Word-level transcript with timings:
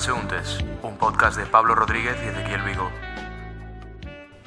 Transeúntes, 0.00 0.56
un 0.82 0.96
podcast 0.96 1.36
de 1.36 1.44
Pablo 1.44 1.74
Rodríguez 1.74 2.16
y 2.24 2.28
Ezequiel 2.28 2.62
Vigo. 2.62 2.90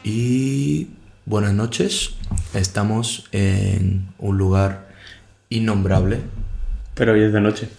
Y 0.03 0.87
buenas 1.27 1.53
noches, 1.53 2.15
estamos 2.55 3.29
en 3.31 4.07
un 4.17 4.39
lugar 4.39 4.89
innombrable. 5.49 6.21
Pero 6.95 7.13
hoy 7.13 7.21
es 7.21 7.33
de 7.33 7.41
noche. 7.41 7.69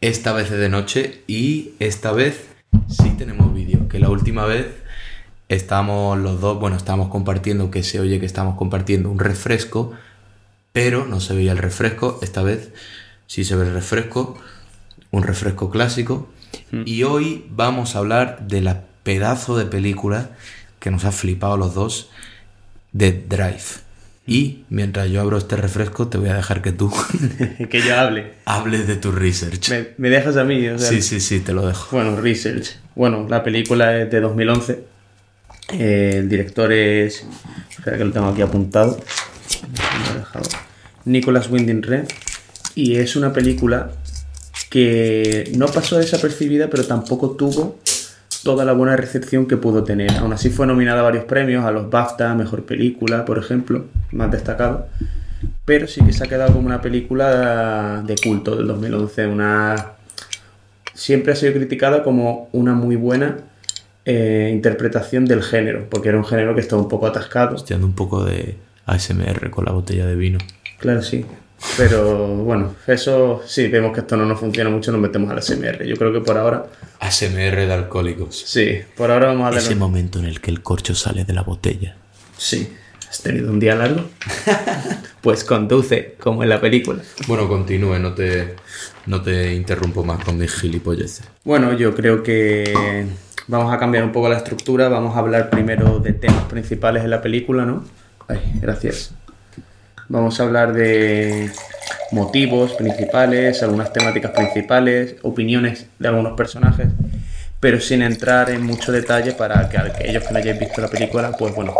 Esta 0.00 0.32
vez 0.32 0.52
es 0.52 0.60
de 0.60 0.68
noche 0.68 1.24
y 1.26 1.72
esta 1.80 2.12
vez 2.12 2.48
sí 2.88 3.10
tenemos 3.18 3.52
vídeo, 3.52 3.88
que 3.88 3.98
la 3.98 4.08
última 4.08 4.44
vez 4.44 4.68
estábamos 5.48 6.16
los 6.16 6.40
dos, 6.40 6.60
bueno, 6.60 6.76
estábamos 6.76 7.08
compartiendo, 7.08 7.72
que 7.72 7.82
se 7.82 7.98
oye 7.98 8.20
que 8.20 8.26
estamos 8.26 8.56
compartiendo 8.56 9.10
un 9.10 9.18
refresco, 9.18 9.94
pero 10.72 11.06
no 11.06 11.18
se 11.18 11.34
veía 11.34 11.50
el 11.50 11.58
refresco, 11.58 12.20
esta 12.22 12.44
vez 12.44 12.70
sí 13.26 13.42
se 13.42 13.56
ve 13.56 13.66
el 13.66 13.74
refresco, 13.74 14.38
un 15.10 15.22
refresco 15.22 15.70
clásico. 15.70 16.28
Y 16.84 17.04
hoy 17.04 17.46
vamos 17.50 17.94
a 17.94 17.98
hablar 18.00 18.46
de 18.46 18.60
la 18.60 18.82
pedazo 19.02 19.56
de 19.56 19.64
película 19.66 20.30
que 20.78 20.90
nos 20.90 21.04
ha 21.04 21.12
flipado 21.12 21.56
los 21.56 21.74
dos, 21.74 22.10
de 22.92 23.12
Drive. 23.12 23.80
Y 24.26 24.64
mientras 24.68 25.08
yo 25.10 25.20
abro 25.20 25.38
este 25.38 25.56
refresco, 25.56 26.08
te 26.08 26.18
voy 26.18 26.28
a 26.28 26.34
dejar 26.34 26.62
que 26.62 26.72
tú 26.72 26.92
que 27.70 27.82
yo 27.82 27.98
hable. 27.98 28.34
hables 28.44 28.86
de 28.86 28.96
tu 28.96 29.10
research. 29.12 29.68
Me, 29.70 29.88
me 29.98 30.10
dejas 30.10 30.36
a 30.36 30.44
mí, 30.44 30.66
o 30.68 30.78
sea, 30.78 30.88
Sí, 30.88 31.02
sí, 31.02 31.20
sí, 31.20 31.40
te 31.40 31.52
lo 31.52 31.66
dejo. 31.66 31.88
Bueno, 31.96 32.20
Research. 32.20 32.76
Bueno, 32.94 33.26
la 33.28 33.42
película 33.42 33.96
es 33.98 34.10
de 34.10 34.20
2011. 34.20 34.84
Eh, 35.72 36.12
el 36.18 36.28
director 36.28 36.72
es. 36.72 37.24
Espera 37.70 37.96
que 37.98 38.04
lo 38.04 38.12
tengo 38.12 38.28
aquí 38.28 38.42
apuntado. 38.42 39.00
Me 39.72 40.08
lo 40.10 40.14
he 40.14 40.18
dejado. 40.18 40.48
Nicolas 41.04 41.48
Winding 41.50 41.82
Refn. 41.82 42.06
Y 42.76 42.96
es 42.96 43.16
una 43.16 43.32
película 43.32 43.90
que 44.70 45.52
no 45.56 45.66
pasó 45.66 45.98
desapercibida, 45.98 46.70
pero 46.70 46.86
tampoco 46.86 47.32
tuvo 47.32 47.78
toda 48.42 48.64
la 48.64 48.72
buena 48.72 48.96
recepción 48.96 49.46
que 49.46 49.56
pudo 49.56 49.84
tener. 49.84 50.12
Aún 50.16 50.32
así 50.32 50.48
fue 50.48 50.66
nominada 50.66 51.00
a 51.00 51.02
varios 51.02 51.24
premios, 51.24 51.64
a 51.64 51.72
los 51.72 51.90
BAFTA, 51.90 52.34
Mejor 52.34 52.64
Película, 52.64 53.24
por 53.24 53.36
ejemplo, 53.36 53.86
más 54.12 54.30
destacado. 54.30 54.86
Pero 55.64 55.86
sí 55.86 56.02
que 56.04 56.12
se 56.12 56.24
ha 56.24 56.28
quedado 56.28 56.54
como 56.54 56.66
una 56.66 56.80
película 56.80 58.02
de 58.06 58.14
culto 58.16 58.56
del 58.56 58.66
2011, 58.66 59.26
una 59.26 59.92
siempre 60.94 61.32
ha 61.32 61.36
sido 61.36 61.52
criticada 61.54 62.02
como 62.02 62.48
una 62.52 62.74
muy 62.74 62.96
buena 62.96 63.38
eh, 64.04 64.50
interpretación 64.52 65.24
del 65.24 65.42
género, 65.42 65.86
porque 65.88 66.10
era 66.10 66.18
un 66.18 66.24
género 66.24 66.54
que 66.54 66.60
estaba 66.60 66.82
un 66.82 66.88
poco 66.88 67.06
atascado. 67.06 67.56
Estoy 67.56 67.74
dando 67.74 67.86
un 67.86 67.94
poco 67.94 68.24
de 68.24 68.56
ASMR 68.86 69.50
con 69.50 69.64
la 69.64 69.72
botella 69.72 70.06
de 70.06 70.14
vino. 70.14 70.38
Claro, 70.78 71.02
sí. 71.02 71.24
Pero 71.76 72.28
bueno, 72.28 72.74
eso 72.86 73.42
sí, 73.46 73.68
vemos 73.68 73.92
que 73.92 74.00
esto 74.00 74.16
no 74.16 74.24
nos 74.24 74.40
funciona 74.40 74.70
mucho, 74.70 74.92
nos 74.92 75.00
metemos 75.00 75.30
al 75.30 75.42
SMR. 75.42 75.84
Yo 75.84 75.96
creo 75.96 76.12
que 76.12 76.20
por 76.20 76.38
ahora, 76.38 76.66
ASMR 77.00 77.56
de 77.56 77.72
alcohólicos. 77.72 78.36
sí, 78.46 78.80
por 78.96 79.10
ahora 79.10 79.28
vamos 79.28 79.54
a 79.54 79.58
Ese 79.58 79.74
momento 79.74 80.18
en 80.18 80.24
el 80.24 80.40
que 80.40 80.50
el 80.50 80.62
corcho 80.62 80.94
sale 80.94 81.24
de 81.24 81.32
la 81.32 81.42
botella. 81.42 81.96
Sí, 82.36 82.72
¿has 83.08 83.20
tenido 83.20 83.50
un 83.50 83.60
día 83.60 83.74
largo? 83.74 84.04
pues 85.20 85.44
conduce, 85.44 86.16
como 86.18 86.42
en 86.42 86.48
la 86.48 86.60
película. 86.60 87.02
Bueno, 87.26 87.46
continúe, 87.46 87.98
no 87.98 88.14
te, 88.14 88.56
no 89.06 89.20
te 89.20 89.54
interrumpo 89.54 90.02
más 90.02 90.24
con 90.24 90.38
mis 90.38 90.52
gilipolleces. 90.54 91.26
Bueno, 91.44 91.74
yo 91.74 91.94
creo 91.94 92.22
que 92.22 93.06
vamos 93.46 93.72
a 93.72 93.78
cambiar 93.78 94.04
un 94.04 94.12
poco 94.12 94.28
la 94.28 94.38
estructura. 94.38 94.88
Vamos 94.88 95.14
a 95.14 95.18
hablar 95.18 95.50
primero 95.50 95.98
de 95.98 96.14
temas 96.14 96.44
principales 96.44 97.02
de 97.02 97.08
la 97.08 97.20
película, 97.20 97.66
¿no? 97.66 97.84
Ay, 98.28 98.40
gracias. 98.60 99.12
Vamos 100.10 100.40
a 100.40 100.42
hablar 100.42 100.72
de 100.72 101.52
motivos 102.10 102.72
principales, 102.72 103.62
algunas 103.62 103.92
temáticas 103.92 104.32
principales, 104.32 105.14
opiniones 105.22 105.86
de 106.00 106.08
algunos 106.08 106.32
personajes, 106.32 106.88
pero 107.60 107.78
sin 107.80 108.02
entrar 108.02 108.50
en 108.50 108.64
mucho 108.64 108.90
detalle 108.90 109.34
para 109.34 109.68
que 109.68 109.78
aquellos 109.78 110.24
que 110.24 110.32
no 110.32 110.38
hayáis 110.40 110.58
visto 110.58 110.80
la 110.80 110.88
película, 110.88 111.30
pues 111.38 111.54
bueno, 111.54 111.74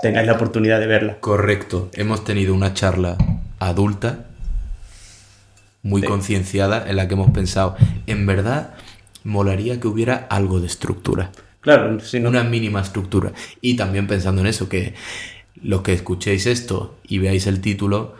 tengáis 0.00 0.26
la 0.26 0.32
oportunidad 0.32 0.80
de 0.80 0.86
verla. 0.86 1.18
Correcto, 1.20 1.90
hemos 1.92 2.24
tenido 2.24 2.54
una 2.54 2.72
charla 2.72 3.18
adulta, 3.58 4.20
muy 5.82 6.00
Sí. 6.00 6.06
concienciada, 6.08 6.88
en 6.88 6.96
la 6.96 7.06
que 7.06 7.12
hemos 7.12 7.32
pensado, 7.32 7.76
en 8.06 8.24
verdad, 8.24 8.70
molaría 9.24 9.78
que 9.78 9.88
hubiera 9.88 10.26
algo 10.30 10.58
de 10.60 10.68
estructura. 10.68 11.32
Claro, 11.60 12.00
si 12.00 12.18
no, 12.18 12.30
una 12.30 12.44
mínima 12.44 12.80
estructura. 12.80 13.32
Y 13.60 13.76
también 13.76 14.06
pensando 14.06 14.40
en 14.40 14.46
eso, 14.46 14.70
que 14.70 14.94
los 15.62 15.82
que 15.82 15.92
escuchéis 15.92 16.46
esto 16.46 16.96
y 17.06 17.18
veáis 17.18 17.46
el 17.46 17.60
título, 17.60 18.14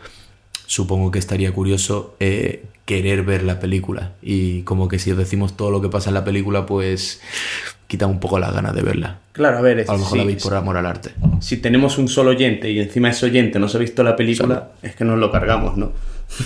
supongo 0.65 1.11
que 1.11 1.19
estaría 1.19 1.51
curioso 1.51 2.15
eh, 2.19 2.65
querer 2.85 3.23
ver 3.23 3.43
la 3.43 3.59
película. 3.59 4.13
Y 4.21 4.61
como 4.63 4.87
que 4.87 4.99
si 4.99 5.11
os 5.11 5.17
decimos 5.17 5.55
todo 5.57 5.71
lo 5.71 5.81
que 5.81 5.89
pasa 5.89 6.09
en 6.09 6.15
la 6.15 6.23
película, 6.25 6.65
pues 6.65 7.21
quita 7.87 8.05
un 8.07 8.19
poco 8.19 8.39
las 8.39 8.53
ganas 8.53 8.75
de 8.75 8.81
verla. 8.83 9.19
claro, 9.31 9.57
a 9.57 9.61
ver, 9.61 9.85
A 9.87 9.93
lo 9.93 9.99
mejor 9.99 10.17
la 10.19 10.23
veis 10.25 10.43
por 10.43 10.53
amor 10.53 10.77
al 10.77 10.85
arte. 10.85 11.11
si 11.39 11.57
tenemos 11.57 11.97
un 11.97 12.07
solo 12.07 12.31
oyente 12.31 12.69
y 12.69 12.79
encima 12.79 13.09
ese 13.09 13.25
oyente 13.25 13.57
no 13.59 13.67
se 13.67 13.77
ha 13.77 13.79
visto 13.79 14.03
la 14.03 14.15
película, 14.15 14.71
es 14.81 14.95
que 14.95 15.03
nos 15.05 15.17
lo 15.17 15.31
cargamos, 15.31 15.75
¿no? 15.77 15.91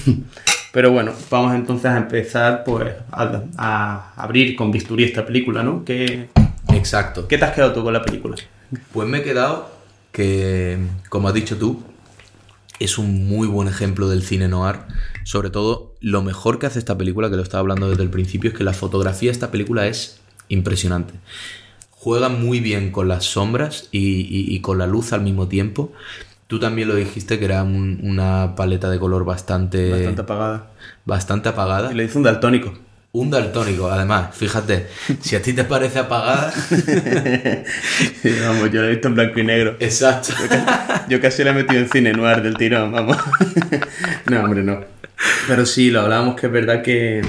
Pero 0.71 0.91
bueno, 0.91 1.11
vamos 1.29 1.53
entonces 1.53 1.91
a 1.91 1.97
empezar 1.97 2.63
pues 2.63 2.93
a, 3.11 3.41
a 3.57 4.13
abrir 4.15 4.55
con 4.55 4.71
bisturí 4.71 5.03
esta 5.03 5.25
película, 5.25 5.61
¿no? 5.63 5.83
¿Qué, 5.83 6.29
Exacto. 6.73 7.27
¿Qué 7.27 7.37
te 7.37 7.45
has 7.45 7.51
quedado 7.53 7.73
tú 7.73 7.83
con 7.83 7.93
la 7.93 8.01
película? 8.01 8.35
Pues 8.91 9.07
me 9.07 9.19
he 9.19 9.23
quedado 9.23 9.69
que, 10.13 10.77
como 11.09 11.27
has 11.27 11.33
dicho 11.33 11.57
tú, 11.57 11.81
es 12.79 12.97
un 12.97 13.27
muy 13.27 13.47
buen 13.47 13.67
ejemplo 13.67 14.07
del 14.09 14.23
cine 14.23 14.47
noir. 14.47 14.77
Sobre 15.25 15.49
todo, 15.49 15.93
lo 15.99 16.21
mejor 16.21 16.59
que 16.59 16.65
hace 16.67 16.79
esta 16.79 16.97
película, 16.97 17.29
que 17.29 17.35
lo 17.35 17.43
estaba 17.43 17.59
hablando 17.59 17.89
desde 17.89 18.03
el 18.03 18.09
principio, 18.09 18.51
es 18.51 18.57
que 18.57 18.63
la 18.63 18.73
fotografía 18.73 19.29
de 19.29 19.33
esta 19.33 19.51
película 19.51 19.87
es 19.87 20.19
impresionante. 20.49 21.13
Juega 21.91 22.29
muy 22.29 22.59
bien 22.59 22.91
con 22.91 23.07
las 23.07 23.25
sombras 23.25 23.87
y, 23.91 23.99
y- 23.99 24.53
y 24.55 24.59
con 24.59 24.77
la 24.77 24.87
luz 24.87 25.13
al 25.13 25.21
mismo 25.21 25.47
tiempo. 25.47 25.91
Tú 26.47 26.59
también 26.59 26.89
lo 26.89 26.95
dijiste 26.95 27.39
que 27.39 27.45
era 27.45 27.63
un- 27.63 27.99
una 28.03 28.55
paleta 28.55 28.89
de 28.89 28.99
color 28.99 29.23
bastante, 29.25 29.89
Bastante 29.89 30.21
apagada. 30.21 30.71
bastante 31.05 31.49
apagada. 31.49 31.91
Y 31.91 31.95
le 31.95 32.03
hizo 32.03 32.19
un 32.19 32.23
daltónico. 32.23 32.73
Un 33.15 33.29
daltónico, 33.29 33.91
además, 33.91 34.35
fíjate, 34.35 34.87
si 35.21 35.35
a 35.35 35.41
ti 35.43 35.53
te 35.53 35.65
parece 35.65 35.99
apagada. 35.99 36.51
Sí, 38.23 38.35
vamos, 38.43 38.71
yo 38.71 38.81
lo 38.81 38.87
he 38.87 38.91
visto 38.91 39.07
en 39.07 39.13
blanco 39.13 39.39
y 39.39 39.43
negro. 39.43 39.75
Exacto. 39.79 40.33
Yo 41.09 41.21
casi 41.21 41.43
la 41.43 41.51
he 41.51 41.53
metido 41.53 41.79
en 41.79 41.89
cine 41.89 42.11
noir 42.11 42.41
del 42.41 42.57
tirón, 42.57 42.91
vamos. 42.91 43.17
No, 44.31 44.43
hombre, 44.43 44.63
no. 44.63 44.79
Pero 45.47 45.67
sí, 45.67 45.91
lo 45.91 46.01
hablábamos 46.01 46.39
que 46.39 46.47
es 46.47 46.51
verdad 46.51 46.81
que, 46.81 47.21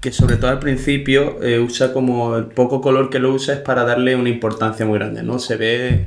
que 0.00 0.10
sobre 0.10 0.36
todo 0.36 0.50
al 0.50 0.58
principio 0.58 1.42
eh, 1.42 1.58
usa 1.58 1.92
como 1.92 2.38
el 2.38 2.46
poco 2.46 2.80
color 2.80 3.10
que 3.10 3.18
lo 3.18 3.34
usa 3.34 3.52
es 3.52 3.60
para 3.60 3.84
darle 3.84 4.16
una 4.16 4.30
importancia 4.30 4.86
muy 4.86 4.98
grande, 4.98 5.22
¿no? 5.22 5.38
Se 5.38 5.56
ve 5.56 6.06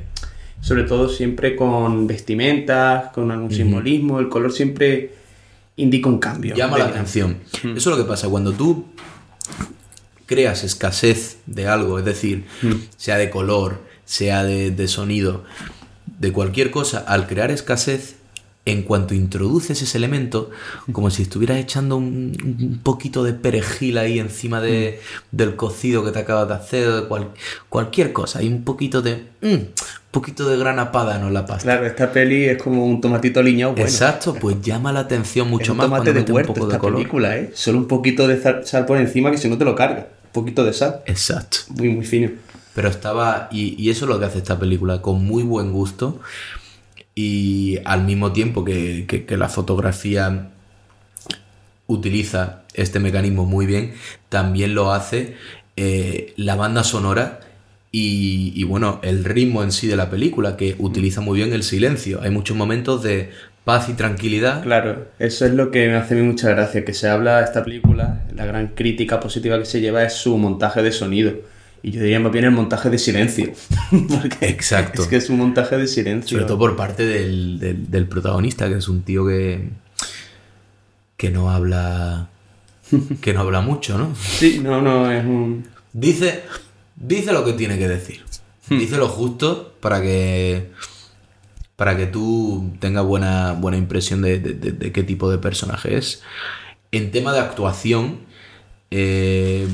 sobre 0.61 0.85
todo 0.85 1.07
siempre 1.07 1.55
con 1.55 2.07
vestimentas, 2.07 3.11
con 3.13 3.29
algún 3.29 3.51
simbolismo, 3.51 4.19
el 4.19 4.27
color 4.27 4.51
siempre 4.51 5.11
indica 5.77 6.09
un 6.09 6.19
cambio. 6.19 6.55
llama 6.55 6.77
la 6.77 6.85
dinámica. 6.87 6.99
atención. 6.99 7.37
Eso 7.75 7.91
es 7.91 7.97
lo 7.97 7.97
que 7.97 8.07
pasa 8.07 8.29
cuando 8.29 8.53
tú 8.53 8.85
creas 10.25 10.63
escasez 10.63 11.37
de 11.45 11.67
algo, 11.67 11.99
es 11.99 12.05
decir, 12.05 12.45
sea 12.97 13.17
de 13.17 13.29
color, 13.29 13.81
sea 14.05 14.43
de, 14.43 14.71
de 14.71 14.87
sonido, 14.87 15.43
de 16.19 16.31
cualquier 16.31 16.71
cosa, 16.71 16.99
al 16.99 17.27
crear 17.27 17.51
escasez, 17.51 18.15
en 18.65 18.81
cuanto 18.81 19.13
introduces 19.13 19.79
ese 19.81 19.97
elemento, 19.97 20.49
como 20.91 21.09
si 21.11 21.21
estuvieras 21.21 21.57
echando 21.59 21.97
un, 21.97 22.35
un 22.43 22.79
poquito 22.81 23.23
de 23.23 23.33
perejil 23.33 23.97
ahí 23.99 24.17
encima 24.19 24.59
de, 24.59 24.99
del 25.31 25.55
cocido 25.55 26.03
que 26.03 26.11
te 26.11 26.19
acabas 26.19 26.47
de 26.47 26.53
hacer, 26.55 26.91
de 26.91 27.07
cual- 27.07 27.29
cualquier 27.69 28.11
cosa, 28.11 28.39
hay 28.39 28.47
un 28.47 28.63
poquito 28.63 29.01
de... 29.03 29.25
mm, 29.41 29.55
poquito 30.09 30.49
de 30.49 30.57
grana 30.57 30.91
padano 30.91 31.27
en 31.27 31.33
la 31.33 31.45
pasta. 31.45 31.63
Claro, 31.63 31.85
esta 31.85 32.11
peli 32.11 32.45
es 32.45 32.61
como 32.61 32.85
un 32.85 33.01
tomatito 33.01 33.39
aliñado 33.41 33.73
bueno. 33.73 33.85
Exacto, 33.87 34.33
pues 34.33 34.61
llama 34.61 34.91
la 34.93 35.01
atención 35.01 35.47
Es 35.47 35.51
mucho 35.51 35.71
un 35.73 35.77
más 35.77 35.85
tomate 35.87 36.03
cuando 36.05 36.13
de 36.13 36.19
mete 36.21 36.31
un 36.31 36.35
huerto 36.37 36.53
poco 36.53 36.65
de 36.67 36.71
esta 36.71 36.79
color. 36.79 36.95
película, 36.97 37.37
¿eh? 37.37 37.51
Solo 37.53 37.77
un 37.79 37.87
poquito 37.87 38.25
de 38.27 38.41
sal, 38.41 38.65
sal 38.65 38.85
por 38.85 38.97
encima 38.97 39.29
que 39.29 39.37
si 39.37 39.49
no 39.49 39.57
te 39.57 39.65
lo 39.65 39.75
carga. 39.75 40.07
Un 40.27 40.31
poquito 40.31 40.63
de 40.63 40.71
sal. 40.73 41.01
Exacto. 41.05 41.57
Muy, 41.75 41.89
muy 41.89 42.05
fino. 42.05 42.29
Pero 42.73 42.87
estaba, 42.89 43.47
y, 43.51 43.75
y 43.81 43.89
eso 43.89 44.05
es 44.05 44.09
lo 44.09 44.17
que 44.19 44.25
hace 44.25 44.37
esta 44.39 44.57
película, 44.57 45.01
con 45.01 45.23
muy 45.23 45.43
buen 45.43 45.71
gusto 45.71 46.19
y 47.15 47.79
al 47.85 48.03
mismo 48.05 48.33
tiempo 48.33 48.63
que, 48.65 49.05
que- 49.07 49.37
la 49.37 49.49
fotografía 49.49 50.51
utiliza 51.87 52.63
este 52.73 52.99
mecanismo 52.99 53.45
muy 53.45 53.65
bien, 53.65 53.93
también 54.29 54.75
lo 54.75 54.91
hace 54.91 55.35
eh, 55.75 56.33
la 56.37 56.55
banda 56.55 56.83
sonora 56.83 57.39
y, 57.91 58.51
y, 58.55 58.63
bueno, 58.63 58.99
el 59.03 59.23
ritmo 59.23 59.63
en 59.63 59.71
sí 59.71 59.87
de 59.87 59.95
la 59.95 60.09
película, 60.09 60.57
que 60.57 60.75
utiliza 60.79 61.21
muy 61.21 61.37
bien 61.37 61.53
el 61.53 61.63
silencio. 61.63 62.19
Hay 62.21 62.29
muchos 62.31 62.57
momentos 62.57 63.03
de 63.03 63.29
paz 63.63 63.87
y 63.87 63.93
tranquilidad. 63.93 64.63
Claro, 64.63 65.07
eso 65.19 65.45
es 65.45 65.53
lo 65.53 65.71
que 65.71 65.87
me 65.87 65.95
hace 65.95 66.19
a 66.19 66.23
mucha 66.23 66.49
gracia, 66.49 66.83
que 66.83 66.93
se 66.93 67.07
habla 67.07 67.37
de 67.37 67.45
esta 67.45 67.63
película, 67.63 68.25
la 68.33 68.45
gran 68.45 68.67
crítica 68.69 69.19
positiva 69.19 69.57
que 69.59 69.65
se 69.65 69.79
lleva 69.79 70.03
es 70.03 70.13
su 70.13 70.37
montaje 70.37 70.81
de 70.81 70.91
sonido. 70.91 71.33
Y 71.87 71.91
yo 71.91 72.01
diría 72.01 72.19
más 72.19 72.31
bien 72.31 72.45
el 72.45 72.51
montaje 72.51 72.89
de 72.89 72.97
silencio. 72.97 73.51
Porque 74.09 74.47
Exacto. 74.47 75.03
Es 75.03 75.07
que 75.07 75.17
es 75.17 75.29
un 75.29 75.37
montaje 75.37 75.77
de 75.77 75.85
silencio. 75.85 76.35
Sobre 76.37 76.47
todo 76.47 76.57
por 76.57 76.75
parte 76.75 77.05
del, 77.05 77.59
del- 77.59 77.91
del 77.91 78.07
protagonista, 78.07 78.67
que 78.67 78.77
es 78.77 78.87
un 78.87 79.03
tío 79.03 79.27
que, 79.27 79.69
que 81.15 81.29
no 81.29 81.51
habla 81.51 82.29
que 83.21 83.33
no 83.33 83.41
habla 83.41 83.61
mucho, 83.61 83.97
¿no? 83.99 84.15
Sí, 84.15 84.59
no, 84.63 84.81
no, 84.81 85.11
es 85.11 85.23
un... 85.23 85.67
Dice, 85.93 86.41
dice 86.95 87.31
lo 87.31 87.45
que 87.45 87.53
tiene 87.53 87.77
que 87.77 87.87
decir. 87.87 88.23
Dice 88.67 88.97
lo 88.97 89.07
justo 89.07 89.75
para 89.79 90.01
que 90.01 90.71
para 91.75 91.95
que 91.97 92.07
tú 92.07 92.71
tengas 92.79 93.05
buena, 93.05 93.53
buena 93.53 93.77
impresión 93.77 94.23
de, 94.23 94.39
de- 94.39 94.53
de- 94.53 94.71
de 94.71 94.91
qué 94.91 95.03
tipo 95.03 95.29
de 95.29 95.37
personaje 95.37 95.97
es. 95.97 96.23
En 96.91 97.11
tema 97.11 97.31
de 97.31 97.41
actuación, 97.41 98.21
eh, 98.89 99.67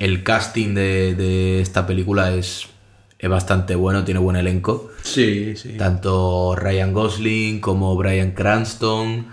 el 0.00 0.24
casting 0.24 0.74
de, 0.74 1.14
de 1.14 1.60
esta 1.60 1.86
película 1.86 2.34
es, 2.34 2.66
es 3.18 3.30
bastante 3.30 3.76
bueno, 3.76 4.02
tiene 4.04 4.18
buen 4.18 4.34
elenco. 4.36 4.90
Sí, 5.02 5.54
sí. 5.56 5.76
Tanto 5.76 6.56
Ryan 6.56 6.92
Gosling 6.92 7.60
como 7.60 7.94
Brian 7.96 8.32
Cranston. 8.32 9.28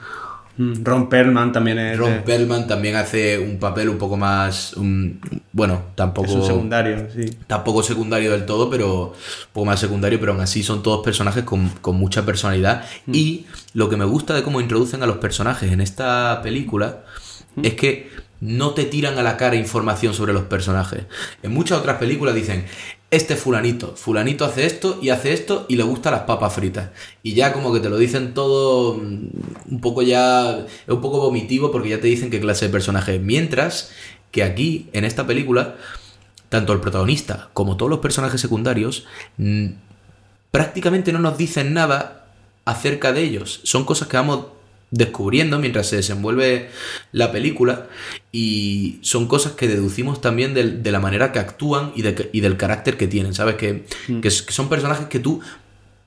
Mm, 0.57 0.83
Ron 0.83 1.07
Perlman 1.07 1.51
también 1.51 1.77
es, 1.77 1.97
Ron 1.97 2.23
Perlman 2.25 2.67
también 2.67 2.95
hace 2.95 3.37
un 3.39 3.59
papel 3.59 3.89
un 3.89 3.97
poco 3.97 4.17
más... 4.17 4.73
un- 4.73 5.19
bueno, 5.51 5.83
tampoco... 5.95 6.27
es 6.27 6.33
un 6.33 6.45
secundario, 6.45 7.07
sí. 7.15 7.29
tampoco 7.47 7.81
secundario 7.83 8.31
del 8.31 8.45
todo, 8.45 8.69
pero 8.69 9.09
un 9.11 9.13
poco 9.53 9.65
más 9.65 9.79
secundario, 9.79 10.19
pero 10.19 10.31
aún 10.33 10.41
así 10.41 10.63
son 10.63 10.81
todos 10.83 11.03
personajes 11.05 11.43
con, 11.43 11.69
con 11.81 11.95
mucha 11.95 12.25
personalidad. 12.25 12.83
Y 13.11 13.45
lo 13.73 13.87
que 13.87 13.97
me 13.97 14.05
gusta 14.05 14.33
de 14.33 14.43
cómo 14.43 14.59
introducen 14.59 15.01
a 15.03 15.05
los 15.05 15.17
personajes 15.17 15.71
en 15.71 15.79
esta 15.79 16.41
película 16.43 17.03
es 17.61 17.75
que 17.75 18.09
no 18.39 18.71
te 18.71 18.85
tiran 18.85 19.17
a 19.17 19.23
la 19.23 19.37
cara 19.37 19.55
información 19.55 20.13
sobre 20.13 20.33
los 20.33 20.43
personajes. 20.43 21.05
En 21.43 21.51
muchas 21.51 21.79
otras 21.79 21.97
películas 21.97 22.35
dicen, 22.35 22.65
este 23.09 23.35
fulanito, 23.35 23.95
fulanito 23.95 24.45
hace 24.45 24.65
esto 24.65 24.99
y 25.01 25.09
hace 25.09 25.33
esto 25.33 25.65
y 25.69 25.75
le 25.75 25.83
gustan 25.83 26.13
las 26.13 26.23
papas 26.23 26.53
fritas. 26.53 26.89
Y 27.23 27.33
ya 27.33 27.53
como 27.53 27.73
que 27.73 27.79
te 27.79 27.89
lo 27.89 27.97
dicen 27.97 28.33
todo 28.33 28.95
mm, 28.95 29.71
un 29.71 29.81
poco 29.81 30.01
ya, 30.01 30.59
es 30.59 30.93
un 30.93 31.01
poco 31.01 31.19
vomitivo 31.19 31.71
porque 31.71 31.89
ya 31.89 32.01
te 32.01 32.07
dicen 32.07 32.29
qué 32.29 32.39
clase 32.39 32.65
de 32.65 32.71
personaje 32.71 33.15
es. 33.15 33.21
Mientras 33.21 33.91
que 34.31 34.43
aquí, 34.43 34.89
en 34.93 35.05
esta 35.05 35.25
película, 35.25 35.75
tanto 36.49 36.73
el 36.73 36.79
protagonista 36.79 37.49
como 37.53 37.77
todos 37.77 37.89
los 37.89 37.99
personajes 37.99 38.41
secundarios 38.41 39.05
mm, 39.37 39.67
prácticamente 40.51 41.11
no 41.11 41.19
nos 41.19 41.37
dicen 41.37 41.73
nada 41.73 42.27
acerca 42.65 43.13
de 43.13 43.23
ellos. 43.23 43.61
Son 43.63 43.85
cosas 43.85 44.09
que 44.09 44.17
vamos 44.17 44.47
descubriendo 44.91 45.59
mientras 45.59 45.87
se 45.87 45.97
desenvuelve 45.97 46.69
la 47.11 47.31
película 47.31 47.87
y 48.31 48.99
son 49.01 49.27
cosas 49.27 49.51
que 49.53 49.67
deducimos 49.67 50.21
también 50.21 50.53
del- 50.53 50.81
de, 50.83 50.91
la 50.91 50.99
manera 50.99 51.31
que 51.31 51.39
actúan 51.39 51.91
y, 51.95 52.01
de- 52.03 52.29
y 52.31 52.39
del 52.39 52.55
carácter 52.57 52.95
que 52.97 53.07
tienen, 53.07 53.33
¿sabes? 53.33 53.55
Que, 53.55 53.83
que 54.07 54.21
que 54.21 54.29
son 54.31 54.69
personajes 54.69 55.07
que 55.07 55.19
tú 55.19 55.41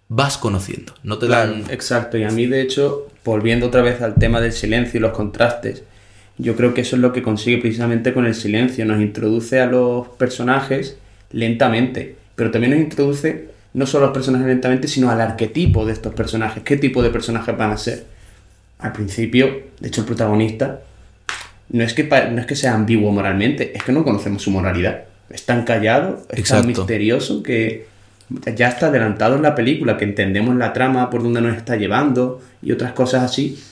vas 0.08 0.38
conociendo, 0.38 0.94
no 1.04 1.18
te 1.18 1.26
Claro, 1.26 1.52
dan... 1.52 1.64
exacto. 1.70 2.16
Y 2.18 2.24
a 2.24 2.30
mí, 2.30 2.46
de 2.46 2.62
hecho, 2.62 3.06
volviendo 3.24 3.66
otra 3.66 3.82
vez 3.82 4.00
al 4.02 4.14
tema 4.16 4.40
del 4.40 4.52
silencio 4.52 4.98
y 4.98 5.00
los 5.00 5.12
contrastes, 5.12 5.84
yo 6.38 6.56
creo 6.56 6.72
que 6.74 6.80
eso 6.80 6.96
es 6.96 7.02
lo 7.02 7.12
que 7.12 7.22
consigue 7.22 7.58
precisamente 7.58 8.12
con 8.14 8.24
el 8.26 8.34
silencio. 8.34 8.84
Nos 8.86 9.00
introduce 9.00 9.60
a 9.60 9.66
los 9.66 10.08
personajes 10.08 10.96
lentamente, 11.32 12.16
pero 12.34 12.50
también 12.50 12.72
nos 12.72 12.80
introduce 12.80 13.50
no 13.74 13.86
solo 13.86 14.04
a 14.04 14.08
los 14.08 14.14
personajes 14.14 14.48
lentamente, 14.48 14.88
sino 14.88 15.10
al 15.10 15.20
arquetipo 15.20 15.84
de 15.86 15.92
estos 15.92 16.14
personajes. 16.14 16.62
¿Qué 16.64 16.76
tipo 16.76 17.02
de 17.02 17.10
personajes 17.10 17.56
van 17.56 17.70
a 17.72 17.76
ser? 17.76 18.06
Al 18.80 18.92
principio, 18.92 19.64
de 19.80 19.88
hecho, 19.88 20.02
el 20.02 20.06
protagonista 20.06 20.80
no 21.70 21.84
es 21.84 21.94
que, 21.94 22.04
no 22.04 22.40
es 22.40 22.46
que 22.46 22.56
sea 22.56 22.74
ambiguo 22.74 23.12
moralmente, 23.12 23.76
es 23.76 23.82
que 23.82 23.92
no 23.92 24.04
conocemos 24.04 24.42
su 24.42 24.50
moralidad. 24.50 25.04
Es 25.28 25.46
tan 25.46 25.64
callado, 25.64 26.26
es 26.30 26.48
tan 26.48 26.66
misterioso 26.66 27.42
que 27.42 27.86
ya 28.56 28.68
está 28.68 28.86
adelantado 28.86 29.36
en 29.36 29.42
la 29.42 29.54
película, 29.54 29.96
que 29.96 30.04
entendemos 30.04 30.56
la 30.56 30.72
trama 30.72 31.10
por 31.10 31.22
donde 31.22 31.40
nos 31.40 31.56
está 31.56 31.76
llevando 31.76 32.40
y 32.62 32.72
otras 32.72 32.92
cosas 32.92 33.22
así. 33.22 33.62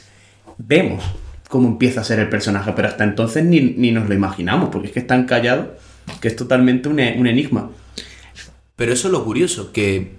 Vemos 0.58 1.04
cómo 1.48 1.68
empieza 1.68 2.02
a 2.02 2.04
ser 2.04 2.18
el 2.18 2.28
personaje, 2.28 2.72
pero 2.74 2.88
hasta 2.88 3.04
entonces 3.04 3.44
ni, 3.44 3.60
ni 3.60 3.90
nos 3.90 4.08
lo 4.08 4.14
imaginamos, 4.14 4.68
porque 4.70 4.88
es 4.88 4.92
que 4.92 5.00
es 5.00 5.06
tan 5.06 5.24
callado 5.24 5.76
que 6.20 6.28
es 6.28 6.36
totalmente 6.36 6.88
un, 6.88 7.00
un 7.00 7.26
enigma. 7.26 7.70
Pero 8.76 8.92
eso 8.92 9.08
es 9.08 9.12
lo 9.12 9.24
curioso, 9.24 9.72
que 9.72 10.12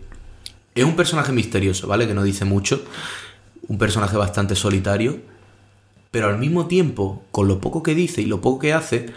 es 0.75 0.83
un 0.83 0.95
personaje 0.95 1.31
misterioso, 1.31 1.87
¿vale? 1.87 2.07
Que 2.07 2.13
no 2.13 2.23
dice 2.23 2.45
mucho, 2.45 2.83
un 3.69 3.77
personaje 3.77 4.17
bastante 4.17 4.55
solitario, 4.55 5.19
pero 6.11 6.27
al 6.27 6.37
mismo 6.37 6.67
tiempo, 6.67 7.23
con 7.31 7.47
lo 7.47 7.61
poco 7.61 7.81
que 7.81 7.95
dice 7.95 8.21
y 8.21 8.25
lo 8.25 8.41
poco 8.41 8.59
que 8.59 8.73
hace, 8.73 9.13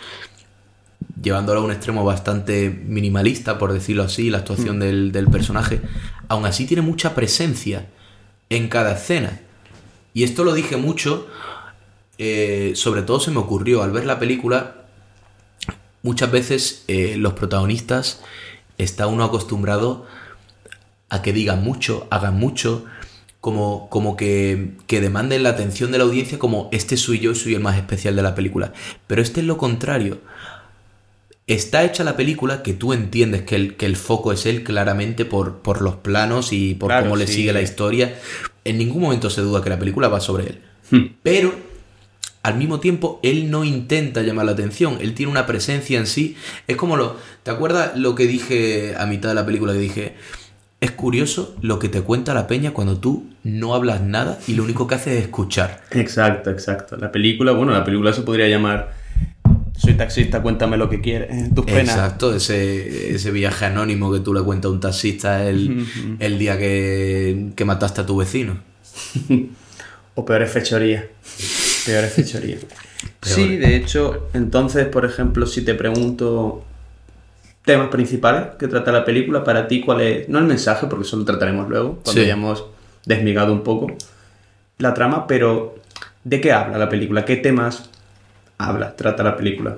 llevándolo 1.20 1.60
a 1.60 1.64
un 1.64 1.72
extremo 1.72 2.04
bastante 2.04 2.70
minimalista, 2.70 3.58
por 3.58 3.72
decirlo 3.72 4.04
así, 4.04 4.30
la 4.30 4.38
actuación 4.38 4.78
del, 4.78 5.10
del 5.10 5.26
personaje, 5.26 5.80
aún 6.28 6.44
así 6.44 6.66
tiene 6.66 6.82
mucha 6.82 7.14
presencia 7.14 7.88
en 8.50 8.68
cada 8.68 8.92
escena. 8.92 9.40
Y 10.14 10.24
esto 10.24 10.44
lo 10.44 10.52
dije 10.52 10.76
mucho, 10.76 11.26
eh, 12.18 12.72
sobre 12.74 13.02
todo 13.02 13.18
se 13.18 13.30
me 13.30 13.38
ocurrió 13.38 13.82
al 13.82 13.90
ver 13.90 14.04
la 14.04 14.18
película, 14.18 14.84
muchas 16.02 16.30
veces 16.30 16.84
eh, 16.88 17.16
los 17.16 17.32
protagonistas 17.32 18.20
está 18.76 19.06
uno 19.06 19.24
acostumbrado 19.24 20.06
a 21.08 21.22
que 21.22 21.32
digan 21.32 21.62
mucho, 21.62 22.06
hagan 22.10 22.38
mucho, 22.38 22.84
como, 23.42 23.90
como 23.90 24.16
que, 24.16 24.70
que 24.86 25.00
demanden 25.00 25.42
la 25.42 25.50
atención 25.50 25.90
de 25.90 25.98
la 25.98 26.04
audiencia 26.04 26.38
como 26.38 26.68
este 26.72 26.96
soy 26.96 27.18
yo, 27.18 27.34
soy 27.34 27.54
el 27.54 27.60
más 27.60 27.76
especial 27.76 28.14
de 28.16 28.22
la 28.22 28.34
película. 28.36 28.72
Pero 29.08 29.20
este 29.20 29.40
es 29.40 29.46
lo 29.46 29.58
contrario. 29.58 30.20
Está 31.48 31.82
hecha 31.84 32.04
la 32.04 32.16
película 32.16 32.62
que 32.62 32.72
tú 32.72 32.92
entiendes 32.92 33.42
que 33.42 33.56
el, 33.56 33.76
que 33.76 33.84
el 33.84 33.96
foco 33.96 34.32
es 34.32 34.46
él 34.46 34.62
claramente 34.62 35.24
por, 35.24 35.58
por 35.58 35.82
los 35.82 35.96
planos 35.96 36.52
y 36.52 36.74
por 36.74 36.88
Claro, 36.90 37.02
cómo 37.06 37.16
le 37.16 37.26
sí. 37.26 37.34
sigue 37.34 37.52
la 37.52 37.60
historia. 37.60 38.16
En 38.64 38.78
ningún 38.78 39.02
momento 39.02 39.28
se 39.28 39.40
duda 39.40 39.60
que 39.62 39.70
la 39.70 39.78
película 39.78 40.06
va 40.08 40.20
sobre 40.20 40.44
él. 40.46 41.10
Pero 41.24 41.52
al 42.44 42.56
mismo 42.56 42.78
tiempo 42.78 43.18
él 43.24 43.50
no 43.50 43.64
intenta 43.64 44.22
llamar 44.22 44.46
la 44.46 44.52
atención, 44.52 44.98
él 45.00 45.14
tiene 45.14 45.32
una 45.32 45.46
presencia 45.46 45.98
en 45.98 46.06
sí. 46.06 46.36
Es 46.68 46.76
como 46.76 46.96
lo. 46.96 47.16
¿Te 47.42 47.50
acuerdas 47.50 47.96
lo 47.96 48.14
que 48.14 48.28
dije 48.28 48.94
a 48.96 49.06
mitad 49.06 49.30
de 49.30 49.34
la 49.34 49.44
película 49.44 49.72
que 49.72 49.78
dije? 49.80 50.14
Es 50.82 50.90
curioso 50.90 51.54
lo 51.62 51.78
que 51.78 51.88
te 51.88 52.02
cuenta 52.02 52.34
la 52.34 52.48
peña 52.48 52.72
cuando 52.72 52.98
tú 52.98 53.30
no 53.44 53.76
hablas 53.76 54.00
nada 54.00 54.40
y 54.48 54.54
lo 54.54 54.64
único 54.64 54.88
que 54.88 54.96
haces 54.96 55.14
es 55.16 55.22
escuchar. 55.22 55.80
Exacto, 55.92 56.50
exacto. 56.50 56.96
La 56.96 57.12
película, 57.12 57.52
bueno, 57.52 57.70
la 57.70 57.84
película 57.84 58.12
se 58.12 58.22
podría 58.22 58.48
llamar 58.48 58.92
Soy 59.78 59.94
taxista, 59.94 60.42
cuéntame 60.42 60.76
lo 60.76 60.90
que 60.90 61.00
quieres, 61.00 61.30
eh, 61.30 61.50
tus 61.54 61.66
penas. 61.66 61.94
Exacto, 61.94 62.34
ese, 62.34 63.14
ese 63.14 63.30
viaje 63.30 63.66
anónimo 63.66 64.12
que 64.12 64.18
tú 64.18 64.34
le 64.34 64.42
cuentas 64.42 64.70
a 64.70 64.72
un 64.72 64.80
taxista 64.80 65.48
el, 65.48 65.86
el 66.18 66.38
día 66.40 66.58
que, 66.58 67.52
que 67.54 67.64
mataste 67.64 68.00
a 68.00 68.06
tu 68.06 68.16
vecino. 68.16 68.58
O 70.14 70.26
peores 70.26 70.50
fechorías. 70.50 71.04
Peores 71.86 72.12
fechorías. 72.12 72.60
Sí, 73.22 73.56
de 73.56 73.76
hecho, 73.76 74.28
entonces, 74.34 74.84
por 74.86 75.06
ejemplo, 75.06 75.46
si 75.46 75.62
te 75.62 75.74
pregunto 75.74 76.64
temas 77.64 77.88
principales 77.88 78.56
que 78.58 78.66
trata 78.68 78.90
la 78.92 79.04
película, 79.04 79.44
para 79.44 79.68
ti, 79.68 79.80
¿cuál 79.80 80.00
es? 80.00 80.28
No 80.28 80.38
el 80.38 80.44
mensaje, 80.46 80.86
porque 80.86 81.06
eso 81.06 81.16
lo 81.16 81.24
trataremos 81.24 81.68
luego, 81.68 81.94
cuando 82.02 82.12
Sí. 82.12 82.20
hayamos 82.20 82.64
desmigado 83.04 83.52
un 83.52 83.62
poco 83.62 83.86
la 84.78 84.94
trama, 84.94 85.26
pero 85.26 85.76
¿de 86.24 86.40
qué 86.40 86.52
habla 86.52 86.78
la 86.78 86.88
película? 86.88 87.24
¿Qué 87.24 87.36
temas 87.36 87.90
habla, 88.58 88.96
trata 88.96 89.22
la 89.22 89.36
película? 89.36 89.76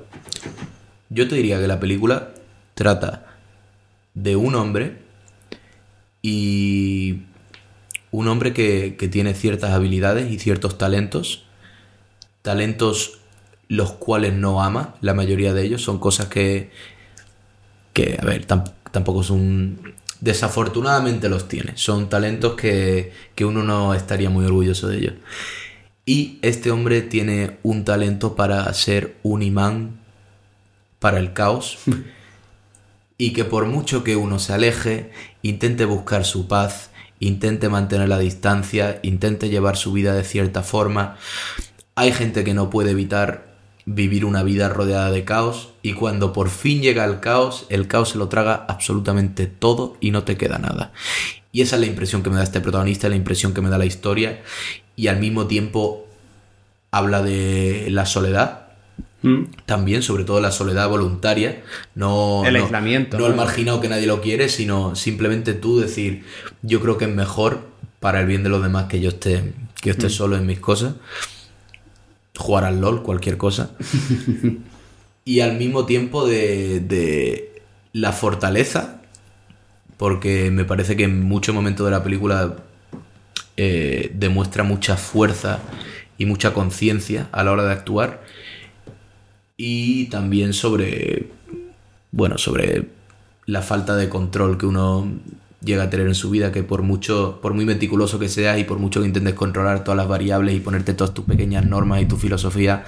Yo 1.11 1.29
te 1.29 1.35
diría 1.37 1.61
que 1.61 1.67
la 1.69 1.79
película 1.81 2.31
trata 2.75 3.27
de 4.15 4.37
un 4.37 4.55
hombre 4.55 4.97
y 6.23 7.23
un 8.11 8.29
hombre 8.29 8.53
que, 8.53 8.97
que 8.99 9.09
tiene 9.09 9.35
ciertas 9.35 9.73
habilidades 9.73 10.31
y 10.31 10.39
ciertos 10.39 10.79
talentos, 10.79 11.45
talentos 12.43 13.19
los 13.69 13.93
cuales 13.93 14.35
no 14.35 14.63
ama, 14.63 14.95
la 15.01 15.15
mayoría 15.15 15.53
de 15.55 15.65
ellos 15.65 15.83
son 15.83 15.99
cosas 15.99 16.27
que, 16.27 16.71
que 17.95 18.19
a 18.21 18.25
ver, 18.27 18.47
tam- 18.47 18.75
tampoco 18.93 19.23
son... 19.23 19.95
Desafortunadamente 20.21 21.29
los 21.29 21.49
tiene, 21.49 21.73
son 21.77 22.09
talentos 22.09 22.55
que, 22.55 23.13
que 23.35 23.45
uno 23.45 23.63
no 23.63 23.95
estaría 23.95 24.31
muy 24.31 24.47
orgulloso 24.47 24.89
de 24.89 24.99
ellos. 24.99 25.15
Y 26.07 26.39
este 26.43 26.71
hombre 26.71 27.03
tiene 27.03 27.59
un 27.63 27.85
talento 27.85 28.37
para 28.37 28.73
ser 28.75 29.17
un 29.23 29.43
imán 29.43 30.01
para 30.99 31.19
el 31.19 31.33
caos 31.35 31.79
y 33.19 33.33
que 33.33 33.45
por 33.45 33.67
mucho 33.67 34.05
que 34.05 34.17
uno 34.17 34.39
se 34.39 34.53
aleje, 34.55 35.11
intente 35.43 35.85
buscar 35.85 36.25
su 36.25 36.49
paz, 36.49 36.91
intente 37.21 37.69
mantener 37.69 38.09
la 38.09 38.19
distancia, 38.19 39.01
intente 39.03 39.49
llevar 39.49 39.77
su 39.77 39.93
vida 39.93 40.15
de 40.15 40.25
cierta 40.25 40.63
forma, 40.63 41.17
hay 41.95 42.13
gente 42.13 42.45
que 42.45 42.55
no 42.55 42.71
puede 42.71 42.91
evitar 42.91 43.54
vivir 43.87 44.25
una 44.25 44.43
vida 44.43 44.69
rodeada 44.71 45.11
de 45.11 45.25
caos 45.25 45.71
y 45.83 45.93
cuando 45.93 46.33
por 46.33 46.49
fin 46.49 46.81
llega 46.81 47.05
el 47.05 47.21
caos, 47.21 47.67
el 47.69 47.87
caos 47.87 48.11
se 48.11 48.19
lo 48.19 48.29
traga 48.29 48.65
absolutamente 48.69 49.47
todo 49.47 49.97
y 50.01 50.11
no 50.11 50.25
te 50.25 50.37
queda 50.37 50.59
nada. 50.59 50.93
Y 51.53 51.61
esa 51.61 51.77
es 51.77 51.81
la 51.81 51.87
impresión 51.87 52.23
que 52.23 52.31
me 52.31 52.37
da 52.37 52.43
este 52.45 52.61
protagonista, 52.61 53.09
la 53.09 53.17
impresión 53.17 53.53
que 53.53 53.61
me 53.61 53.69
da 53.71 53.79
la 53.79 53.85
historia 53.87 54.43
y 54.97 55.09
al 55.09 55.19
mismo 55.21 55.47
tiempo 55.47 56.07
habla 56.91 57.23
de 57.23 57.89
la 57.91 58.07
soledad, 58.07 58.61
¿Mm? 59.23 59.45
también, 59.67 60.03
sobre 60.03 60.25
todo 60.25 60.41
la 60.41 60.51
soledad 60.53 60.89
voluntaria, 60.89 61.63
no 61.95 62.43
El 62.47 62.55
no- 62.55 62.65
aislamiento, 62.65 63.17
no 63.19 63.25
¿no? 63.25 63.31
el 63.31 63.37
marginado 63.37 63.81
que 63.81 63.89
nadie 63.89 64.07
lo 64.07 64.21
quiere, 64.21 64.49
sino 64.49 64.95
simplemente 64.97 65.55
tú 65.55 65.79
decir, 65.81 66.25
yo 66.63 66.81
creo 66.81 66.99
que 66.99 67.05
es 67.07 67.15
mejor 67.15 67.61
para 68.01 68.21
el 68.21 68.27
bien 68.27 68.43
de 68.43 68.49
los 68.51 68.63
demás 68.63 68.85
que 68.87 69.01
yo 69.01 69.09
esté, 69.11 69.53
que 69.81 69.89
yo 69.89 69.93
esté 69.93 70.07
Mm. 70.07 70.11
solo 70.11 70.37
en 70.37 70.47
mis 70.47 70.61
cosas. 70.61 70.95
Jugar 72.37 72.65
al 72.65 72.81
LOL, 72.81 73.03
cualquier 73.03 73.37
cosa. 73.37 73.71
y 75.25 75.41
al 75.41 75.57
mismo 75.57 75.87
tiempo 75.87 76.27
de, 76.27 76.81
de 76.81 77.63
la 77.93 78.13
fortaleza, 78.13 79.01
porque 79.97 80.51
me 80.51 80.65
parece 80.65 80.97
que 80.97 81.05
en 81.05 81.23
muchos 81.23 81.55
momentos 81.55 81.87
de 81.87 81.93
la 81.93 82.03
película 82.03 82.57
eh, 83.57 84.11
demuestra 84.15 84.65
mucha 84.65 84.97
fuerza 84.97 85.61
y 86.19 86.27
mucha 86.27 86.53
conciencia 86.53 87.29
a 87.31 87.45
la 87.45 87.53
hora 87.53 87.65
de 87.65 87.73
actuar. 87.73 88.25
Y 89.57 90.07
también 90.07 90.53
sobre, 90.53 91.29
bueno, 92.11 92.39
sobre 92.39 92.89
la 93.47 93.63
falta 93.63 93.95
de 93.95 94.09
control 94.09 94.59
que 94.59 94.67
uno 94.67 95.09
llega 95.65 95.85
a 95.85 95.91
tener 95.91 96.07
en 96.07 96.15
su 96.15 96.31
vida, 96.31 96.53
que 96.53 96.63
por 96.63 96.83
mucho, 96.83 97.39
por 97.43 97.55
muy 97.55 97.65
meticuloso 97.65 98.19
que 98.19 98.29
seas 98.29 98.59
y 98.59 98.65
por 98.65 98.79
mucho 98.79 99.01
que 99.01 99.07
intentes 99.07 99.35
controlar 99.35 99.85
todas 99.85 99.97
las 99.97 100.09
variables 100.09 100.55
y 100.55 100.61
ponerte 100.61 100.95
todas 100.95 101.15
tus 101.15 101.25
pequeñas 101.25 101.65
normas 101.67 102.03
y 102.03 102.07
tu 102.07 102.17
filosofía, 102.17 102.85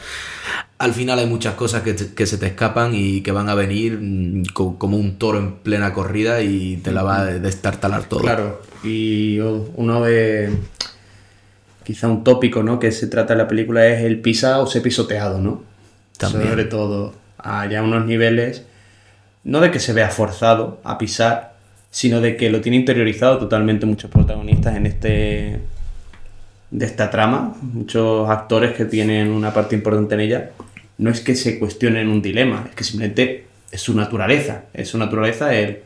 al 0.78 0.92
final 0.92 1.18
hay 1.18 1.26
muchas 1.26 1.54
cosas 1.54 1.82
que, 1.82 1.94
te- 1.94 2.12
que 2.14 2.26
se 2.26 2.36
te 2.38 2.46
escapan 2.46 2.92
y 2.94 3.22
que 3.22 3.32
van 3.32 3.48
a 3.48 3.54
venir 3.54 3.98
mm, 4.00 4.44
co- 4.52 4.78
como 4.78 4.96
un 4.96 5.16
toro 5.18 5.38
en 5.38 5.54
plena 5.56 5.92
corrida 5.94 6.42
y 6.42 6.76
te 6.78 6.92
la 6.92 7.02
va 7.02 7.20
a 7.20 7.24
destartalar 7.24 8.04
todo. 8.04 8.20
Claro, 8.20 8.60
y 8.84 9.38
uno 9.40 10.02
de. 10.04 10.50
Quizá 11.84 12.08
un 12.08 12.24
tópico, 12.24 12.62
¿no? 12.62 12.78
Que 12.80 12.90
se 12.90 13.06
trata 13.06 13.34
en 13.34 13.38
la 13.38 13.48
película 13.48 13.86
es 13.86 14.02
el 14.02 14.20
pisa 14.20 14.58
o 14.60 14.66
ser 14.66 14.82
pisoteado, 14.82 15.38
¿no? 15.40 15.62
También. 16.18 16.48
Sobre 16.48 16.64
todo, 16.64 17.14
a 17.38 17.66
ya 17.66 17.82
unos 17.82 18.04
niveles. 18.06 18.64
No 19.44 19.60
de 19.60 19.70
que 19.70 19.78
se 19.78 19.92
vea 19.92 20.08
forzado 20.10 20.80
a 20.82 20.98
pisar, 20.98 21.55
sino 21.96 22.20
de 22.20 22.36
que 22.36 22.50
lo 22.50 22.60
tiene 22.60 22.76
interiorizado 22.76 23.38
totalmente 23.38 23.86
muchos 23.86 24.10
protagonistas 24.10 24.76
en 24.76 24.84
este. 24.84 25.60
de 26.70 26.84
esta 26.84 27.10
trama. 27.10 27.56
Muchos 27.62 28.28
actores 28.28 28.74
que 28.74 28.84
tienen 28.84 29.30
una 29.30 29.54
parte 29.54 29.76
importante 29.76 30.14
en 30.14 30.20
ella. 30.20 30.50
No 30.98 31.08
es 31.08 31.22
que 31.22 31.34
se 31.34 31.58
cuestionen 31.58 32.08
un 32.08 32.20
dilema, 32.20 32.66
es 32.68 32.74
que 32.74 32.84
simplemente 32.84 33.46
es 33.70 33.80
su 33.80 33.94
naturaleza. 33.94 34.64
Es 34.74 34.90
su 34.90 34.98
naturaleza 34.98 35.54
el, 35.54 35.78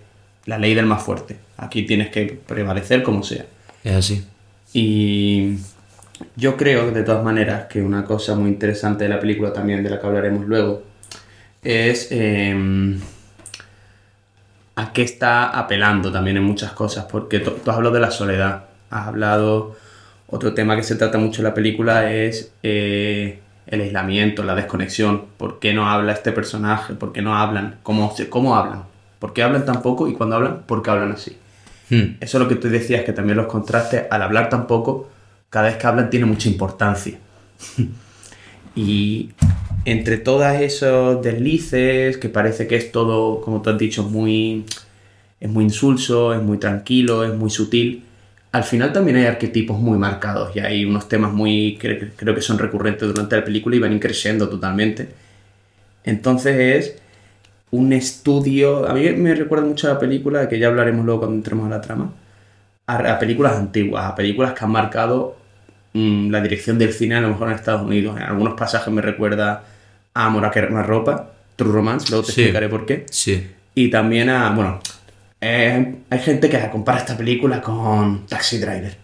la 0.47 0.59
ley 0.59 0.75
del 0.75 0.87
más 0.87 1.00
fuerte. 1.00 1.37
Aquí 1.59 1.85
tienes 1.85 2.09
que 2.09 2.40
prevalecer 2.45 3.05
como 3.05 3.23
sea. 3.23 3.47
Es 3.85 3.95
así. 3.95 4.25
Y 4.73 5.59
yo 6.35 6.57
creo, 6.57 6.90
de 6.90 7.05
todas 7.05 7.23
maneras, 7.23 7.67
que 7.67 7.83
una 7.83 8.05
cosa 8.05 8.35
muy 8.35 8.50
interesante 8.50 9.05
de 9.05 9.11
la 9.11 9.21
película 9.21 9.52
también, 9.52 9.85
de 9.85 9.90
la 9.90 10.00
que 10.00 10.07
hablaremos 10.09 10.45
luego, 10.45 10.83
es 11.62 12.09
eh, 12.11 12.99
a 14.80 14.92
qué 14.94 15.02
está 15.02 15.50
apelando 15.50 16.10
también 16.10 16.38
en 16.38 16.44
muchas 16.44 16.72
cosas, 16.72 17.04
porque 17.04 17.40
tú, 17.40 17.50
tú 17.62 17.70
has 17.70 17.76
hablado 17.76 17.94
de 17.94 18.00
la 18.00 18.10
soledad, 18.10 18.64
has 18.88 19.08
hablado, 19.08 19.76
otro 20.26 20.54
tema 20.54 20.75
que 20.75 20.82
se 20.82 20.96
trata 20.96 21.18
mucho 21.18 21.42
en 21.42 21.49
la 21.49 21.54
película 21.54 22.10
es 22.10 22.52
eh, 22.62 23.40
el 23.66 23.80
aislamiento, 23.82 24.42
la 24.42 24.54
desconexión, 24.54 25.26
por 25.37 25.58
qué 25.58 25.75
no 25.75 25.90
habla 25.90 26.12
este 26.12 26.32
personaje, 26.32 26.94
por 26.94 27.12
qué 27.12 27.20
no 27.20 27.37
hablan, 27.37 27.76
cómo, 27.82 28.14
cómo 28.30 28.56
hablan, 28.56 28.84
por 29.18 29.34
qué 29.34 29.42
hablan 29.42 29.66
tan 29.66 29.82
poco 29.82 30.08
y 30.08 30.14
cuando 30.14 30.37
hablan, 30.37 30.62
por 30.66 30.82
qué 30.82 30.90
hablan 30.90 31.12
así. 31.12 31.37
Hmm. 31.90 32.16
Eso 32.20 32.38
es 32.38 32.42
lo 32.42 32.49
que 32.49 32.56
tú 32.56 32.68
decías, 32.70 33.04
que 33.04 33.12
también 33.12 33.37
los 33.37 33.49
contrastes, 33.49 34.04
al 34.10 34.22
hablar 34.22 34.49
tan 34.49 34.66
poco, 34.66 35.10
cada 35.50 35.66
vez 35.66 35.76
que 35.76 35.87
hablan 35.87 36.08
tiene 36.08 36.25
mucha 36.25 36.49
importancia. 36.49 37.18
y 38.75 39.30
entre 39.84 40.18
todos 40.18 40.46
esos 40.60 41.22
deslices, 41.22 42.18
que 42.18 42.28
parece 42.28 42.66
que 42.66 42.76
es 42.76 42.92
todo, 42.92 43.40
como 43.40 43.62
tú 43.62 43.70
has 43.70 43.78
dicho, 43.78 44.02
muy, 44.04 44.64
es 45.40 45.50
muy 45.50 45.64
insulso, 45.64 46.34
es 46.34 46.42
muy 46.42 46.58
tranquilo, 46.58 47.25
es 47.25 47.34
muy 47.34 47.50
sutil, 47.50 48.04
al 48.52 48.64
final 48.64 48.92
también 48.92 49.16
hay 49.18 49.26
arquetipos 49.26 49.78
muy 49.78 49.99
marcados 49.99 50.54
y 50.56 50.60
hay 50.60 50.84
unos 50.84 51.08
temas 51.08 51.32
muy, 51.32 51.78
cre- 51.80 52.10
creo 52.16 52.34
que 52.34 52.42
son 52.42 52.58
recurrentes 52.58 53.08
durante 53.08 53.37
la 53.37 53.44
película 53.44 53.76
y 53.76 53.78
van 53.78 53.99
creciendo 54.00 54.49
totalmente. 54.49 55.08
Entonces 56.04 56.56
es 56.58 57.02
un 57.70 57.92
estudio. 57.92 58.88
A 58.88 58.94
mí 58.94 59.10
me 59.12 59.34
recuerda 59.34 59.64
mucho 59.66 59.88
a 59.90 59.94
la 59.94 59.99
película, 60.00 60.49
que 60.49 60.58
ya 60.58 60.68
hablaremos 60.68 61.04
luego 61.04 61.20
cuando 61.22 61.37
entremos 61.37 61.66
a 61.66 61.70
la 61.70 61.80
trama, 61.80 62.12
a 62.87 63.18
películas 63.18 63.56
antiguas, 63.56 64.04
a 64.06 64.14
películas 64.16 64.54
que 64.54 64.64
han 64.64 64.72
marcado 64.72 65.37
mm, 65.92 66.30
la 66.30 66.40
dirección 66.40 66.78
del 66.78 66.92
cine, 66.92 67.16
a 67.16 67.20
lo 67.20 67.28
mejor 67.28 67.49
en 67.49 67.54
Estados 67.54 67.82
Unidos. 67.82 68.16
En 68.16 68.23
algunos 68.25 68.54
pasajes 68.54 68.92
me 68.92 69.02
recuerda 69.02 69.64
a 70.14 70.26
Amor 70.26 70.44
a 70.44 70.50
querer 70.50 70.70
más 70.70 70.87
ropa, 70.87 71.32
True 71.56 71.73
Romance, 71.73 72.09
luego 72.11 72.25
te 72.26 72.32
Sí. 72.32 72.40
explicaré 72.42 72.68
por 72.68 72.87
qué. 72.87 73.06
Sí. 73.11 73.49
Y 73.75 73.90
también 73.90 74.28
a, 74.30 74.50
bueno, 74.50 74.80
eh, 75.40 75.94
hay 76.11 76.18
gente 76.18 76.49
que 76.50 76.59
compara 76.70 76.99
esta 76.99 77.16
película 77.16 77.61
con 77.62 78.26
Taxi 78.26 78.59
Driver. 78.59 78.97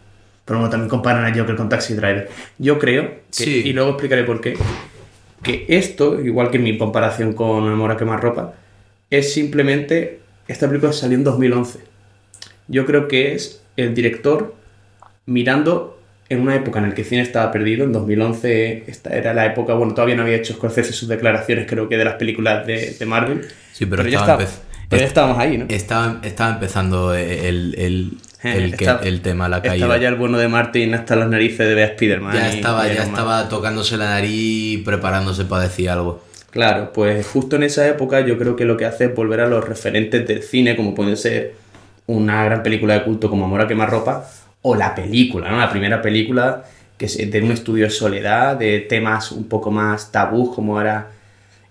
Pero 0.45 0.59
bueno, 0.61 0.71
también 0.71 0.89
comparan 0.89 1.25
a 1.25 1.37
Joker 1.37 1.57
con 1.57 1.69
Taxi 1.69 1.95
Driver. 1.95 2.29
Yo 2.59 2.79
creo, 2.79 3.09
que, 3.09 3.21
Sí. 3.31 3.63
y 3.65 3.73
luego 3.73 3.91
explicaré 3.91 4.23
por 4.25 4.41
qué, 4.41 4.55
que 5.43 5.65
esto, 5.69 6.21
igual 6.21 6.51
que 6.51 6.59
mi 6.59 6.77
comparación 6.79 7.33
con 7.33 7.69
Amor 7.69 7.91
a 7.91 7.97
quemar 7.97 8.21
ropa, 8.23 8.55
es 9.11 9.33
simplemente, 9.33 10.21
esta 10.49 10.67
película 10.69 10.93
salió 10.93 11.17
en 11.17 11.25
2011. 11.25 11.81
Yo 12.69 12.85
creo 12.87 13.07
que 13.09 13.35
es 13.35 13.63
el 13.77 13.95
director 13.95 14.55
mirando 15.27 15.96
en 16.29 16.41
una 16.41 16.57
época 16.57 16.79
en 16.81 16.89
la 16.89 16.95
que 16.95 17.03
el 17.03 17.07
cine 17.09 17.23
estaba 17.23 17.53
perdido, 17.53 17.85
en 17.85 17.93
2011 17.93 18.85
esta 18.87 19.17
era 19.17 19.33
la 19.35 19.47
época, 19.47 19.75
bueno, 19.75 19.95
todavía 19.95 20.17
no 20.17 20.23
había 20.23 20.37
hecho 20.37 20.55
Scorsese 20.55 20.93
sus 20.93 21.09
declaraciones, 21.09 21.67
creo 21.69 21.89
que 21.89 21.97
de 21.97 22.05
las 22.05 22.15
películas 22.15 22.67
de, 22.67 22.93
de 22.99 23.07
Marvel. 23.07 23.47
Sí, 23.73 23.87
pero 23.87 24.03
ya, 24.05 24.19
estaba 24.21 24.45
pero 24.89 25.01
ya 25.01 25.07
estábamos 25.07 25.39
ahí, 25.39 25.59
¿no? 25.59 25.67
Estaba, 25.69 26.21
estaba 26.23 26.55
empezando 26.55 27.15
el, 27.15 27.75
el, 27.77 28.13
el, 28.43 28.77
que- 28.77 28.85
Estaba- 28.85 29.01
el 29.03 29.21
tema, 29.21 29.49
la 29.49 29.61
caída. 29.63 29.75
Estaba 29.75 29.99
ya 29.99 30.09
el 30.09 30.15
bueno 30.17 30.39
de 30.39 30.49
Martin 30.49 30.95
hasta 30.95 31.17
las 31.17 31.29
narices 31.29 31.59
de 31.69 31.75
ver 31.75 31.85
a 31.85 31.93
Spider-Man. 31.93 32.35
Ya 32.35 32.51
estaba, 32.51 32.87
ya 32.87 33.03
estaba 33.03 33.49
tocándose 33.49 33.97
la 33.97 34.07
nariz, 34.11 34.85
preparándose 34.85 35.45
para 35.45 35.65
decir 35.65 35.91
algo. 35.91 36.23
Claro, 36.51 36.93
pues 36.93 37.27
justo 37.27 37.57
en 37.57 37.65
esa 37.65 37.87
época 37.87 38.21
yo 38.21 38.39
creo 38.39 38.57
que 38.57 38.65
lo 38.65 38.77
que 38.77 38.85
hace 38.87 39.07
es 39.07 39.15
volver 39.15 39.41
a 39.41 39.47
los 39.49 39.69
referentes 39.69 40.27
del 40.27 40.43
cine, 40.43 40.75
como 40.77 40.95
pueden 40.95 41.17
ser 41.17 41.55
una 42.07 42.45
gran 42.45 42.63
película 42.63 42.95
de 42.95 43.03
culto 43.03 43.29
como 43.29 43.45
Amor 43.45 43.61
a 43.63 43.67
quemar 43.69 43.91
ropa, 43.91 44.27
o 44.69 44.75
la 44.75 44.97
película, 44.97 45.49
¿no? 45.49 45.59
La 45.59 45.71
primera 45.71 46.03
película 46.03 46.65
que 46.99 47.07
es 47.07 47.31
de 47.31 47.41
un 47.41 47.53
estudio 47.53 47.85
de 47.85 47.91
soledad, 47.91 48.57
de 48.57 48.81
temas 48.81 49.31
un 49.31 49.45
poco 49.49 49.71
más 49.71 50.11
tabús, 50.11 50.55
como 50.55 50.81
era 50.81 51.09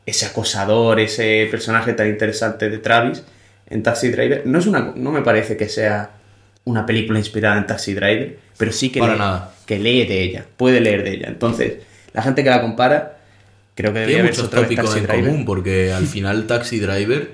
ese 0.05 0.27
acosador, 0.27 0.99
ese 1.01 1.47
personaje 1.51 1.91
tan 1.93 2.07
interesante 2.07 2.69
de 2.69 2.77
Travis 2.77 3.21
en 3.69 3.83
Taxi 3.83 4.09
Driver. 4.09 4.43
No, 4.45 4.59
es 4.59 4.65
una, 4.67 4.93
no 4.95 5.11
me 5.11 5.23
parece 5.23 5.57
que 5.57 5.67
sea 5.67 6.11
una 6.63 6.85
película 6.85 7.19
inspirada 7.19 7.57
en 7.57 7.65
Taxi 7.65 7.93
Driver, 7.93 8.37
pero 8.55 8.71
sí 8.71 8.91
que, 8.91 8.99
Para 9.01 9.13
lee, 9.13 9.19
nada. 9.19 9.53
que 9.65 9.77
lee 9.79 10.05
de 10.05 10.21
ella, 10.21 10.45
puede 10.55 10.79
leer 10.79 11.03
de 11.03 11.15
ella. 11.15 11.27
Entonces, 11.27 11.73
la 12.13 12.21
gente 12.21 12.43
que 12.45 12.49
la 12.49 12.61
compara, 12.61 13.17
creo 13.73 13.91
que 13.91 13.99
debería 13.99 14.17
Tiene 14.21 14.29
muchos 14.29 14.49
tópicos 14.49 14.85
Taxi 14.85 14.99
en 14.99 15.07
Driver. 15.07 15.25
común, 15.31 15.45
porque 15.45 15.91
al 15.91 16.05
final 16.05 16.47
Taxi 16.47 16.79
Driver, 16.79 17.31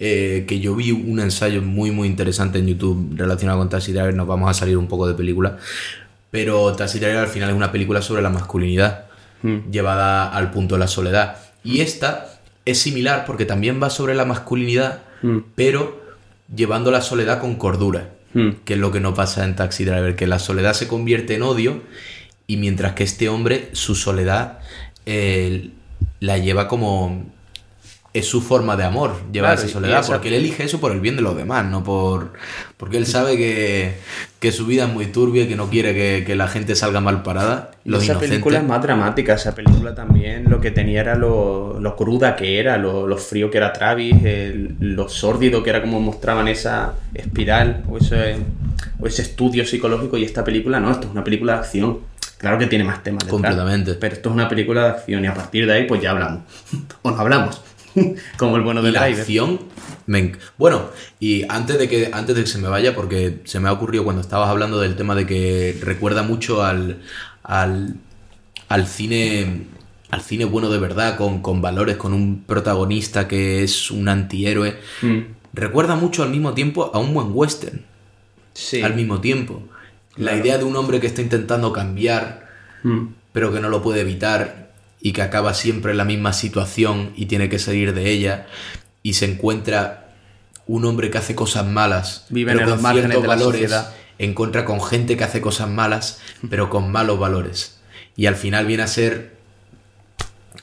eh, 0.00 0.44
que 0.48 0.58
yo 0.58 0.74
vi 0.74 0.90
un 0.92 1.20
ensayo 1.20 1.62
muy 1.62 1.90
muy 1.92 2.08
interesante 2.08 2.58
en 2.58 2.66
YouTube 2.66 3.12
relacionado 3.16 3.58
con 3.60 3.68
Taxi 3.68 3.92
Driver, 3.92 4.14
nos 4.14 4.26
vamos 4.26 4.50
a 4.50 4.54
salir 4.54 4.76
un 4.76 4.88
poco 4.88 5.06
de 5.06 5.14
película, 5.14 5.58
pero 6.30 6.72
Taxi 6.74 6.98
Driver 6.98 7.18
al 7.18 7.28
final 7.28 7.50
es 7.50 7.54
una 7.56 7.70
película 7.70 8.02
sobre 8.02 8.22
la 8.22 8.30
masculinidad, 8.30 9.04
Hmm. 9.42 9.70
llevada 9.70 10.28
al 10.28 10.50
punto 10.50 10.74
de 10.74 10.80
la 10.80 10.86
soledad. 10.86 11.36
Y 11.64 11.80
esta 11.80 12.26
es 12.66 12.78
similar 12.78 13.24
porque 13.26 13.46
también 13.46 13.80
va 13.82 13.88
sobre 13.88 14.14
la 14.14 14.26
masculinidad, 14.26 15.00
Hmm. 15.22 15.38
pero 15.54 15.98
llevando 16.54 16.90
la 16.90 17.00
soledad 17.00 17.40
con 17.40 17.54
cordura, 17.56 18.10
Hmm. 18.34 18.50
que 18.64 18.74
es 18.74 18.78
lo 18.80 18.90
que 18.92 19.00
no 19.00 19.14
pasa 19.14 19.44
en 19.44 19.56
Taxi 19.56 19.84
Driver, 19.86 20.14
que 20.16 20.26
la 20.26 20.38
soledad 20.38 20.74
se 20.74 20.88
convierte 20.88 21.34
en 21.36 21.42
odio 21.42 21.82
y 22.46 22.56
mientras 22.58 22.92
que 22.94 23.02
este 23.04 23.28
hombre, 23.30 23.70
su 23.72 23.94
soledad, 23.94 24.58
eh, 25.06 25.70
la 26.20 26.36
lleva 26.38 26.68
como... 26.68 27.24
Es 28.12 28.26
su 28.26 28.40
forma 28.42 28.76
de 28.76 28.82
amor, 28.82 29.14
llevar 29.32 29.52
Claro, 29.52 29.60
esa 29.60 29.66
y 29.68 29.72
soledad, 29.72 30.04
porque 30.04 30.28
él 30.28 30.34
elige 30.34 30.64
eso 30.64 30.80
por 30.80 30.90
el 30.90 30.98
bien 30.98 31.14
de 31.14 31.22
los 31.22 31.36
demás, 31.36 31.64
no 31.66 31.84
por... 31.84 32.32
Porque 32.76 32.96
él 32.96 33.06
sabe 33.06 33.36
que, 33.36 33.94
que 34.40 34.50
su 34.50 34.66
vida 34.66 34.86
es 34.86 34.92
muy 34.92 35.06
turbia, 35.06 35.46
que 35.46 35.54
no 35.54 35.70
quiere 35.70 35.94
que, 35.94 36.24
que 36.26 36.34
la 36.34 36.48
gente 36.48 36.74
salga 36.74 37.00
mal 37.00 37.22
parada. 37.22 37.70
Y 37.84 37.90
Los 37.90 38.02
esa 38.02 38.12
inocentes. 38.14 38.30
película 38.30 38.58
es 38.58 38.64
más 38.66 38.82
dramática, 38.82 39.34
esa 39.34 39.54
película 39.54 39.94
también 39.94 40.50
lo 40.50 40.60
que 40.60 40.72
tenía 40.72 41.02
era 41.02 41.14
lo, 41.14 41.78
lo 41.78 41.94
cruda 41.94 42.34
que 42.34 42.58
era, 42.58 42.78
lo, 42.78 43.06
lo 43.06 43.16
frío 43.16 43.48
que 43.48 43.58
era 43.58 43.72
Travis, 43.72 44.16
el- 44.24 44.74
lo 44.80 45.08
sórdido 45.08 45.62
que 45.62 45.70
era 45.70 45.80
como 45.80 46.00
mostraban 46.00 46.48
esa 46.48 46.94
espiral 47.14 47.84
o 47.88 47.98
ese, 47.98 48.38
o 48.98 49.06
ese 49.06 49.22
estudio 49.22 49.64
psicológico 49.64 50.16
y 50.16 50.24
esta 50.24 50.42
película 50.42 50.80
no, 50.80 50.90
esto 50.90 51.06
es 51.06 51.12
una 51.12 51.22
película 51.22 51.52
de 51.52 51.58
acción. 51.60 51.98
Claro 52.38 52.58
que 52.58 52.66
tiene 52.66 52.82
más 52.84 53.02
temas. 53.04 53.18
detrás, 53.20 53.30
Completamente. 53.32 53.94
Pero 53.94 54.14
esto 54.14 54.30
es 54.30 54.34
una 54.34 54.48
película 54.48 54.82
de 54.84 54.88
acción 54.90 55.22
y 55.24 55.28
a 55.28 55.34
partir 55.34 55.66
de 55.66 55.74
ahí 55.74 55.84
pues 55.86 56.00
ya 56.02 56.10
hablamos. 56.10 56.40
o 57.02 57.10
no 57.12 57.18
hablamos. 57.20 57.62
como 58.38 58.56
el 58.56 58.62
bueno 58.62 58.80
Y 58.80 58.84
de 58.86 58.92
la 58.92 59.04
acción. 59.04 59.60
me 60.06 60.32
bueno, 60.58 60.90
y 61.18 61.44
antes 61.48 61.78
de 61.78 61.88
que 61.88 62.10
antes 62.12 62.36
de 62.36 62.42
que 62.44 62.48
se 62.48 62.58
me 62.58 62.68
vaya, 62.68 62.94
porque 62.94 63.40
se 63.44 63.60
me 63.60 63.68
ha 63.68 63.72
ocurrido 63.72 64.04
cuando 64.04 64.22
estabas 64.22 64.48
hablando 64.48 64.80
del 64.80 64.96
tema 64.96 65.14
de 65.14 65.26
que 65.26 65.78
recuerda 65.82 66.22
mucho 66.22 66.62
al, 66.64 67.00
al, 67.42 67.96
al 68.68 68.86
cine. 68.86 69.66
Al 70.10 70.22
cine 70.22 70.44
bueno 70.44 70.70
de 70.70 70.78
verdad, 70.80 71.16
con, 71.16 71.40
con 71.40 71.62
valores, 71.62 71.96
con 71.96 72.12
un 72.12 72.42
protagonista 72.42 73.28
que 73.28 73.62
es 73.62 73.92
un 73.92 74.08
antihéroe. 74.08 74.76
Mm. 75.02 75.18
Recuerda 75.52 75.94
mucho 75.94 76.24
al 76.24 76.30
mismo 76.30 76.52
tiempo 76.52 76.90
a 76.92 76.98
un 76.98 77.14
buen 77.14 77.28
western. 77.32 77.82
Sí. 78.52 78.82
Al 78.82 78.96
mismo 78.96 79.20
tiempo. 79.20 79.62
La 80.16 80.34
idea 80.34 80.58
de 80.58 80.64
un 80.64 80.74
hombre 80.74 80.98
que 80.98 81.06
está 81.06 81.22
intentando 81.22 81.72
cambiar, 81.72 82.48
Mm. 82.82 83.06
pero 83.32 83.52
que 83.52 83.60
no 83.60 83.68
lo 83.68 83.82
puede 83.82 84.00
evitar 84.00 84.59
y 85.02 85.12
que 85.12 85.22
acaba 85.22 85.54
siempre 85.54 85.92
en 85.92 85.98
la 85.98 86.04
misma 86.04 86.32
situación 86.32 87.12
y 87.16 87.26
tiene 87.26 87.48
que 87.48 87.58
salir 87.58 87.94
de 87.94 88.10
ella 88.10 88.46
y 89.02 89.14
se 89.14 89.24
encuentra 89.26 90.08
un 90.66 90.84
hombre 90.84 91.10
que 91.10 91.18
hace 91.18 91.34
cosas 91.34 91.66
malas, 91.66 92.26
Vive 92.28 92.52
en 92.52 92.58
pero 92.58 92.68
los 92.70 92.76
con 92.76 92.82
márgenes 92.82 93.10
ciertos 93.10 93.22
de 93.22 93.28
la 93.28 93.34
valores, 93.34 93.60
sociedad. 93.62 93.94
encuentra 94.18 94.64
con 94.64 94.82
gente 94.82 95.16
que 95.16 95.24
hace 95.24 95.40
cosas 95.40 95.68
malas, 95.68 96.20
pero 96.48 96.68
con 96.70 96.92
malos 96.92 97.18
valores. 97.18 97.80
Y 98.16 98.26
al 98.26 98.36
final 98.36 98.66
viene 98.66 98.82
a 98.82 98.86
ser, 98.86 99.36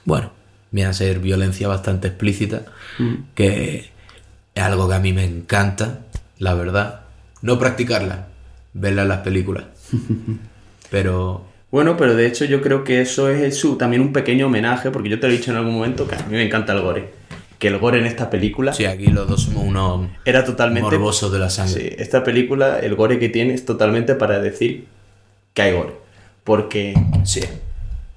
bueno, 0.05 0.31
viene 0.71 0.89
a 0.89 0.93
ser 0.93 1.19
violencia 1.19 1.67
bastante 1.67 2.07
explícita, 2.09 2.65
Mm. 2.99 3.13
que 3.35 3.91
es 4.55 4.63
algo 4.63 4.87
que 4.87 4.95
a 4.95 4.99
mí 4.99 5.13
me 5.13 5.23
encanta, 5.25 5.99
la 6.39 6.53
verdad. 6.53 7.01
No 7.41 7.59
practicarla, 7.59 8.27
verla 8.73 9.01
en 9.03 9.07
las 9.09 9.19
películas. 9.19 9.65
Pero 10.89 11.45
Bueno, 11.71 11.97
pero 11.97 12.15
de 12.15 12.25
hecho 12.27 12.45
yo 12.45 12.61
creo 12.61 12.83
que 12.83 13.01
eso 13.01 13.29
es 13.29 13.57
su, 13.57 13.75
también 13.77 14.01
un 14.01 14.13
pequeño 14.13 14.47
homenaje, 14.47 14.89
porque 14.91 15.09
yo 15.09 15.19
te 15.19 15.27
lo 15.27 15.33
he 15.33 15.37
dicho 15.37 15.51
en 15.51 15.57
algún 15.57 15.73
momento 15.73 16.07
que 16.07 16.15
a 16.15 16.19
mí 16.19 16.35
me 16.35 16.43
encanta 16.45 16.73
el 16.73 16.81
gore. 16.81 17.09
Que 17.59 17.67
el 17.69 17.77
gore 17.79 17.99
en 17.99 18.05
esta 18.05 18.29
película 18.29 18.71
sí, 18.71 18.85
aquí 18.85 19.07
los 19.07 19.27
dos 19.27 19.41
somos 19.43 19.63
unos 19.65 20.09
era 20.25 20.45
totalmente... 20.45 20.89
morbosos 20.91 21.31
de 21.31 21.39
la 21.39 21.49
sangre. 21.49 21.81
Sí, 21.89 21.95
esta 21.97 22.23
película, 22.23 22.79
el 22.79 22.95
gore 22.95 23.19
que 23.19 23.29
tiene 23.29 23.53
es 23.53 23.65
totalmente 23.65 24.15
para 24.15 24.39
decir 24.39 24.85
que 25.53 25.61
hay 25.63 25.73
gore. 25.73 25.93
Porque 26.43 26.93
Sí. 27.23 27.41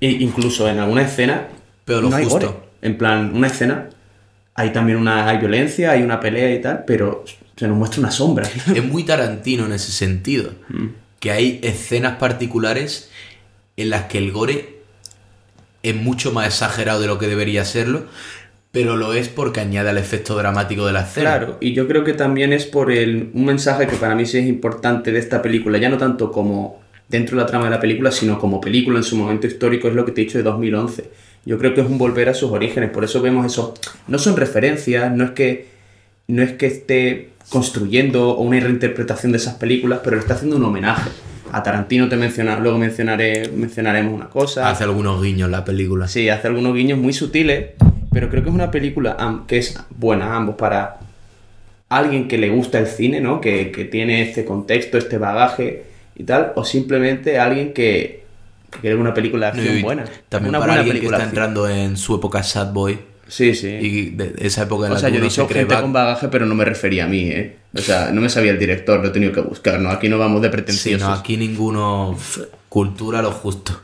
e- 0.01 0.11
incluso 0.11 0.69
en 0.69 0.79
alguna 0.79 1.03
escena 1.03 1.49
Pero 1.85 2.03
lo 2.03 2.11
no 2.11 2.17
hay 2.17 2.25
justo. 2.25 2.47
gore. 2.47 2.59
En 2.83 2.99
plan, 2.99 3.33
una 3.35 3.47
escena, 3.49 3.89
hay 4.55 4.71
también 4.73 4.99
una 4.99 5.27
hay 5.29 5.39
violencia, 5.39 5.91
hay 5.93 6.03
una 6.03 6.21
pelea 6.21 6.55
y 6.55 6.61
tal, 6.61 6.85
pero 6.87 7.25
se 7.57 7.67
nos 7.67 7.77
muestra 7.77 8.01
una 8.01 8.11
sombra. 8.13 8.47
Es 8.75 8.85
muy 8.85 9.05
Tarantino 9.05 9.65
en 9.67 9.73
ese 9.73 9.91
sentido. 9.91 10.53
Que 11.19 11.31
hay 11.33 11.61
escenas 11.63 12.17
particulares 12.17 13.11
en 13.83 13.91
las 13.91 14.05
que 14.05 14.19
el 14.19 14.33
gore 14.33 14.81
es 15.83 15.95
mucho 15.95 16.33
más 16.33 16.47
exagerado 16.47 17.01
de 17.01 17.07
lo 17.07 17.19
que 17.19 17.27
debería 17.27 17.65
serlo, 17.65 18.05
pero 18.73 18.97
lo 18.97 19.15
es 19.15 19.29
porque 19.29 19.61
añade 19.61 19.91
al 19.91 19.99
efecto 19.99 20.37
dramático 20.37 20.87
de 20.87 20.93
la 20.93 21.03
escena. 21.03 21.37
Claro, 21.37 21.59
y 21.61 21.73
yo 21.73 21.89
creo 21.89 22.05
que 22.05 22.13
también 22.13 22.53
es 22.53 22.67
por 22.67 22.93
el, 22.93 23.31
un 23.35 23.45
mensaje 23.45 23.87
que 23.87 23.97
para 23.97 24.15
mí 24.15 24.27
sí 24.27 24.39
es 24.39 24.47
importante 24.47 25.13
de 25.13 25.19
esta 25.19 25.43
película, 25.43 25.79
ya 25.79 25.89
no 25.89 25.99
tanto 25.99 26.31
como 26.31 26.81
dentro 27.09 27.37
de 27.37 27.43
la 27.43 27.47
trama 27.47 27.65
de 27.65 27.73
la 27.73 27.81
película, 27.81 28.13
sino 28.13 28.39
como 28.39 28.61
película 28.61 28.99
en 28.99 29.05
su 29.05 29.17
momento 29.17 29.47
histórico, 29.47 29.89
es 29.89 29.95
lo 29.95 30.05
que 30.05 30.13
te 30.13 30.21
he 30.21 30.25
dicho 30.25 30.39
de 30.39 30.45
2011. 30.45 31.11
Yo 31.45 31.59
creo 31.59 31.75
que 31.75 31.81
es 31.81 31.87
un 31.87 31.99
volver 31.99 32.29
a 32.29 32.35
sus 32.35 32.53
orígenes, 32.53 32.91
por 32.91 33.03
eso 33.03 33.21
vemos 33.21 33.47
eso. 33.47 33.75
No 34.07 34.19
son 34.19 34.37
referencias, 34.37 35.11
no 35.13 35.25
es 35.25 35.31
que, 35.33 35.67
no 36.29 36.43
es 36.43 36.53
que 36.53 36.67
esté 36.67 37.31
construyendo 37.49 38.37
una 38.37 38.61
reinterpretación 38.61 39.33
de 39.33 39.39
esas 39.39 39.55
películas, 39.55 40.01
pero 40.05 40.17
le 40.17 40.23
está 40.23 40.35
haciendo 40.35 40.57
un 40.57 40.65
homenaje. 40.65 41.11
A 41.53 41.63
Tarantino 41.63 42.09
te 42.09 42.17
menciona, 42.17 42.59
luego 42.59 42.79
mencionaré, 42.79 43.51
mencionaremos 43.55 44.15
una 44.15 44.29
cosa. 44.29 44.69
Hace 44.69 44.85
algunos 44.85 45.23
guiños 45.23 45.51
la 45.51 45.65
película. 45.65 46.09
Sí, 46.09 46.29
hace 46.29 46.47
algunos 46.49 46.75
guiños 46.75 46.99
muy 46.99 47.13
sutiles, 47.13 47.71
pero 48.13 48.29
creo 48.29 48.43
que 48.43 48.49
es 48.49 48.55
una 48.55 48.71
película 48.71 49.17
que 49.47 49.59
es 49.59 49.79
buena 49.91 50.37
ambos 50.37 50.57
para 50.57 50.99
alguien 51.89 52.29
que 52.29 52.39
le 52.39 52.51
gusta 52.51 52.79
el 52.79 52.87
cine, 52.87 53.21
¿no? 53.21 53.41
Que, 53.41 53.71
que 53.73 53.85
tiene 53.85 54.23
este 54.23 54.45
contexto, 54.45 54.97
este 54.99 55.19
bagaje 55.19 55.85
y 56.17 56.25
tal, 56.25 56.53
o 56.55 56.65
simplemente 56.65 57.39
alguien 57.39 57.73
que, 57.73 58.25
que 58.71 58.79
quiere 58.79 58.97
una 58.97 59.15
película 59.15 59.51
de 59.51 59.59
acción 59.59 59.83
buena. 59.83 60.05
También 60.29 60.51
una 60.51 60.61
para 60.61 60.73
buena 60.73 60.81
alguien 60.81 60.97
que 60.97 61.01
película 61.01 61.17
está 61.19 61.25
de 61.25 61.29
acción. 61.29 61.53
entrando 61.53 61.69
en 61.69 61.97
su 61.97 62.15
época 62.15 62.43
sad 62.43 62.73
boy 62.73 63.10
Sí, 63.31 63.55
sí. 63.55 63.69
y 63.69 64.11
de 64.11 64.35
esa 64.41 64.65
época 64.65 64.87
en 64.87 64.93
o 64.93 64.95
la 64.97 65.01
sea, 65.01 65.09
yo 65.09 65.19
he 65.19 65.23
dicho 65.23 65.47
gente 65.49 65.75
con 65.81 65.93
bagaje, 65.93 66.29
pero 66.29 66.47
no 66.47 66.55
me 66.57 66.65
refería 66.65 67.05
a 67.05 67.09
mí, 67.09 67.21
¿eh? 67.29 67.57
O 67.75 67.79
sea, 67.81 68.11
no 68.13 68.21
me 68.21 68.29
sabía 68.29 68.51
el 68.51 68.59
director, 68.59 69.01
lo 69.01 69.07
he 69.09 69.11
tenido 69.11 69.33
que 69.33 69.41
buscar, 69.41 69.79
¿no? 69.81 69.91
Aquí 69.91 70.09
no 70.09 70.19
vamos 70.19 70.43
de 70.43 70.49
Sí, 70.49 70.53
pretenciosos. 70.53 71.09
no, 71.09 71.15
aquí 71.15 71.37
ninguno 71.37 72.19
cultura 72.69 73.23
lo 73.23 73.31
justo. 73.31 73.81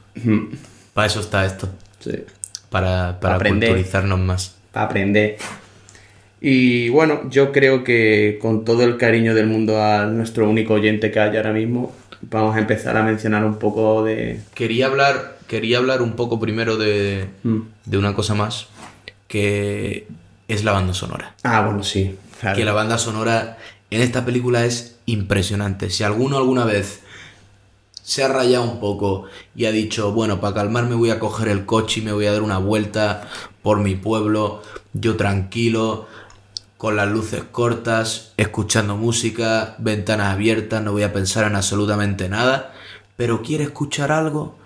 Para 0.95 1.07
eso 1.07 1.21
está 1.21 1.47
esto, 1.47 1.69
Sí. 2.01 2.11
para, 2.71 3.21
para 3.21 3.37
Aprender. 3.37 3.69
culturizarnos 3.71 4.19
más. 4.19 4.57
para 4.73 4.87
aprender. 4.87 5.37
Y 6.41 6.89
bueno, 6.91 7.23
yo 7.31 7.51
creo 7.53 7.83
que 7.83 8.39
con 8.43 8.65
todo 8.65 8.83
el 8.85 8.97
cariño 8.99 9.35
del 9.35 9.47
mundo 9.47 9.83
a 9.83 10.05
nuestro 10.07 10.49
único 10.49 10.75
oyente 10.75 11.11
que 11.11 11.19
hay 11.21 11.37
ahora 11.37 11.53
mismo, 11.53 11.95
vamos 12.21 12.57
a 12.57 12.59
empezar 12.59 12.97
a 12.97 13.03
mencionar 13.03 13.45
un 13.45 13.57
poco 13.59 14.05
de... 14.05 14.41
Quería 14.55 14.87
hablar, 14.87 15.39
quería 15.47 15.79
hablar 15.79 16.03
un 16.03 16.13
poco 16.13 16.39
primero 16.39 16.77
de, 16.77 17.27
Mm. 17.43 17.61
de 17.87 17.99
una 17.99 18.15
cosa 18.15 18.35
más, 18.35 18.67
que 19.29 20.09
es 20.49 20.65
la 20.65 20.73
banda 20.73 20.95
sonora. 20.95 21.35
Ah, 21.43 21.63
bueno, 21.63 21.83
sí. 21.83 22.17
claro. 22.41 22.57
Que 22.57 22.65
la 22.65 22.73
banda 22.73 22.99
sonora 22.99 23.59
en 23.91 24.01
esta 24.01 24.25
película 24.25 24.65
es 24.65 24.97
impresionante. 25.07 25.91
Si 25.91 26.05
alguno 26.05 26.37
alguna 26.37 26.65
vez 26.65 27.01
se 28.07 28.23
ha 28.23 28.29
rayado 28.29 28.63
un 28.63 28.79
poco 28.79 29.25
y 29.57 29.65
ha 29.65 29.73
dicho, 29.73 30.13
bueno, 30.13 30.41
para 30.41 30.55
calmarme 30.55 30.95
voy 30.95 31.11
a 31.11 31.19
coger 31.19 31.49
el 31.49 31.67
coche 31.67 32.01
y 32.01 32.05
me 32.05 32.13
voy 32.13 32.27
a 32.27 32.33
dar 32.33 32.43
una 32.43 32.59
vuelta 32.59 33.29
por 33.63 33.81
mi 33.81 33.97
pueblo, 33.97 34.63
yo 34.93 35.17
tranquilo, 35.17 36.07
con 36.77 36.95
las 36.95 37.09
luces 37.09 37.43
cortas, 37.51 38.33
escuchando 38.37 38.97
música, 38.97 39.75
ventanas 39.79 40.33
abiertas, 40.33 40.83
no 40.85 40.93
voy 40.93 41.03
a 41.03 41.13
pensar 41.13 41.49
en 41.49 41.57
absolutamente 41.57 42.29
nada, 42.29 42.73
pero 43.17 43.43
quiere 43.43 43.65
escuchar 43.65 44.13
algo, 44.13 44.57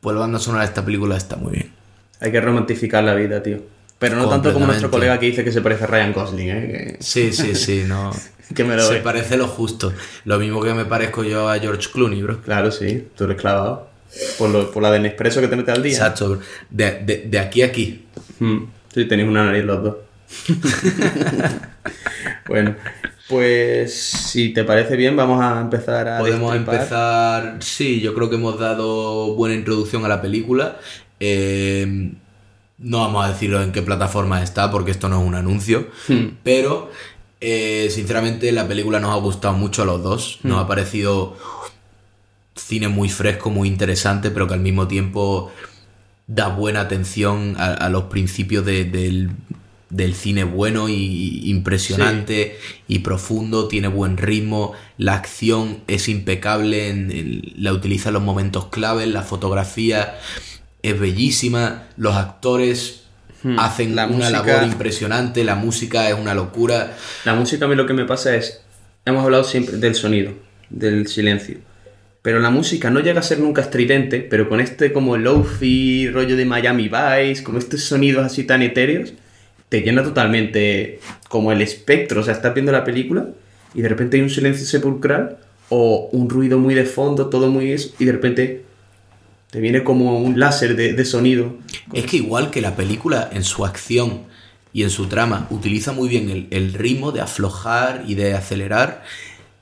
pues 0.00 0.14
la 0.14 0.20
banda 0.20 0.38
sonora 0.38 0.62
de 0.62 0.68
esta 0.68 0.84
película 0.84 1.16
está 1.16 1.34
muy 1.34 1.54
bien. 1.54 1.73
Hay 2.20 2.32
que 2.32 2.40
romantificar 2.40 3.04
la 3.04 3.14
vida, 3.14 3.42
tío. 3.42 3.58
Pero 3.98 4.16
no 4.16 4.28
tanto 4.28 4.52
como 4.52 4.66
nuestro 4.66 4.90
colega 4.90 5.18
que 5.18 5.26
dice 5.26 5.44
que 5.44 5.52
se 5.52 5.60
parece 5.62 5.84
a 5.84 5.86
Ryan 5.86 6.12
Gosling, 6.12 6.48
¿eh? 6.50 6.96
Sí, 7.00 7.32
sí, 7.32 7.54
sí, 7.54 7.84
no. 7.86 8.10
Que, 8.54 8.62
me 8.62 8.76
lo 8.76 8.82
Se 8.86 8.94
ve. 8.94 9.00
parece 9.00 9.38
lo 9.38 9.48
justo. 9.48 9.92
Lo 10.26 10.38
mismo 10.38 10.62
que 10.62 10.74
me 10.74 10.84
parezco 10.84 11.24
yo 11.24 11.48
a 11.48 11.58
George 11.58 11.88
Clooney, 11.90 12.22
bro. 12.22 12.42
Claro, 12.42 12.70
sí. 12.70 13.08
Tú 13.16 13.24
eres 13.24 13.38
clavado. 13.38 13.88
Por, 14.38 14.50
lo, 14.50 14.70
por 14.70 14.82
la 14.82 14.92
de 14.92 15.00
Nespresso 15.00 15.40
que 15.40 15.48
te 15.48 15.56
mete 15.56 15.72
al 15.72 15.82
día. 15.82 15.92
Exacto, 15.92 16.28
bro. 16.28 16.40
De, 16.68 17.00
de- 17.06 17.24
de 17.26 17.38
aquí 17.38 17.62
a 17.62 17.66
aquí. 17.66 18.04
Mm, 18.40 18.64
Sí, 18.92 19.06
tenéis 19.06 19.28
una 19.28 19.46
nariz 19.46 19.64
los 19.64 19.82
dos. 19.82 19.96
bueno, 22.48 22.74
pues 23.28 23.94
si 23.94 24.52
te 24.52 24.64
parece 24.64 24.96
bien, 24.96 25.16
vamos 25.16 25.42
a 25.42 25.60
empezar 25.60 26.06
a. 26.08 26.18
Podemos 26.18 26.52
destripar. 26.52 26.74
empezar. 26.74 27.56
Sí, 27.60 28.00
yo 28.00 28.14
creo 28.14 28.28
que 28.30 28.36
hemos 28.36 28.58
dado 28.58 29.34
buena 29.34 29.54
introducción 29.54 30.04
a 30.04 30.08
la 30.08 30.20
película. 30.22 30.78
Eh, 31.20 32.12
no 32.78 32.98
vamos 33.00 33.24
a 33.24 33.28
decirlo 33.32 33.62
en 33.62 33.72
qué 33.72 33.82
plataforma 33.82 34.42
está, 34.42 34.70
porque 34.70 34.90
esto 34.90 35.08
no 35.08 35.20
es 35.20 35.26
un 35.26 35.34
anuncio. 35.34 35.88
Hmm. 36.08 36.36
Pero, 36.42 36.90
eh, 37.40 37.88
sinceramente, 37.90 38.50
la 38.52 38.66
película 38.66 39.00
nos 39.00 39.12
ha 39.12 39.20
gustado 39.20 39.54
mucho 39.54 39.82
a 39.82 39.86
los 39.86 40.02
dos. 40.02 40.40
Nos 40.42 40.56
Hmm. 40.56 40.60
ha 40.60 40.68
parecido 40.68 41.36
cine 42.56 42.88
muy 42.88 43.08
fresco, 43.08 43.50
muy 43.50 43.68
interesante, 43.68 44.30
pero 44.30 44.46
que 44.48 44.54
al 44.54 44.60
mismo 44.60 44.86
tiempo 44.88 45.50
da 46.26 46.48
buena 46.48 46.80
atención 46.82 47.54
a, 47.58 47.72
a 47.74 47.88
los 47.90 48.04
principios 48.04 48.64
de- 48.64 48.84
del, 48.84 49.30
del 49.90 50.14
cine 50.14 50.44
bueno 50.44 50.88
y 50.88 51.50
impresionante 51.50 52.56
y 52.88 53.00
profundo, 53.00 53.68
tiene 53.68 53.88
buen 53.88 54.16
ritmo, 54.16 54.72
la 54.98 55.14
acción 55.14 55.80
es 55.88 56.08
impecable, 56.08 56.88
en- 56.88 57.10
en- 57.12 57.52
la 57.56 57.72
utiliza 57.72 58.08
en 58.08 58.14
los 58.14 58.22
momentos 58.22 58.66
claves, 58.66 59.08
la 59.08 59.22
fotografía 59.22 60.14
es 60.84 61.00
bellísima, 61.00 61.84
los 61.96 62.14
actores 62.14 63.00
hacen 63.58 63.92
Hmm. 63.92 63.94
La 63.94 64.06
una 64.06 64.16
música- 64.30 64.46
labor 64.46 64.68
impresionante, 64.68 65.44
la 65.44 65.54
música 65.54 66.08
es 66.08 66.14
una 66.14 66.34
locura. 66.34 66.96
La 67.24 67.34
música 67.34 67.64
a 67.64 67.68
mí 67.68 67.74
lo 67.74 67.86
que 67.86 67.92
me 67.94 68.04
pasa 68.04 68.34
es, 68.36 68.60
hemos 69.04 69.24
hablado 69.24 69.44
siempre 69.44 69.76
del 69.78 69.94
sonido, 69.94 70.32
del 70.70 71.06
silencio, 71.08 71.58
pero 72.22 72.38
la 72.40 72.50
música 72.50 72.90
no 72.90 73.00
llega 73.00 73.20
a 73.20 73.22
ser 73.22 73.40
nunca 73.40 73.60
estridente, 73.62 74.20
pero 74.20 74.48
con 74.48 74.60
este 74.60 74.92
como 74.92 75.16
lofi, 75.16 76.08
rollo 76.10 76.36
de 76.36 76.44
Miami 76.46 76.88
Vice, 76.88 77.42
como 77.42 77.58
estos 77.58 77.82
sonidos 77.82 78.24
así 78.24 78.44
tan 78.44 78.62
etéreos, 78.62 79.12
te 79.68 79.80
llena 79.82 80.02
totalmente 80.02 81.00
como 81.28 81.50
el 81.52 81.60
espectro, 81.60 82.20
o 82.20 82.24
sea, 82.24 82.32
estás 82.34 82.54
viendo 82.54 82.72
la 82.72 82.84
película 82.84 83.28
y 83.74 83.82
de 83.82 83.88
repente 83.88 84.16
hay 84.16 84.22
un 84.22 84.30
silencio 84.30 84.64
sepulcral 84.66 85.38
o 85.68 86.08
un 86.12 86.30
ruido 86.30 86.58
muy 86.58 86.74
de 86.74 86.84
fondo, 86.84 87.28
todo 87.28 87.50
muy 87.50 87.72
eso, 87.72 87.94
y 87.98 88.04
de 88.04 88.12
repente 88.12 88.64
te 89.54 89.60
viene 89.60 89.84
como 89.84 90.18
un 90.18 90.40
láser 90.40 90.74
de, 90.74 91.04
sonido. 91.04 91.56
Es 91.92 92.06
que 92.06 92.16
igual 92.16 92.50
que 92.50 92.60
la 92.60 92.74
película 92.74 93.30
en 93.32 93.44
su 93.44 93.64
acción 93.64 94.24
y 94.72 94.82
en 94.82 94.90
su 94.90 95.06
trama 95.06 95.46
utiliza 95.48 95.92
muy 95.92 96.08
bien 96.08 96.48
el 96.50 96.72
ritmo 96.72 97.12
de 97.12 97.20
aflojar 97.20 98.02
y 98.04 98.16
de 98.16 98.34
acelerar, 98.34 99.04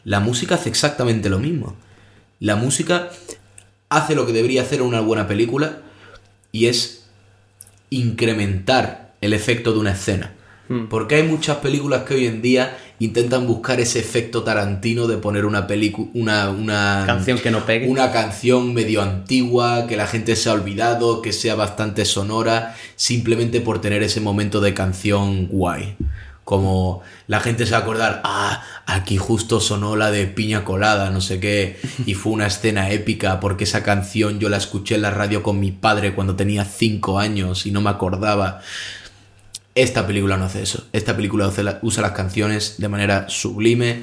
la 0.05 0.19
música 0.19 0.55
hace 0.55 0.71
exactamente 0.71 1.29
lo 1.29 1.39
mismo. 1.39 1.77
La 2.41 2.57
música 2.57 3.11
hace 3.91 4.15
lo 4.15 4.25
que 4.25 4.33
debería 4.33 4.63
hacer 4.63 4.81
una 4.81 5.03
buena 5.03 5.29
película 5.29 5.83
y 6.53 6.69
es 6.69 7.05
incrementar 7.91 9.13
el 9.21 9.35
efecto 9.35 9.75
de 9.75 9.79
una 9.79 9.93
escena. 9.93 10.33
Hmm. 10.68 10.87
Porque 10.87 11.16
hay 11.16 11.22
muchas 11.25 11.59
películas 11.59 12.03
que 12.03 12.14
hoy 12.14 12.27
en 12.27 12.42
día 12.42 12.77
intentan 12.98 13.46
buscar 13.46 13.81
ese 13.81 13.98
efecto 13.98 14.44
tarantino 14.44 15.09
de 15.09 15.16
poner 15.16 15.44
una 15.44 15.66
película, 15.66 16.09
una, 16.14 16.51
una 16.51 17.03
Canción 17.05 17.38
que 17.38 17.51
no 17.51 17.66
pegue. 17.66 17.88
una 17.88 18.12
canción 18.12 18.72
medio 18.72 19.03
antigua, 19.03 19.87
que 19.88 19.96
la 19.96 20.07
gente 20.07 20.37
se 20.37 20.48
ha 20.48 20.53
olvidado, 20.53 21.20
que 21.20 21.33
sea 21.33 21.57
bastante 21.57 22.05
sonora, 22.05 22.77
simplemente 22.94 23.61
por 23.61 23.81
tener 23.81 24.05
ese 24.05 24.20
momento 24.20 24.61
de 24.61 24.72
canción 24.72 25.48
guay. 25.48 25.96
Como 26.44 27.03
la 27.27 27.40
gente 27.40 27.66
se 27.66 27.72
va 27.72 27.79
a 27.79 27.81
acordar, 27.81 28.20
ah, 28.25 28.62
aquí 28.87 29.16
justo 29.16 29.61
sonó 29.61 29.96
la 29.96 30.11
de 30.11 30.27
Piña 30.27 30.64
Colada, 30.64 31.11
no 31.11 31.20
sé 31.20 31.40
qué, 31.40 31.81
y 32.07 32.14
fue 32.14 32.33
una 32.33 32.46
escena 32.46 32.90
épica 32.90 33.40
porque 33.40 33.64
esa 33.64 33.83
canción 33.83 34.38
yo 34.38 34.48
la 34.48 34.59
escuché 34.59 34.94
en 34.94 35.03
la 35.03 35.11
radio 35.11 35.42
con 35.42 35.59
mi 35.59 35.72
padre 35.72 36.14
cuando 36.14 36.37
tenía 36.37 36.64
5 36.64 37.18
años 37.18 37.66
y 37.66 37.72
no 37.72 37.81
me 37.81 37.90
acordaba. 37.90 38.61
Esta 39.75 40.07
película 40.07 40.37
no 40.37 40.45
hace 40.45 40.63
eso. 40.63 40.87
Esta 40.93 41.17
película 41.17 41.49
usa 41.49 41.63
la- 41.65 41.79
usa 41.83 42.03
las 42.03 42.13
canciones 42.13 42.75
de 42.79 42.89
manera 42.89 43.29
sublime. 43.29 44.03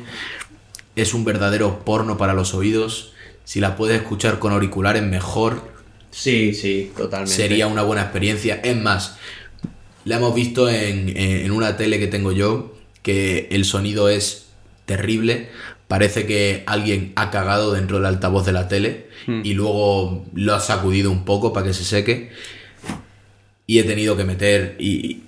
Es 0.96 1.14
un 1.14 1.24
verdadero 1.26 1.86
porno 1.86 2.18
para 2.18 2.34
los 2.34 2.54
oídos. 2.54 3.14
Si 3.46 3.60
la 3.60 3.76
puedes 3.76 4.02
escuchar 4.02 4.40
con 4.40 4.52
auriculares, 4.52 5.04
mejor. 5.04 5.72
Sí, 6.12 6.54
sí, 6.56 6.92
totalmente. 6.98 7.36
Sería 7.36 7.68
una 7.68 7.84
buena 7.84 8.02
experiencia. 8.04 8.60
Es 8.64 8.76
más, 8.76 9.18
la 10.06 10.18
hemos 10.18 10.34
visto 10.34 10.70
en, 10.70 11.10
en- 11.10 11.46
en 11.46 11.52
una 11.52 11.78
tele 11.78 12.00
que 12.00 12.08
tengo 12.08 12.32
yo, 12.32 12.76
que 13.04 13.48
el 13.52 13.64
sonido 13.66 14.10
es 14.10 14.48
terrible. 14.86 15.50
Parece 15.88 16.26
que 16.26 16.64
alguien 16.66 17.14
ha 17.16 17.30
cagado 17.32 17.74
dentro 17.74 17.98
del 17.98 18.06
altavoz 18.08 18.46
de 18.46 18.52
la 18.54 18.68
tele 18.68 19.08
y 19.44 19.54
luego 19.54 20.26
lo 20.34 20.56
ha 20.56 20.60
sacudido 20.60 21.12
un 21.12 21.26
poco 21.26 21.54
para 21.54 21.68
que 21.68 21.74
se 21.74 21.84
seque. 21.84 22.32
Y 23.68 23.78
he 23.80 23.84
tenido 23.84 24.18
que 24.18 24.24
meter, 24.24 24.76
y, 24.80 25.22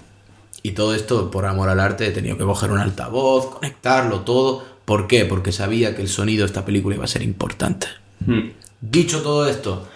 y 0.63 0.71
todo 0.71 0.93
esto 0.95 1.31
por 1.31 1.45
amor 1.45 1.69
al 1.69 1.79
arte, 1.79 2.07
he 2.07 2.11
tenido 2.11 2.37
que 2.37 2.43
coger 2.43 2.71
un 2.71 2.79
altavoz, 2.79 3.55
conectarlo 3.55 4.21
todo. 4.21 4.63
¿Por 4.85 5.07
qué? 5.07 5.25
Porque 5.25 5.51
sabía 5.51 5.95
que 5.95 6.01
el 6.01 6.07
sonido 6.07 6.41
de 6.41 6.47
esta 6.47 6.65
película 6.65 6.95
iba 6.95 7.05
a 7.05 7.07
ser 7.07 7.21
importante. 7.21 7.87
Hmm. 8.25 8.49
Dicho 8.81 9.21
todo 9.21 9.47
esto, 9.47 9.87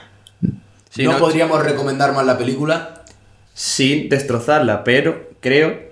Sí, 0.89 1.03
¿no, 1.03 1.13
no- 1.13 1.17
podríamos 1.19 1.61
recomendar 1.63 2.13
más 2.13 2.25
la 2.25 2.37
película? 2.37 3.03
Sin 3.53 4.09
destrozarla, 4.09 4.83
pero 4.83 5.29
creo 5.39 5.83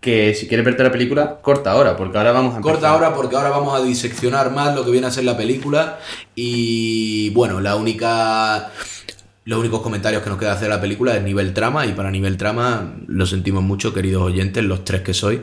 que 0.00 0.34
si 0.34 0.48
quieres 0.48 0.66
verte 0.66 0.82
la 0.82 0.90
película, 0.90 1.38
corta 1.42 1.70
ahora, 1.72 1.96
porque 1.96 2.18
ahora 2.18 2.32
vamos 2.32 2.54
a 2.54 2.56
empezar. 2.56 2.72
Corta 2.74 2.90
ahora 2.90 3.14
porque 3.14 3.36
ahora 3.36 3.50
vamos 3.50 3.78
a 3.78 3.82
diseccionar 3.84 4.50
más 4.50 4.74
lo 4.74 4.84
que 4.84 4.90
viene 4.90 5.06
a 5.06 5.10
ser 5.12 5.24
la 5.24 5.36
película 5.36 6.00
y 6.34 7.30
bueno, 7.30 7.60
la 7.60 7.76
única 7.76 8.70
los 9.44 9.58
únicos 9.58 9.82
comentarios 9.82 10.22
que 10.22 10.30
nos 10.30 10.38
queda 10.38 10.52
hacer 10.52 10.68
la 10.68 10.80
película 10.80 11.16
es 11.16 11.22
nivel 11.22 11.52
trama 11.52 11.84
y 11.86 11.92
para 11.92 12.10
nivel 12.10 12.36
trama 12.36 12.94
lo 13.06 13.26
sentimos 13.26 13.62
mucho, 13.62 13.92
queridos 13.92 14.22
oyentes, 14.22 14.62
los 14.64 14.84
tres 14.84 15.02
que 15.02 15.14
soy. 15.14 15.42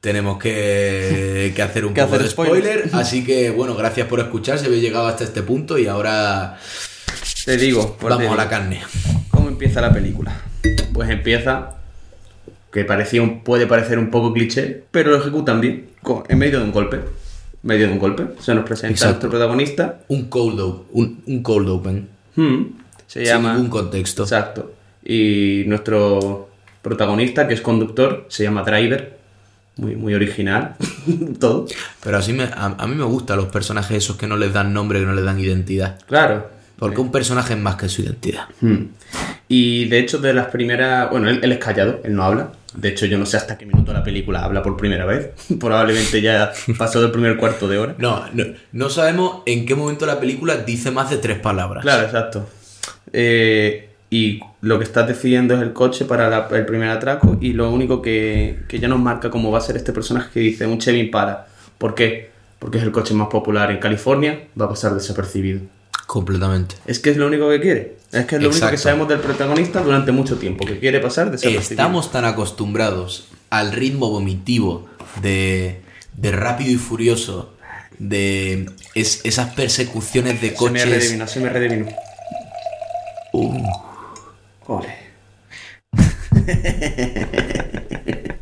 Tenemos 0.00 0.38
que, 0.38 1.52
que 1.56 1.62
hacer 1.62 1.84
un 1.86 1.94
Que 1.94 2.02
poco 2.02 2.14
hacer 2.14 2.24
de 2.24 2.30
spoiler. 2.30 2.62
spoiler, 2.80 2.90
así 3.00 3.24
que 3.24 3.50
bueno, 3.50 3.74
gracias 3.74 4.06
por 4.06 4.20
escuchar, 4.20 4.58
si 4.58 4.66
habéis 4.66 4.82
llegado 4.82 5.06
hasta 5.06 5.24
este 5.24 5.42
punto 5.42 5.78
y 5.78 5.86
ahora 5.86 6.58
Te 7.44 7.56
digo, 7.56 7.96
vamos 8.00 8.18
te 8.18 8.28
a 8.28 8.36
la 8.36 8.48
carne. 8.48 8.82
¿Cómo 9.30 9.48
empieza 9.48 9.80
la 9.80 9.92
película? 9.92 10.40
Pues 10.92 11.10
empieza 11.10 11.70
que 12.72 12.84
parecía 12.84 13.22
un, 13.22 13.42
puede 13.44 13.66
parecer 13.66 13.98
un 13.98 14.10
poco 14.10 14.32
cliché, 14.32 14.84
pero 14.90 15.10
lo 15.12 15.18
ejecutan 15.18 15.60
bien, 15.60 15.86
en 16.28 16.38
medio 16.38 16.58
de 16.58 16.64
un 16.64 16.72
golpe. 16.72 16.96
En 16.96 17.02
medio 17.62 17.86
de 17.86 17.92
un 17.92 17.98
golpe. 17.98 18.24
Se 18.40 18.54
nos 18.54 18.64
presenta 18.64 18.92
Exacto. 18.94 19.12
nuestro 19.12 19.30
protagonista. 19.30 20.00
Un 20.08 20.24
cold 20.28 20.60
open, 20.60 20.86
un, 20.92 21.22
un 21.26 21.42
cold 21.42 21.68
open, 21.68 22.08
hmm, 22.36 22.62
se 23.14 23.20
sin 23.20 23.28
llama. 23.28 23.52
ningún 23.54 23.70
contexto. 23.70 24.24
Exacto. 24.24 24.74
Y 25.04 25.62
nuestro 25.66 26.48
protagonista, 26.82 27.46
que 27.46 27.54
es 27.54 27.60
conductor, 27.60 28.26
se 28.28 28.42
llama 28.42 28.62
Driver. 28.62 29.18
Muy, 29.76 29.96
muy 29.96 30.14
original. 30.14 30.74
Todo. 31.40 31.66
Pero 32.02 32.18
así 32.18 32.32
me, 32.32 32.44
a, 32.44 32.74
a 32.78 32.86
mí 32.86 32.94
me 32.94 33.04
gustan 33.04 33.36
los 33.38 33.46
personajes 33.46 33.96
esos 33.96 34.16
que 34.16 34.26
no 34.26 34.36
les 34.36 34.52
dan 34.52 34.72
nombre, 34.72 35.00
que 35.00 35.06
no 35.06 35.14
les 35.14 35.24
dan 35.24 35.38
identidad. 35.38 35.98
Claro. 36.06 36.48
Porque 36.78 37.00
un 37.00 37.12
personaje 37.12 37.54
es 37.54 37.58
más 37.60 37.76
que 37.76 37.88
su 37.88 38.02
identidad. 38.02 38.46
Hmm. 38.60 38.86
Y 39.48 39.84
de 39.86 40.00
hecho, 40.00 40.18
de 40.18 40.34
las 40.34 40.46
primeras. 40.48 41.08
Bueno, 41.10 41.28
él, 41.28 41.38
él 41.42 41.52
es 41.52 41.58
callado, 41.58 42.00
él 42.02 42.14
no 42.16 42.24
habla. 42.24 42.50
De 42.74 42.88
hecho, 42.88 43.06
yo 43.06 43.16
no 43.18 43.26
sé 43.26 43.36
hasta 43.36 43.56
qué 43.56 43.64
minuto 43.66 43.92
la 43.92 44.02
película 44.02 44.44
habla 44.44 44.60
por 44.62 44.76
primera 44.76 45.04
vez. 45.06 45.30
Probablemente 45.60 46.20
ya 46.20 46.52
pasó 46.76 47.00
del 47.00 47.12
primer 47.12 47.36
cuarto 47.36 47.68
de 47.68 47.78
hora. 47.78 47.94
No, 47.98 48.24
no, 48.32 48.44
no 48.72 48.90
sabemos 48.90 49.42
en 49.46 49.66
qué 49.66 49.76
momento 49.76 50.06
la 50.06 50.18
película 50.18 50.56
dice 50.56 50.90
más 50.90 51.10
de 51.10 51.18
tres 51.18 51.38
palabras. 51.38 51.82
Claro, 51.82 52.02
exacto. 52.04 52.48
Eh, 53.12 53.88
y 54.10 54.40
lo 54.60 54.78
que 54.78 54.84
estás 54.84 55.08
decidiendo 55.08 55.54
es 55.54 55.62
el 55.62 55.72
coche 55.72 56.04
para 56.04 56.28
la- 56.30 56.48
el 56.52 56.64
primer 56.66 56.88
atraco. 56.90 57.36
Y 57.40 57.52
lo 57.52 57.70
único 57.70 58.00
que, 58.02 58.60
que 58.68 58.78
ya 58.78 58.88
nos 58.88 59.00
marca 59.00 59.30
cómo 59.30 59.50
va 59.50 59.58
a 59.58 59.60
ser 59.60 59.76
este 59.76 59.92
personaje 59.92 60.30
que 60.32 60.40
dice 60.40 60.66
un 60.66 60.78
Chevy 60.78 61.00
Impala. 61.00 61.46
¿Por 61.78 61.94
qué? 61.94 62.30
Porque 62.58 62.78
es 62.78 62.84
el 62.84 62.92
coche 62.92 63.12
más 63.14 63.28
popular 63.28 63.70
en 63.70 63.78
California, 63.78 64.44
va 64.60 64.66
a 64.66 64.68
pasar 64.70 64.94
desapercibido. 64.94 65.60
Completamente. 66.06 66.76
Es 66.86 66.98
que 67.00 67.10
es 67.10 67.16
lo 67.16 67.26
único 67.26 67.48
que 67.50 67.60
quiere. 67.60 67.96
Es 68.12 68.26
que 68.26 68.36
es 68.36 68.42
lo 68.42 68.50
único 68.50 68.70
que 68.70 68.76
sabemos 68.76 69.08
del 69.08 69.18
protagonista 69.18 69.80
durante 69.82 70.12
mucho 70.12 70.36
tiempo, 70.36 70.64
que 70.64 70.78
quiere 70.78 71.00
pasar 71.00 71.30
desapercibido. 71.30 71.60
Estamos 71.82 72.12
tan 72.12 72.24
acostumbrados 72.24 73.28
al 73.50 73.72
ritmo 73.72 74.10
vomitivo 74.10 74.86
de, 75.22 75.80
de 76.16 76.30
rápido 76.32 76.70
y 76.70 76.76
furioso, 76.76 77.54
de 77.98 78.66
es- 78.94 79.20
esas 79.24 79.54
persecuciones 79.54 80.40
de 80.40 80.48
Se 80.48 80.52
me 80.52 80.56
coches. 80.58 80.88
redivino, 80.88 81.26
se 81.26 81.40
me 81.40 81.48
redivino. 81.48 81.86
Uh, 83.34 83.66
Ole. 84.68 84.94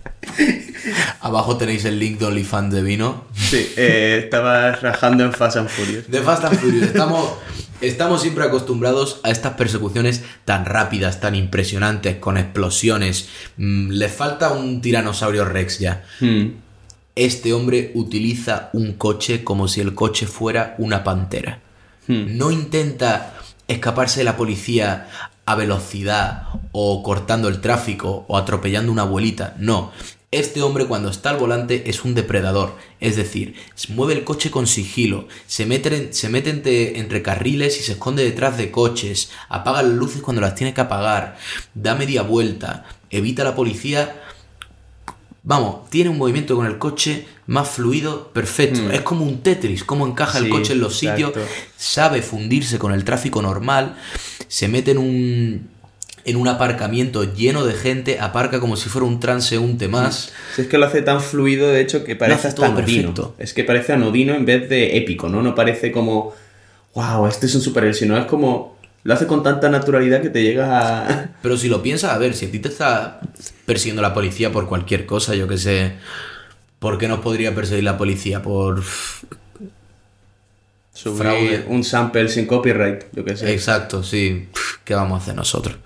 abajo 1.20 1.57
tenéis 1.57 1.87
el 1.87 1.98
link 1.98 2.18
de 2.18 2.26
OnlyFans 2.26 2.74
de 2.74 2.83
vino. 2.83 3.24
Sí, 3.35 3.72
eh, 3.78 4.20
estaba 4.24 4.72
rajando 4.72 5.24
en 5.24 5.33
Fast 5.33 5.57
and 5.57 5.70
Furious. 5.70 6.11
De 6.11 6.20
Fast 6.20 6.44
and 6.44 6.59
Furious. 6.59 6.88
Estamos, 6.88 7.26
estamos 7.81 8.20
siempre 8.20 8.44
acostumbrados 8.44 9.20
a 9.22 9.31
estas 9.31 9.55
persecuciones 9.55 10.24
tan 10.44 10.66
rápidas, 10.66 11.20
tan 11.20 11.37
impresionantes, 11.37 12.16
con 12.16 12.37
explosiones. 12.37 13.31
Mm, 13.57 13.92
le 13.92 14.11
falta 14.11 14.52
un 14.52 14.83
tiranosaurio 14.83 15.46
Rex 15.46 15.78
ya. 15.78 16.05
Hmm. 16.20 16.48
Este 17.16 17.55
hombre 17.55 17.92
utiliza 17.94 18.68
un 18.74 18.92
coche 18.92 19.42
como 19.42 19.68
si 19.68 19.81
el 19.81 19.94
coche 19.94 20.26
fuera 20.26 20.74
una 20.76 21.02
pantera. 21.02 21.61
Hmm. 22.09 22.37
No 22.37 22.50
intenta 22.50 23.38
escaparse 23.72 24.20
de 24.20 24.24
la 24.24 24.37
policía 24.37 25.08
a 25.44 25.54
velocidad 25.54 26.48
o 26.72 27.02
cortando 27.02 27.48
el 27.48 27.61
tráfico 27.61 28.24
o 28.28 28.37
atropellando 28.37 28.92
una 28.92 29.02
abuelita. 29.02 29.54
No. 29.58 29.92
Este 30.30 30.62
hombre 30.62 30.87
cuando 30.87 31.11
está 31.11 31.28
al 31.28 31.37
volante 31.37 31.90
es 31.90 32.06
un 32.06 32.14
depredador, 32.14 32.78
es 33.00 33.16
decir, 33.16 33.54
mueve 33.90 34.14
el 34.14 34.24
coche 34.24 34.50
con 34.50 34.66
sigilo, 34.66 35.28
se 35.46 35.66
mete, 35.66 36.14
se 36.14 36.30
mete 36.30 36.48
entre, 36.48 36.98
entre 36.98 37.20
carriles 37.20 37.78
y 37.78 37.82
se 37.82 37.92
esconde 37.92 38.24
detrás 38.24 38.56
de 38.56 38.70
coches, 38.70 39.30
apaga 39.50 39.82
las 39.82 39.92
luces 39.92 40.22
cuando 40.22 40.40
las 40.40 40.54
tiene 40.54 40.72
que 40.72 40.80
apagar, 40.80 41.37
da 41.74 41.94
media 41.96 42.22
vuelta, 42.22 42.87
evita 43.11 43.42
a 43.42 43.44
la 43.44 43.54
policía 43.54 44.22
Vamos, 45.44 45.90
tiene 45.90 46.11
un 46.11 46.18
movimiento 46.18 46.55
con 46.55 46.66
el 46.66 46.78
coche 46.78 47.26
más 47.46 47.68
fluido, 47.68 48.28
perfecto. 48.28 48.90
Es 48.90 49.00
como 49.00 49.24
un 49.24 49.42
Tetris, 49.42 49.83
cómo 49.83 50.07
encaja 50.07 50.38
el 50.38 50.48
coche 50.48 50.74
en 50.74 50.81
los 50.81 50.96
sitios, 50.96 51.33
sabe 51.76 52.22
fundirse 52.22 52.78
con 52.78 52.92
el 52.92 53.05
tráfico 53.05 53.42
normal, 53.42 53.96
se 54.46 54.68
mete 54.68 54.92
en 54.92 54.98
un 54.98 55.72
en 56.24 56.37
un 56.37 56.48
aparcamiento 56.48 57.35
lleno 57.35 57.64
de 57.64 57.74
gente, 57.74 58.20
aparca 58.20 58.61
como 58.61 58.76
si 58.76 58.88
fuera 58.88 59.07
un 59.07 59.18
transeúnte 59.18 59.88
más. 59.88 60.33
Si 60.55 60.62
es 60.62 60.68
que 60.68 60.78
lo 60.78 60.87
hace 60.87 61.02
tan 61.02 61.20
fluido, 61.20 61.68
de 61.68 61.81
hecho, 61.81 62.05
que 62.05 62.14
parece 62.14 62.48
hasta 62.48 62.66
anodino. 62.66 63.09
perfecto. 63.09 63.35
Es 63.38 63.52
que 63.52 63.64
parece 63.64 63.92
anodino 63.92 64.35
en 64.35 64.44
vez 64.44 64.68
de 64.68 64.96
épico, 64.96 65.28
¿no? 65.28 65.42
No 65.42 65.55
parece 65.55 65.90
como, 65.90 66.33
wow, 66.94 67.26
este 67.26 67.46
es 67.46 67.55
un 67.55 67.61
superhéroe, 67.61 67.94
sino 67.94 68.16
es 68.16 68.26
como, 68.26 68.76
lo 69.04 69.14
hace 69.14 69.26
con 69.26 69.42
tanta 69.42 69.68
naturalidad 69.68 70.22
que 70.22 70.30
te 70.30 70.42
llega 70.42 71.06
a... 71.06 71.30
Pero 71.42 71.56
si 71.56 71.68
lo 71.68 71.82
piensas, 71.82 72.12
a 72.12 72.18
ver, 72.18 72.34
si 72.34 72.46
a 72.46 72.50
ti 72.50 72.58
te 72.58 72.68
está 72.68 73.20
persiguiendo 73.66 74.02
la 74.02 74.14
policía 74.14 74.52
por 74.52 74.68
cualquier 74.68 75.06
cosa, 75.06 75.34
yo 75.34 75.48
que 75.48 75.58
sé, 75.58 75.94
¿por 76.78 76.98
qué 76.98 77.08
nos 77.08 77.20
podría 77.20 77.54
perseguir 77.54 77.84
la 77.84 77.98
policía? 77.98 78.42
Por... 78.42 78.82
Subir 80.94 81.18
Fraude. 81.18 81.64
un 81.68 81.82
sample 81.84 82.28
sin 82.28 82.46
copyright, 82.46 83.04
yo 83.12 83.24
qué 83.24 83.36
sé. 83.36 83.52
Exacto, 83.52 84.02
sí. 84.02 84.48
¿Qué 84.84 84.94
vamos 84.94 85.18
a 85.18 85.22
hacer 85.22 85.34
nosotros? 85.34 85.76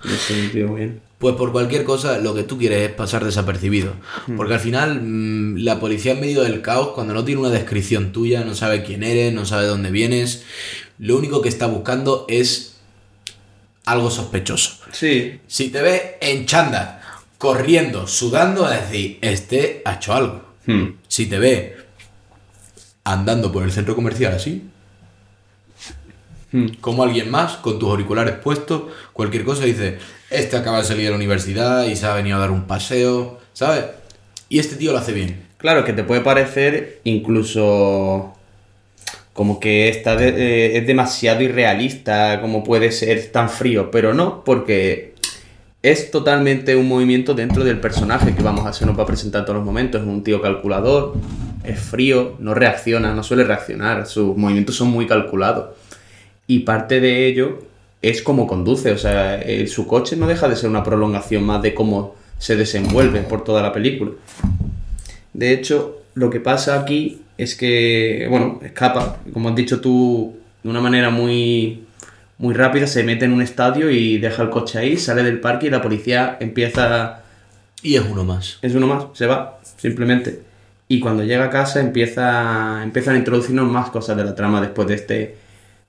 Bien. 0.52 1.00
Pues 1.18 1.34
por 1.36 1.52
cualquier 1.52 1.84
cosa 1.84 2.18
lo 2.18 2.34
que 2.34 2.42
tú 2.42 2.58
quieres 2.58 2.90
es 2.90 2.94
pasar 2.94 3.24
desapercibido. 3.24 3.94
Porque 4.36 4.54
al 4.54 4.60
final 4.60 5.00
mm, 5.00 5.58
la 5.58 5.80
policía 5.80 6.12
en 6.12 6.20
medio 6.20 6.42
del 6.42 6.60
caos, 6.60 6.88
cuando 6.88 7.14
no 7.14 7.24
tiene 7.24 7.40
una 7.40 7.50
descripción 7.50 8.12
tuya, 8.12 8.44
no 8.44 8.54
sabe 8.54 8.82
quién 8.82 9.02
eres, 9.02 9.32
no 9.32 9.46
sabe 9.46 9.66
dónde 9.66 9.90
vienes, 9.90 10.44
lo 10.98 11.16
único 11.16 11.40
que 11.40 11.48
está 11.48 11.66
buscando 11.66 12.26
es 12.28 12.75
algo 13.86 14.10
sospechoso. 14.10 14.80
Sí, 14.92 15.40
Si 15.46 15.70
te 15.70 15.80
ve 15.80 16.18
en 16.20 16.44
chándal, 16.46 17.00
corriendo, 17.38 18.06
sudando, 18.06 18.70
es 18.70 18.80
decir, 18.82 19.18
este 19.22 19.82
ha 19.84 19.94
hecho 19.94 20.14
algo. 20.14 20.44
Hmm. 20.66 20.96
Si 21.08 21.26
te 21.26 21.38
ve 21.38 21.76
andando 23.04 23.50
por 23.50 23.62
el 23.62 23.72
centro 23.72 23.94
comercial 23.94 24.34
así, 24.34 24.62
Hmm. 26.52 26.68
como 26.80 27.02
alguien 27.02 27.28
más, 27.30 27.56
con 27.56 27.78
tus 27.78 27.88
auriculares 27.90 28.36
puestos, 28.36 28.84
cualquier 29.12 29.44
cosa, 29.44 29.64
dice, 29.64 29.98
este 30.30 30.56
acaba 30.56 30.78
de 30.78 30.84
salir 30.84 31.04
de 31.04 31.10
la 31.10 31.16
universidad 31.16 31.84
y 31.84 31.96
se 31.96 32.06
ha 32.06 32.14
venido 32.14 32.36
a 32.36 32.40
dar 32.40 32.52
un 32.52 32.66
paseo, 32.68 33.40
¿sabes? 33.52 33.84
Y 34.48 34.60
este 34.60 34.76
tío 34.76 34.92
lo 34.92 34.98
hace 34.98 35.12
bien. 35.12 35.44
Claro, 35.58 35.84
que 35.84 35.92
te 35.92 36.04
puede 36.04 36.20
parecer 36.20 37.00
incluso 37.02 38.35
como 39.36 39.60
que 39.60 39.88
está 39.90 40.16
de- 40.16 40.30
eh, 40.30 40.78
es 40.78 40.86
demasiado 40.86 41.42
irrealista, 41.42 42.40
como 42.40 42.64
puede 42.64 42.90
ser 42.90 43.30
tan 43.30 43.48
frío, 43.50 43.90
pero 43.90 44.14
no, 44.14 44.42
porque 44.44 45.14
es 45.82 46.10
totalmente 46.10 46.74
un 46.74 46.88
movimiento 46.88 47.34
dentro 47.34 47.62
del 47.62 47.78
personaje 47.78 48.34
que 48.34 48.42
vamos 48.42 48.66
a 48.66 48.70
hacer, 48.70 48.88
nos 48.88 48.98
va 48.98 49.04
a 49.04 49.06
presentar 49.06 49.44
todos 49.44 49.56
los 49.58 49.64
momentos. 49.64 50.00
Es 50.00 50.08
un 50.08 50.24
tío 50.24 50.40
calculador, 50.40 51.14
es 51.62 51.78
frío, 51.78 52.34
no 52.40 52.54
reacciona, 52.54 53.14
no 53.14 53.22
suele 53.22 53.44
reaccionar, 53.44 54.06
sus 54.06 54.36
movimientos 54.36 54.74
son 54.74 54.88
muy 54.88 55.06
calculados. 55.06 55.76
Y 56.48 56.60
parte 56.60 57.00
de 57.00 57.26
ello 57.26 57.62
es 58.02 58.22
cómo 58.22 58.46
conduce, 58.46 58.90
o 58.90 58.98
sea, 58.98 59.40
eh, 59.40 59.66
su 59.66 59.86
coche 59.86 60.16
no 60.16 60.26
deja 60.26 60.48
de 60.48 60.56
ser 60.56 60.70
una 60.70 60.82
prolongación 60.82 61.44
más 61.44 61.60
de 61.62 61.74
cómo 61.74 62.14
se 62.38 62.56
desenvuelve 62.56 63.20
por 63.20 63.44
toda 63.44 63.62
la 63.62 63.72
película. 63.72 64.12
De 65.34 65.52
hecho, 65.52 66.00
lo 66.14 66.30
que 66.30 66.40
pasa 66.40 66.80
aquí 66.80 67.20
es 67.38 67.54
que, 67.54 68.26
bueno, 68.30 68.60
escapa, 68.62 69.18
como 69.32 69.48
has 69.48 69.54
dicho 69.54 69.80
tú, 69.80 70.36
de 70.62 70.70
una 70.70 70.80
manera 70.80 71.10
muy, 71.10 71.84
muy 72.38 72.54
rápida, 72.54 72.86
se 72.86 73.04
mete 73.04 73.24
en 73.24 73.32
un 73.32 73.42
estadio 73.42 73.90
y 73.90 74.18
deja 74.18 74.42
el 74.42 74.50
coche 74.50 74.78
ahí, 74.78 74.96
sale 74.96 75.22
del 75.22 75.40
parque 75.40 75.66
y 75.66 75.70
la 75.70 75.82
policía 75.82 76.36
empieza... 76.40 77.22
Y 77.82 77.96
es 77.96 78.02
uno 78.02 78.24
más. 78.24 78.58
Es 78.62 78.74
uno 78.74 78.86
más, 78.86 79.06
se 79.12 79.26
va, 79.26 79.60
simplemente. 79.76 80.40
Y 80.88 81.00
cuando 81.00 81.24
llega 81.24 81.44
a 81.44 81.50
casa 81.50 81.80
empieza, 81.80 82.82
empiezan 82.82 83.16
a 83.16 83.18
introducirnos 83.18 83.70
más 83.70 83.90
cosas 83.90 84.16
de 84.16 84.24
la 84.24 84.34
trama 84.34 84.60
después 84.60 84.88
de 84.88 84.94
este 84.94 85.36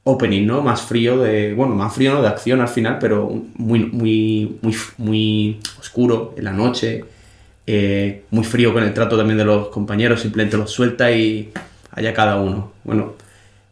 opening, 0.03 0.45
¿no? 0.45 0.61
Más 0.61 0.81
frío 0.81 1.17
de, 1.19 1.53
bueno, 1.53 1.75
más 1.75 1.93
frío 1.93 2.13
no 2.13 2.21
de 2.21 2.29
acción 2.29 2.61
al 2.61 2.67
final, 2.67 2.97
pero 2.99 3.29
muy, 3.55 3.85
muy, 3.85 4.57
muy, 4.61 4.75
muy 4.97 5.59
oscuro 5.79 6.33
en 6.37 6.45
la 6.45 6.53
noche, 6.53 7.03
eh, 7.67 8.23
muy 8.31 8.45
frío 8.45 8.73
con 8.73 8.83
el 8.83 8.93
trato 8.93 9.17
también 9.17 9.37
de 9.37 9.45
los 9.45 9.67
compañeros, 9.67 10.21
simplemente 10.21 10.57
los 10.57 10.71
suelta 10.71 11.11
y 11.11 11.51
allá 11.91 12.13
cada 12.13 12.37
uno. 12.37 12.71
Bueno, 12.83 13.13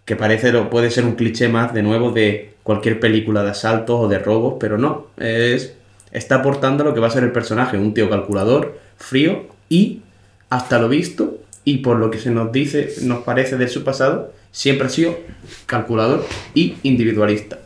que 0.03 0.15
parece 0.15 0.51
puede 0.63 0.91
ser 0.91 1.05
un 1.05 1.15
cliché 1.15 1.47
más 1.47 1.73
de 1.73 1.81
nuevo 1.81 2.11
de 2.11 2.53
cualquier 2.61 2.99
película 2.99 3.43
de 3.43 3.51
asaltos 3.51 3.99
o 3.99 4.07
de 4.07 4.19
robos, 4.19 4.55
pero 4.59 4.77
no, 4.77 5.07
es 5.17 5.75
está 6.11 6.35
aportando 6.35 6.83
lo 6.83 6.93
que 6.93 6.99
va 7.01 7.07
a 7.07 7.11
ser 7.11 7.23
el 7.23 7.31
personaje, 7.31 7.77
un 7.77 7.93
tío 7.93 8.09
calculador, 8.09 8.77
frío 8.97 9.47
y 9.67 10.01
hasta 10.49 10.79
lo 10.79 10.87
visto 10.87 11.39
y 11.65 11.77
por 11.77 11.97
lo 11.97 12.09
que 12.09 12.19
se 12.19 12.31
nos 12.31 12.51
dice, 12.51 12.93
nos 13.01 13.23
parece 13.23 13.57
de 13.57 13.67
su 13.67 13.83
pasado, 13.83 14.31
siempre 14.51 14.87
ha 14.87 14.89
sido 14.89 15.17
calculador 15.65 16.25
y 16.53 16.75
individualista. 16.83 17.59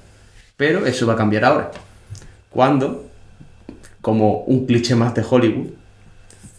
Pero 0.57 0.85
eso 0.85 1.05
va 1.05 1.13
a 1.13 1.17
cambiar 1.17 1.45
ahora. 1.45 1.71
Cuando, 2.49 3.05
como 4.01 4.39
un 4.43 4.65
cliché 4.65 4.95
más 4.95 5.13
de 5.13 5.23
Hollywood, 5.29 5.67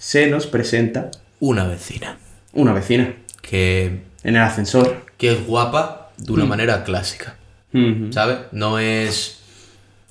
se 0.00 0.26
nos 0.28 0.46
presenta 0.46 1.10
Una 1.40 1.66
vecina. 1.66 2.16
una 2.54 2.72
vecina 2.72 3.14
Que, 3.42 4.00
en 4.24 4.36
el 4.36 4.42
ascensor. 4.42 5.04
que 5.18 5.32
es 5.32 5.46
guapa 5.46 6.10
de 6.16 6.32
una 6.32 6.46
manera 6.46 6.82
clásica. 6.84 7.36
Ujú. 7.74 8.10
¿Sabes? 8.12 8.38
No 8.52 8.78
es. 8.78 9.38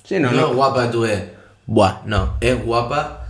Sí, 0.04 0.18
no, 0.20 0.30
No, 0.30 0.40
no, 0.40 0.48
es 0.50 0.54
guapa, 0.56 0.90
tú 0.90 1.04
es. 1.04 1.22
Buah, 1.66 2.02
no. 2.06 2.36
Es 2.40 2.62
guapa, 2.64 3.26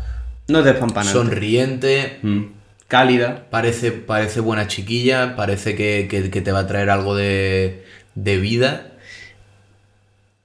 no 0.49 0.59
es 0.61 0.65
despampanante. 0.67 1.13
sonriente, 1.13 2.19
Mm. 2.23 2.43
Cálida. 2.89 3.47
parece, 3.51 3.93
parece 3.93 4.41
buena 4.41 4.67
chiquilla, 4.67 5.37
parece 5.37 5.75
que, 5.77 6.07
que- 6.11 6.31
que 6.31 6.41
te 6.41 6.53
va 6.53 6.61
a 6.61 6.67
traer 6.67 6.91
algo 6.91 7.15
de, 7.15 7.85
de 8.15 8.37
vida. 8.39 8.90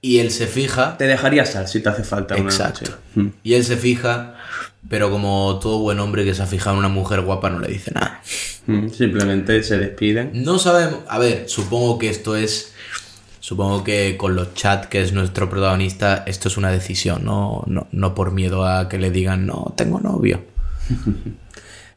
Y 0.00 0.18
él 0.18 0.30
se 0.30 0.46
fija. 0.46 0.96
Te 0.96 1.06
dejaría 1.06 1.44
sal 1.46 1.68
si 1.68 1.80
te 1.80 1.88
hace 1.88 2.04
falta 2.04 2.36
una 2.36 2.44
Exacto. 2.44 2.80
noche. 2.90 2.94
Mm. 3.14 3.26
Y 3.42 3.54
él 3.54 3.64
se 3.64 3.76
fija, 3.76 4.34
pero 4.88 5.10
como 5.10 5.58
todo 5.60 5.78
buen 5.80 5.98
hombre 5.98 6.24
que 6.24 6.34
se 6.34 6.42
ha 6.42 6.46
fijado 6.46 6.74
en 6.74 6.80
una 6.80 6.88
mujer 6.88 7.22
guapa 7.22 7.50
no 7.50 7.58
le 7.58 7.68
dice 7.68 7.92
nada. 7.94 8.20
Mm. 8.66 8.88
Simplemente 8.90 9.62
se 9.62 9.78
despiden. 9.78 10.30
No 10.34 10.58
sabemos. 10.58 11.00
A 11.08 11.18
ver, 11.18 11.48
supongo 11.48 11.98
que 11.98 12.08
esto 12.10 12.36
es. 12.36 12.72
Supongo 13.40 13.84
que 13.84 14.16
con 14.16 14.34
los 14.34 14.54
chats, 14.54 14.88
que 14.88 15.00
es 15.00 15.12
nuestro 15.12 15.48
protagonista, 15.48 16.24
esto 16.26 16.48
es 16.48 16.56
una 16.56 16.70
decisión, 16.72 17.24
no, 17.24 17.62
no, 17.68 17.86
no 17.92 18.12
por 18.12 18.32
miedo 18.32 18.66
a 18.66 18.88
que 18.88 18.98
le 18.98 19.12
digan, 19.12 19.46
no, 19.46 19.72
tengo 19.76 20.00
novio. 20.00 20.42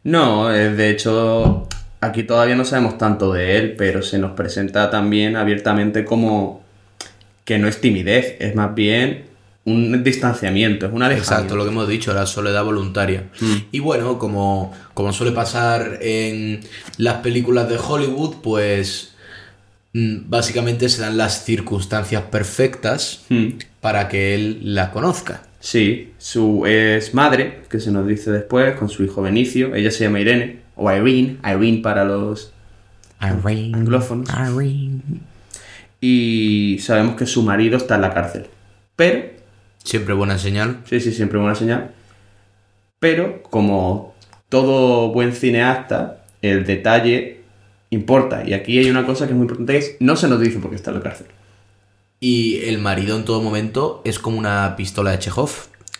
No, 0.03 0.53
eh, 0.53 0.69
de 0.69 0.89
hecho, 0.89 1.67
aquí 1.99 2.23
todavía 2.23 2.55
no 2.55 2.65
sabemos 2.65 2.97
tanto 2.97 3.33
de 3.33 3.57
él, 3.57 3.75
pero 3.77 4.01
se 4.01 4.17
nos 4.17 4.31
presenta 4.31 4.89
también 4.89 5.35
abiertamente 5.35 6.05
como 6.05 6.63
que 7.49 7.57
no 7.57 7.67
es 7.67 7.81
timidez, 7.81 8.35
es 8.37 8.53
más 8.53 8.75
bien 8.75 9.23
un 9.65 10.03
distanciamiento, 10.03 10.85
es 10.85 10.93
una 10.93 11.11
Exacto, 11.11 11.55
lo 11.55 11.63
que 11.63 11.71
hemos 11.71 11.87
dicho, 11.87 12.13
la 12.13 12.27
soledad 12.27 12.63
voluntaria. 12.63 13.23
Y 13.71 13.79
bueno, 13.79 14.19
como, 14.19 14.71
como 14.93 15.11
suele 15.13 15.31
pasar 15.31 15.97
en 15.99 16.59
las 16.97 17.15
películas 17.21 17.67
de 17.67 17.79
Hollywood, 17.79 18.35
pues 18.43 19.15
mm, 19.93 20.29
básicamente 20.29 20.89
se 20.89 21.01
dan 21.01 21.17
las 21.17 21.43
circunstancias 21.43 22.21
perfectas 22.29 23.25
para 23.81 24.09
que 24.09 24.35
él 24.35 24.59
la 24.61 24.91
conozca. 24.91 25.41
Sí, 25.59 26.13
su 26.19 26.67
es 26.67 27.15
madre, 27.15 27.61
que 27.67 27.79
se 27.79 27.89
nos 27.89 28.05
dice 28.05 28.29
después, 28.29 28.75
con 28.75 28.89
su 28.89 29.03
hijo 29.03 29.23
Benicio, 29.23 29.73
ella 29.73 29.89
se 29.89 30.03
llama 30.03 30.19
Irene, 30.19 30.59
o 30.75 30.91
Irene, 30.91 31.37
Irene 31.43 31.79
para 31.79 32.05
los 32.05 32.53
anglófonos. 33.17 34.29
Y 36.01 36.77
sabemos 36.81 37.15
que 37.15 37.25
su 37.25 37.43
marido 37.43 37.77
está 37.77 37.95
en 37.95 38.01
la 38.01 38.13
cárcel. 38.13 38.47
Pero 38.95 39.39
Siempre 39.83 40.13
buena 40.13 40.37
señal. 40.37 40.81
Sí, 40.85 40.99
sí, 40.99 41.11
siempre 41.11 41.39
buena 41.39 41.55
señal. 41.55 41.91
Pero, 42.99 43.41
como 43.43 44.13
todo 44.49 45.11
buen 45.11 45.33
cineasta, 45.33 46.25
el 46.41 46.65
detalle 46.65 47.41
importa. 47.89 48.43
Y 48.45 48.53
aquí 48.53 48.77
hay 48.77 48.89
una 48.89 49.05
cosa 49.05 49.25
que 49.25 49.31
es 49.31 49.37
muy 49.37 49.43
importante, 49.43 49.73
que 49.73 49.79
es 49.79 49.95
no 49.99 50.15
se 50.15 50.27
nos 50.27 50.39
dice 50.39 50.59
por 50.59 50.69
qué 50.69 50.75
está 50.75 50.91
en 50.91 50.97
la 50.97 51.03
cárcel. 51.03 51.27
Y 52.19 52.59
el 52.65 52.79
marido 52.79 53.17
en 53.17 53.23
todo 53.23 53.41
momento 53.41 54.01
es 54.03 54.19
como 54.19 54.37
una 54.37 54.75
pistola 54.75 55.11
de 55.11 55.19
Chekhov. 55.19 55.51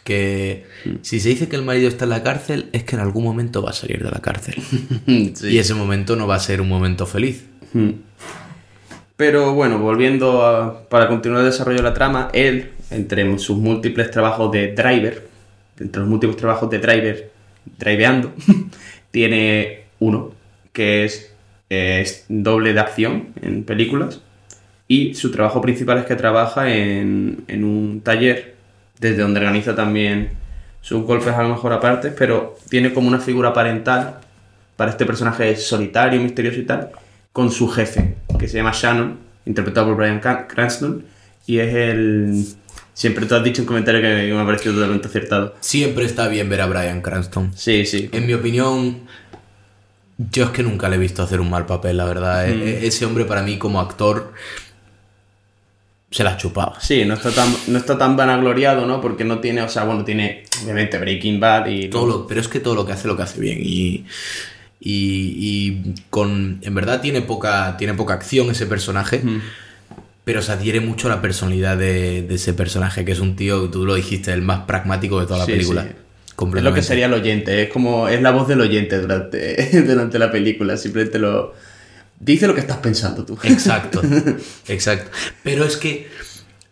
Que 0.03 0.65
si 1.01 1.19
se 1.19 1.29
dice 1.29 1.47
que 1.47 1.55
el 1.55 1.63
marido 1.63 1.87
está 1.87 2.05
en 2.05 2.09
la 2.09 2.23
cárcel, 2.23 2.69
es 2.73 2.83
que 2.83 2.95
en 2.95 3.01
algún 3.01 3.23
momento 3.23 3.61
va 3.61 3.69
a 3.69 3.73
salir 3.73 4.03
de 4.03 4.11
la 4.11 4.19
cárcel. 4.19 4.55
Y 5.07 5.57
ese 5.57 5.73
momento 5.73 6.15
no 6.15 6.27
va 6.27 6.35
a 6.35 6.39
ser 6.39 6.61
un 6.61 6.67
momento 6.67 7.05
feliz. 7.05 7.45
Pero 9.19 9.53
bueno, 9.53 9.79
volviendo 9.79 10.45
a, 10.45 10.87
para 10.87 11.09
continuar 11.09 11.41
el 11.41 11.51
desarrollo 11.51 11.79
de 11.79 11.83
la 11.83 11.93
trama, 11.93 12.29
él, 12.31 12.71
entre 12.89 13.37
sus 13.37 13.57
múltiples 13.57 14.09
trabajos 14.11 14.49
de 14.49 14.71
driver, 14.71 15.27
entre 15.77 15.99
los 15.99 16.09
múltiples 16.09 16.37
trabajos 16.37 16.69
de 16.69 16.79
driver, 16.79 17.29
driveando, 17.77 18.31
tiene 19.11 19.81
uno, 19.99 20.31
que 20.71 21.03
es, 21.03 21.33
es 21.67 22.27
doble 22.29 22.71
de 22.71 22.79
acción 22.79 23.33
en 23.41 23.65
películas. 23.65 24.21
Y 24.87 25.15
su 25.15 25.31
trabajo 25.31 25.59
principal 25.59 25.97
es 25.97 26.05
que 26.05 26.15
trabaja 26.15 26.73
en, 26.73 27.43
en 27.49 27.65
un 27.65 27.99
taller, 27.99 28.55
desde 29.01 29.21
donde 29.21 29.41
organiza 29.41 29.75
también 29.75 30.29
sus 30.79 31.03
golpes 31.03 31.33
a 31.33 31.43
lo 31.43 31.49
mejor 31.49 31.73
aparte, 31.73 32.11
pero 32.11 32.55
tiene 32.69 32.93
como 32.93 33.09
una 33.09 33.19
figura 33.19 33.51
parental 33.51 34.21
para 34.77 34.91
este 34.91 35.05
personaje 35.05 35.57
solitario, 35.57 36.21
misterioso 36.21 36.61
y 36.61 36.63
tal, 36.63 36.91
con 37.33 37.51
su 37.51 37.67
jefe, 37.69 38.15
que 38.39 38.47
se 38.47 38.57
llama 38.57 38.71
Shannon, 38.73 39.17
interpretado 39.45 39.87
por 39.87 39.95
Brian 39.97 40.19
Cran- 40.21 40.47
Cranston, 40.47 41.05
y 41.45 41.59
es 41.59 41.73
el... 41.73 42.45
Siempre 42.93 43.25
tú 43.25 43.35
has 43.35 43.43
dicho 43.43 43.61
un 43.61 43.65
comentario 43.67 44.01
que 44.01 44.33
me 44.33 44.39
ha 44.39 44.45
parecido 44.45 44.73
totalmente 44.75 45.07
acertado. 45.07 45.55
Siempre 45.61 46.03
está 46.05 46.27
bien 46.27 46.49
ver 46.49 46.59
a 46.61 46.65
Brian 46.65 47.01
Cranston. 47.01 47.51
Sí, 47.55 47.85
sí. 47.85 48.09
En 48.11 48.27
mi 48.27 48.33
opinión, 48.33 49.01
yo 50.17 50.43
es 50.43 50.49
que 50.49 50.63
nunca 50.63 50.89
le 50.89 50.97
he 50.97 50.99
visto 50.99 51.23
hacer 51.23 51.39
un 51.39 51.49
mal 51.49 51.65
papel, 51.65 51.95
la 51.95 52.03
verdad. 52.03 52.49
E- 52.49 52.85
Ese 52.85 53.05
hombre 53.05 53.23
para 53.23 53.41
mí 53.41 53.57
como 53.57 53.79
actor 53.79 54.33
se 56.11 56.23
la 56.25 56.35
chupaba. 56.35 56.77
Sí, 56.81 57.05
no 57.05 57.13
está 57.13 57.31
tan, 57.31 57.47
no 57.67 57.77
está 57.77 57.97
tan 57.97 58.17
vanagloriado, 58.17 58.85
¿no? 58.85 58.99
Porque 58.99 59.23
no 59.23 59.39
tiene, 59.39 59.61
o 59.61 59.69
sea, 59.69 59.85
bueno, 59.85 60.03
tiene 60.03 60.43
obviamente 60.63 60.97
Breaking 60.97 61.39
Bad 61.39 61.67
y... 61.67 61.87
Todo 61.87 62.05
lo- 62.05 62.27
pero 62.27 62.41
es 62.41 62.49
que 62.49 62.59
todo 62.59 62.75
lo 62.75 62.85
que 62.85 62.91
hace 62.93 63.07
lo 63.07 63.15
que 63.15 63.23
hace 63.23 63.39
bien 63.39 63.59
y, 63.61 64.05
y, 64.79 65.35
y 65.37 65.93
con 66.09 66.59
en 66.61 66.75
verdad 66.75 67.01
tiene 67.01 67.21
poca 67.21 67.75
tiene 67.77 67.93
poca 67.93 68.13
acción 68.13 68.49
ese 68.49 68.65
personaje 68.65 69.21
pero 70.23 70.41
se 70.41 70.51
adhiere 70.51 70.79
mucho 70.79 71.07
a 71.07 71.09
la 71.09 71.21
personalidad 71.21 71.77
de, 71.77 72.21
de 72.21 72.35
ese 72.35 72.53
personaje 72.53 73.03
que 73.03 73.11
es 73.11 73.19
un 73.19 73.35
tío 73.35 73.69
tú 73.69 73.85
lo 73.85 73.95
dijiste 73.95 74.31
el 74.31 74.41
más 74.41 74.61
pragmático 74.61 75.19
de 75.19 75.25
toda 75.25 75.39
la 75.39 75.45
Sí, 75.45 75.51
película 75.53 75.83
sí. 75.83 75.89
Es 76.55 76.63
lo 76.63 76.73
que 76.73 76.81
sería 76.81 77.07
el 77.07 77.13
oyente, 77.13 77.63
es 77.63 77.69
como, 77.69 78.07
es 78.07 78.21
la 78.21 78.31
voz 78.31 78.47
del 78.47 78.61
oyente 78.61 78.97
durante, 78.99 79.83
durante 79.85 80.17
la 80.17 80.31
película, 80.31 80.77
simplemente 80.77 81.19
lo... 81.19 81.53
Dice 82.19 82.47
lo 82.47 82.53
que 82.53 82.61
estás 82.61 82.77
pensando 82.77 83.25
tú. 83.25 83.37
Exacto, 83.43 84.01
exacto. 84.67 85.09
Pero 85.43 85.65
es 85.65 85.77
que 85.77 86.07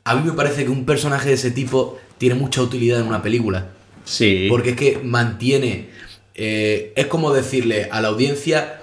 a 0.03 0.15
mí 0.15 0.25
me 0.25 0.33
parece 0.33 0.63
que 0.63 0.69
un 0.69 0.85
personaje 0.85 1.29
de 1.29 1.35
ese 1.35 1.51
tipo 1.51 1.99
tiene 2.17 2.35
mucha 2.35 2.61
utilidad 2.61 2.99
en 2.99 3.07
una 3.07 3.21
película. 3.21 3.67
Sí. 4.03 4.47
Porque 4.49 4.71
es 4.71 4.75
que 4.75 4.99
mantiene. 5.03 5.89
Eh, 6.37 6.93
es 6.95 7.07
como 7.07 7.33
decirle 7.33 7.89
a 7.91 8.01
la 8.01 8.09
audiencia. 8.09 8.81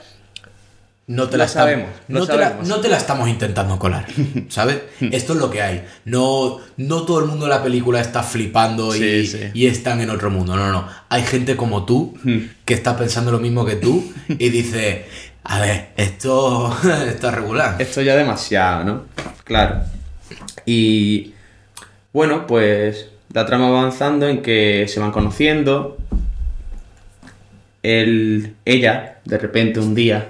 No 1.06 1.28
te 1.28 1.36
la 1.36 1.48
sabemos, 1.48 1.90
no, 2.08 2.26
te 2.26 2.34
la, 2.34 2.48
sabemos. 2.48 2.66
no 2.66 2.80
te 2.80 2.88
la 2.88 2.96
estamos 2.96 3.28
intentando 3.28 3.78
colar, 3.78 4.06
¿sabes? 4.48 4.80
Esto 5.00 5.34
es 5.34 5.38
lo 5.38 5.50
que 5.50 5.60
hay. 5.60 5.84
No, 6.06 6.60
no 6.78 7.02
todo 7.02 7.20
el 7.20 7.26
mundo 7.26 7.44
en 7.44 7.50
la 7.50 7.62
película 7.62 8.00
está 8.00 8.22
flipando 8.22 8.96
y, 8.96 9.00
Sí, 9.00 9.26
sí. 9.26 9.38
y 9.52 9.66
están 9.66 10.00
en 10.00 10.08
otro 10.08 10.30
mundo. 10.30 10.56
No, 10.56 10.64
no, 10.66 10.72
no. 10.72 10.88
Hay 11.10 11.22
gente 11.24 11.56
como 11.56 11.84
tú 11.84 12.16
que 12.64 12.72
está 12.72 12.96
pensando 12.96 13.30
lo 13.30 13.38
mismo 13.38 13.66
que 13.66 13.76
tú 13.76 14.14
y 14.28 14.48
dice, 14.48 15.04
a 15.42 15.60
ver, 15.60 15.90
esto 15.98 16.74
está 17.06 17.30
regular. 17.30 17.76
Esto 17.78 18.00
ya 18.00 18.16
demasiado, 18.16 18.84
¿no? 18.84 19.04
Claro. 19.44 19.82
Y 20.64 21.34
bueno, 22.14 22.46
pues 22.46 23.08
la 23.34 23.44
trama 23.44 23.68
va 23.68 23.80
avanzando 23.80 24.26
en 24.26 24.40
que 24.40 24.86
se 24.88 25.00
van 25.00 25.12
conociendo. 25.12 25.98
El, 27.84 28.56
ella, 28.64 29.20
de 29.26 29.36
repente, 29.36 29.78
un 29.78 29.94
día, 29.94 30.28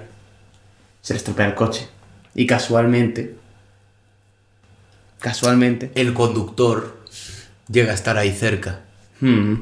se 1.01 1.13
le 1.13 1.17
estropea 1.17 1.47
el 1.47 1.55
coche. 1.55 1.87
Y 2.35 2.45
casualmente, 2.45 3.35
casualmente, 5.21 5.89
El 5.95 6.13
conductor 6.13 6.99
llega 7.71 7.93
a 7.93 7.95
estar 7.95 8.17
ahí 8.17 8.31
cerca. 8.33 8.81
hmm, 9.21 9.53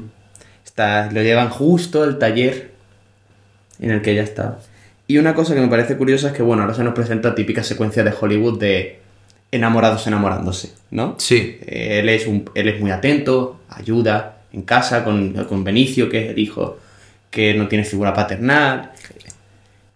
está, 0.64 1.08
lo 1.12 1.22
llevan 1.22 1.50
justo 1.50 2.02
al 2.02 2.18
taller 2.18 2.72
en 3.78 3.92
el 3.92 4.02
que 4.02 4.10
ella 4.10 4.24
estaba. 4.24 4.58
Y 5.06 5.18
una 5.18 5.34
cosa 5.34 5.54
que 5.54 5.60
me 5.60 5.68
parece 5.68 5.96
curiosa 5.96 6.28
es 6.28 6.32
que, 6.34 6.42
bueno, 6.42 6.62
ahora 6.62 6.74
se 6.74 6.82
nos 6.82 6.94
presenta 6.94 7.36
típica 7.36 7.62
secuencia 7.62 8.02
de 8.02 8.12
Hollywood 8.18 8.58
de 8.58 8.98
enamorados 9.52 10.04
enamorándose, 10.08 10.72
¿no? 10.90 11.14
Sí. 11.20 11.58
Él 11.64 12.08
es, 12.08 12.26
un, 12.26 12.50
él 12.56 12.66
es 12.66 12.80
muy 12.80 12.90
atento, 12.90 13.60
ayuda 13.68 14.42
en 14.52 14.62
casa 14.62 15.04
con, 15.04 15.32
con 15.44 15.62
Benicio, 15.62 16.08
que 16.08 16.24
es 16.24 16.30
el 16.30 16.40
hijo 16.40 16.80
que 17.34 17.52
no 17.54 17.66
tiene 17.66 17.84
figura 17.84 18.14
paternal, 18.14 18.92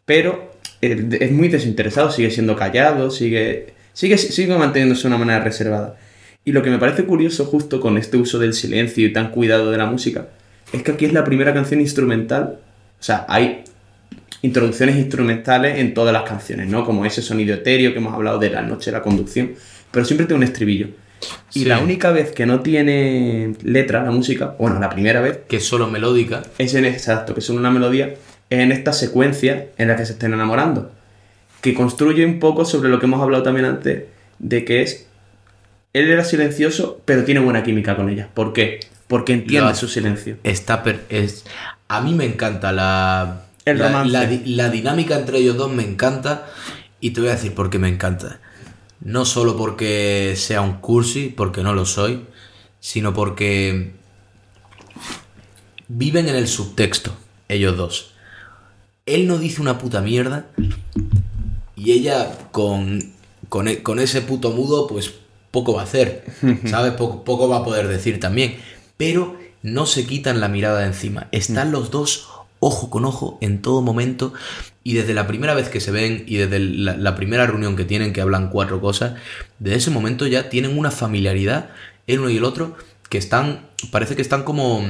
pero 0.04 0.50
eh, 0.82 1.08
es 1.20 1.30
muy 1.30 1.46
desinteresado, 1.48 2.10
sigue 2.10 2.32
siendo 2.32 2.56
callado, 2.56 3.12
sigue, 3.12 3.74
sigue, 3.92 4.18
sigue 4.18 4.58
manteniéndose 4.58 5.02
de 5.02 5.08
una 5.08 5.18
manera 5.18 5.44
reservada. 5.44 5.96
Y 6.44 6.50
lo 6.50 6.62
que 6.62 6.70
me 6.70 6.78
parece 6.78 7.04
curioso 7.04 7.44
justo 7.44 7.80
con 7.80 7.96
este 7.96 8.16
uso 8.16 8.40
del 8.40 8.54
silencio 8.54 9.06
y 9.06 9.12
tan 9.12 9.30
cuidado 9.30 9.70
de 9.70 9.78
la 9.78 9.86
música, 9.86 10.30
es 10.72 10.82
que 10.82 10.90
aquí 10.90 11.04
es 11.04 11.12
la 11.12 11.22
primera 11.22 11.54
canción 11.54 11.80
instrumental, 11.80 12.58
o 12.98 13.02
sea, 13.02 13.24
hay 13.28 13.62
introducciones 14.42 14.96
instrumentales 14.96 15.78
en 15.78 15.94
todas 15.94 16.12
las 16.12 16.24
canciones, 16.24 16.68
¿no? 16.68 16.84
Como 16.84 17.04
ese 17.06 17.22
sonido 17.22 17.54
etéreo 17.54 17.92
que 17.92 17.98
hemos 17.98 18.14
hablado 18.14 18.40
de 18.40 18.50
la 18.50 18.62
noche, 18.62 18.90
la 18.90 19.02
conducción, 19.02 19.52
pero 19.92 20.04
siempre 20.04 20.26
tiene 20.26 20.38
un 20.38 20.42
estribillo. 20.42 20.88
Y 21.54 21.60
Sí. 21.60 21.64
la 21.64 21.78
única 21.78 22.10
vez 22.10 22.32
que 22.32 22.46
no 22.46 22.60
tiene 22.60 23.54
letra 23.62 24.02
la 24.04 24.10
música, 24.10 24.54
bueno, 24.58 24.78
la 24.78 24.90
primera 24.90 25.20
vez, 25.20 25.40
Que 25.48 25.56
es 25.56 25.64
solo 25.66 25.88
melódica. 25.88 26.42
es 26.58 26.74
en 26.74 26.84
exacto, 26.84 27.34
que 27.34 27.40
es 27.40 27.48
una 27.50 27.70
melodía, 27.70 28.14
es 28.50 28.58
en 28.60 28.70
esta 28.72 28.92
secuencia 28.92 29.66
en 29.78 29.88
la 29.88 29.96
que 29.96 30.06
se 30.06 30.12
estén 30.12 30.32
enamorando. 30.34 30.92
Que 31.60 31.74
construye 31.74 32.24
un 32.24 32.38
poco 32.38 32.64
sobre 32.64 32.88
lo 32.88 33.00
que 33.00 33.06
hemos 33.06 33.20
hablado 33.20 33.42
también 33.42 33.66
antes, 33.66 34.04
de 34.38 34.64
que 34.64 34.82
es. 34.82 35.06
Él 35.92 36.10
era 36.10 36.22
silencioso, 36.22 37.00
pero 37.04 37.24
tiene 37.24 37.40
buena 37.40 37.62
química 37.64 37.96
con 37.96 38.08
ella. 38.10 38.28
¿Por 38.34 38.52
qué? 38.52 38.80
Porque 39.08 39.32
entiende 39.32 39.74
su 39.74 39.88
silencio. 39.88 40.36
Está 40.44 40.82
per- 40.82 41.04
es, 41.08 41.44
a 41.88 42.00
mí 42.02 42.14
me 42.14 42.26
encanta 42.26 42.70
la, 42.72 43.46
El 43.64 43.78
la, 43.78 43.88
romance. 43.88 44.12
la 44.12 44.26
di- 44.26 44.54
la 44.54 44.68
dinámica 44.68 45.18
entre 45.18 45.38
ellos 45.38 45.56
dos 45.56 45.72
me 45.72 45.82
encanta 45.82 46.46
y 47.00 47.10
te 47.10 47.20
voy 47.22 47.30
a 47.30 47.32
decir 47.32 47.54
por 47.54 47.70
qué 47.70 47.78
me 47.78 47.88
encanta. 47.88 48.38
No 49.00 49.24
solo 49.24 49.56
porque 49.56 50.34
sea 50.36 50.60
un 50.60 50.74
cursi, 50.80 51.28
porque 51.28 51.62
no 51.62 51.72
lo 51.72 51.86
soy, 51.86 52.24
sino 52.80 53.14
porque 53.14 53.92
viven 55.88 56.28
en 56.28 56.34
el 56.36 56.48
subtexto, 56.48 57.12
ellos 57.48 57.76
dos. 57.76 58.10
Él 59.06 59.26
no 59.26 59.38
dice 59.38 59.60
una 59.62 59.78
puta 59.78 60.00
mierda 60.00 60.46
y 61.76 61.92
ella 61.92 62.36
con, 62.50 63.12
con, 63.48 63.68
e- 63.68 63.82
con 63.82 63.98
ese 63.98 64.20
puto 64.20 64.50
mudo, 64.50 64.86
pues 64.86 65.14
poco 65.50 65.72
va 65.74 65.82
a 65.82 65.84
hacer, 65.84 66.24
¿sabes? 66.66 66.92
Poco, 66.92 67.24
poco 67.24 67.48
va 67.48 67.58
a 67.58 67.64
poder 67.64 67.88
decir 67.88 68.20
también. 68.20 68.56
Pero 68.96 69.36
no 69.62 69.86
se 69.86 70.06
quitan 70.06 70.40
la 70.40 70.48
mirada 70.48 70.80
de 70.80 70.86
encima. 70.86 71.28
Están 71.32 71.72
los 71.72 71.90
dos 71.90 72.28
ojo 72.60 72.90
con 72.90 73.04
ojo 73.04 73.38
en 73.40 73.62
todo 73.62 73.80
momento 73.80 74.34
y 74.88 74.94
desde 74.94 75.12
la 75.12 75.26
primera 75.26 75.52
vez 75.52 75.68
que 75.68 75.82
se 75.82 75.90
ven 75.90 76.24
y 76.26 76.38
desde 76.38 76.58
la, 76.60 77.14
primera 77.14 77.46
reunión 77.46 77.76
que 77.76 77.84
tienen, 77.84 78.14
que 78.14 78.22
hablan 78.22 78.48
cuatro 78.48 78.80
cosas, 78.80 79.16
desde 79.58 79.76
ese 79.76 79.90
momento 79.90 80.26
ya 80.26 80.48
tienen 80.48 80.78
una 80.78 80.90
familiaridad 80.90 81.68
el 82.06 82.20
uno 82.20 82.30
y 82.30 82.38
el 82.38 82.44
otro 82.44 82.74
que 83.10 83.18
están, 83.18 83.66
parece 83.90 84.16
que 84.16 84.22
están 84.22 84.44
como 84.44 84.82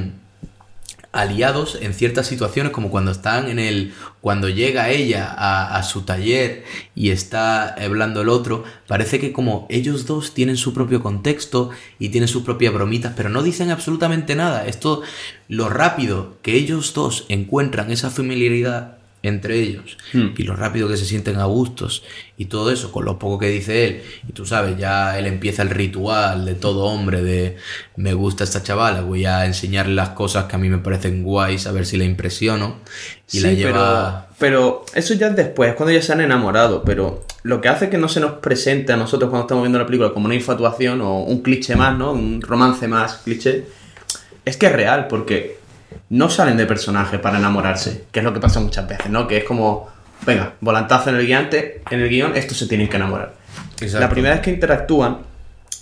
aliados 1.10 1.78
en 1.80 1.94
ciertas 1.94 2.28
situaciones 2.28 2.70
como 2.70 2.90
cuando 2.90 3.10
están 3.10 3.48
en 3.48 3.58
el 3.58 3.92
cuando 4.20 4.48
llega 4.48 4.90
ella 4.90 5.34
a, 5.36 5.76
a 5.76 5.82
su 5.82 6.02
taller 6.02 6.62
y 6.94 7.10
está 7.10 7.70
hablando 7.70 8.22
el 8.22 8.28
otro 8.28 8.62
parece 8.86 9.18
que 9.18 9.32
como 9.32 9.66
ellos 9.68 10.06
dos 10.06 10.32
tienen 10.32 10.56
su 10.56 10.74
propio 10.74 11.02
contexto 11.02 11.70
y 11.98 12.10
tienen 12.10 12.28
sus 12.28 12.44
propias 12.44 12.72
bromitas 12.72 13.14
pero 13.16 13.30
no 13.30 13.42
dicen 13.42 13.72
absolutamente 13.72 14.36
nada. 14.36 14.64
Esto 14.64 15.02
lo 15.48 15.68
rápido 15.68 16.36
que 16.42 16.54
ellos 16.54 16.94
dos 16.94 17.26
encuentran 17.28 17.90
esa 17.90 18.10
familiaridad 18.10 18.97
entre 19.28 19.60
ellos 19.60 19.98
Hmm. 20.12 20.28
y 20.38 20.42
lo 20.44 20.56
rápido 20.56 20.88
que 20.88 20.96
se 20.96 21.04
sienten 21.04 21.36
a 21.36 21.44
gustos 21.44 22.02
y 22.38 22.46
todo 22.46 22.70
eso 22.70 22.90
con 22.90 23.04
lo 23.04 23.18
poco 23.18 23.38
que 23.38 23.48
dice 23.48 23.84
él 23.84 24.02
y 24.26 24.32
tú 24.32 24.46
sabes 24.46 24.78
ya 24.78 25.18
él 25.18 25.26
empieza 25.26 25.60
el 25.60 25.68
ritual 25.68 26.46
de 26.46 26.54
todo 26.54 26.84
hombre 26.84 27.22
de 27.22 27.56
me 27.96 28.14
gusta 28.14 28.44
esta 28.44 28.62
chavala 28.62 29.02
voy 29.02 29.26
a 29.26 29.44
enseñarle 29.44 29.94
las 29.94 30.10
cosas 30.10 30.46
que 30.46 30.56
a 30.56 30.58
mí 30.58 30.70
me 30.70 30.78
parecen 30.78 31.22
guays 31.22 31.66
a 31.66 31.72
ver 31.72 31.84
si 31.84 31.98
la 31.98 32.04
impresiono 32.04 32.76
y 33.30 33.40
la 33.40 33.52
lleva 33.52 34.28
pero, 34.38 34.84
pero 34.84 34.84
eso 34.94 35.14
ya 35.14 35.28
es 35.28 35.36
después, 35.36 35.74
cuando 35.74 35.92
ya 35.92 36.00
se 36.00 36.12
han 36.12 36.20
enamorado. 36.20 36.82
Pero 36.82 37.24
lo 37.42 37.60
que 37.60 37.68
hace 37.68 37.90
que 37.90 37.98
no 37.98 38.08
se 38.08 38.20
nos 38.20 38.32
presente 38.32 38.92
a 38.92 38.96
nosotros 38.96 39.28
cuando 39.30 39.44
estamos 39.44 39.64
viendo 39.64 39.78
la 39.78 39.86
película 39.86 40.12
como 40.14 40.26
una 40.26 40.34
infatuación 40.34 41.00
o 41.02 41.20
un 41.20 41.42
cliché 41.42 41.76
más, 41.76 41.96
¿no? 41.96 42.12
Un 42.12 42.40
romance 42.40 42.88
más 42.88 43.18
cliché, 43.24 43.66
es 44.44 44.56
que 44.56 44.66
es 44.66 44.72
real, 44.72 45.08
porque 45.08 45.57
no 46.10 46.30
salen 46.30 46.56
de 46.56 46.66
personaje 46.66 47.18
para 47.18 47.38
enamorarse, 47.38 48.04
que 48.12 48.20
es 48.20 48.24
lo 48.24 48.32
que 48.32 48.40
pasa 48.40 48.60
muchas 48.60 48.88
veces, 48.88 49.10
¿no? 49.10 49.26
Que 49.28 49.38
es 49.38 49.44
como, 49.44 49.88
venga, 50.26 50.54
volantazo 50.60 51.10
en 51.10 51.16
el 51.16 51.26
guiante, 51.26 51.82
en 51.90 52.00
el 52.00 52.08
guion, 52.08 52.36
estos 52.36 52.56
se 52.56 52.66
tienen 52.66 52.88
que 52.88 52.96
enamorar. 52.96 53.34
Exacto. 53.80 54.00
La 54.00 54.08
primera 54.08 54.34
vez 54.34 54.42
que 54.42 54.50
interactúan, 54.50 55.18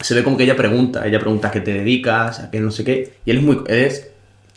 se 0.00 0.14
ve 0.14 0.22
como 0.22 0.36
que 0.36 0.44
ella 0.44 0.56
pregunta, 0.56 1.06
ella 1.06 1.18
pregunta 1.18 1.48
a 1.48 1.50
qué 1.50 1.60
te 1.60 1.72
dedicas, 1.72 2.40
a 2.40 2.50
qué 2.50 2.60
no 2.60 2.70
sé 2.70 2.84
qué, 2.84 3.14
y 3.24 3.30
él 3.30 3.38
es 3.38 3.42
muy, 3.42 3.56
él 3.66 3.78
es, 3.78 4.08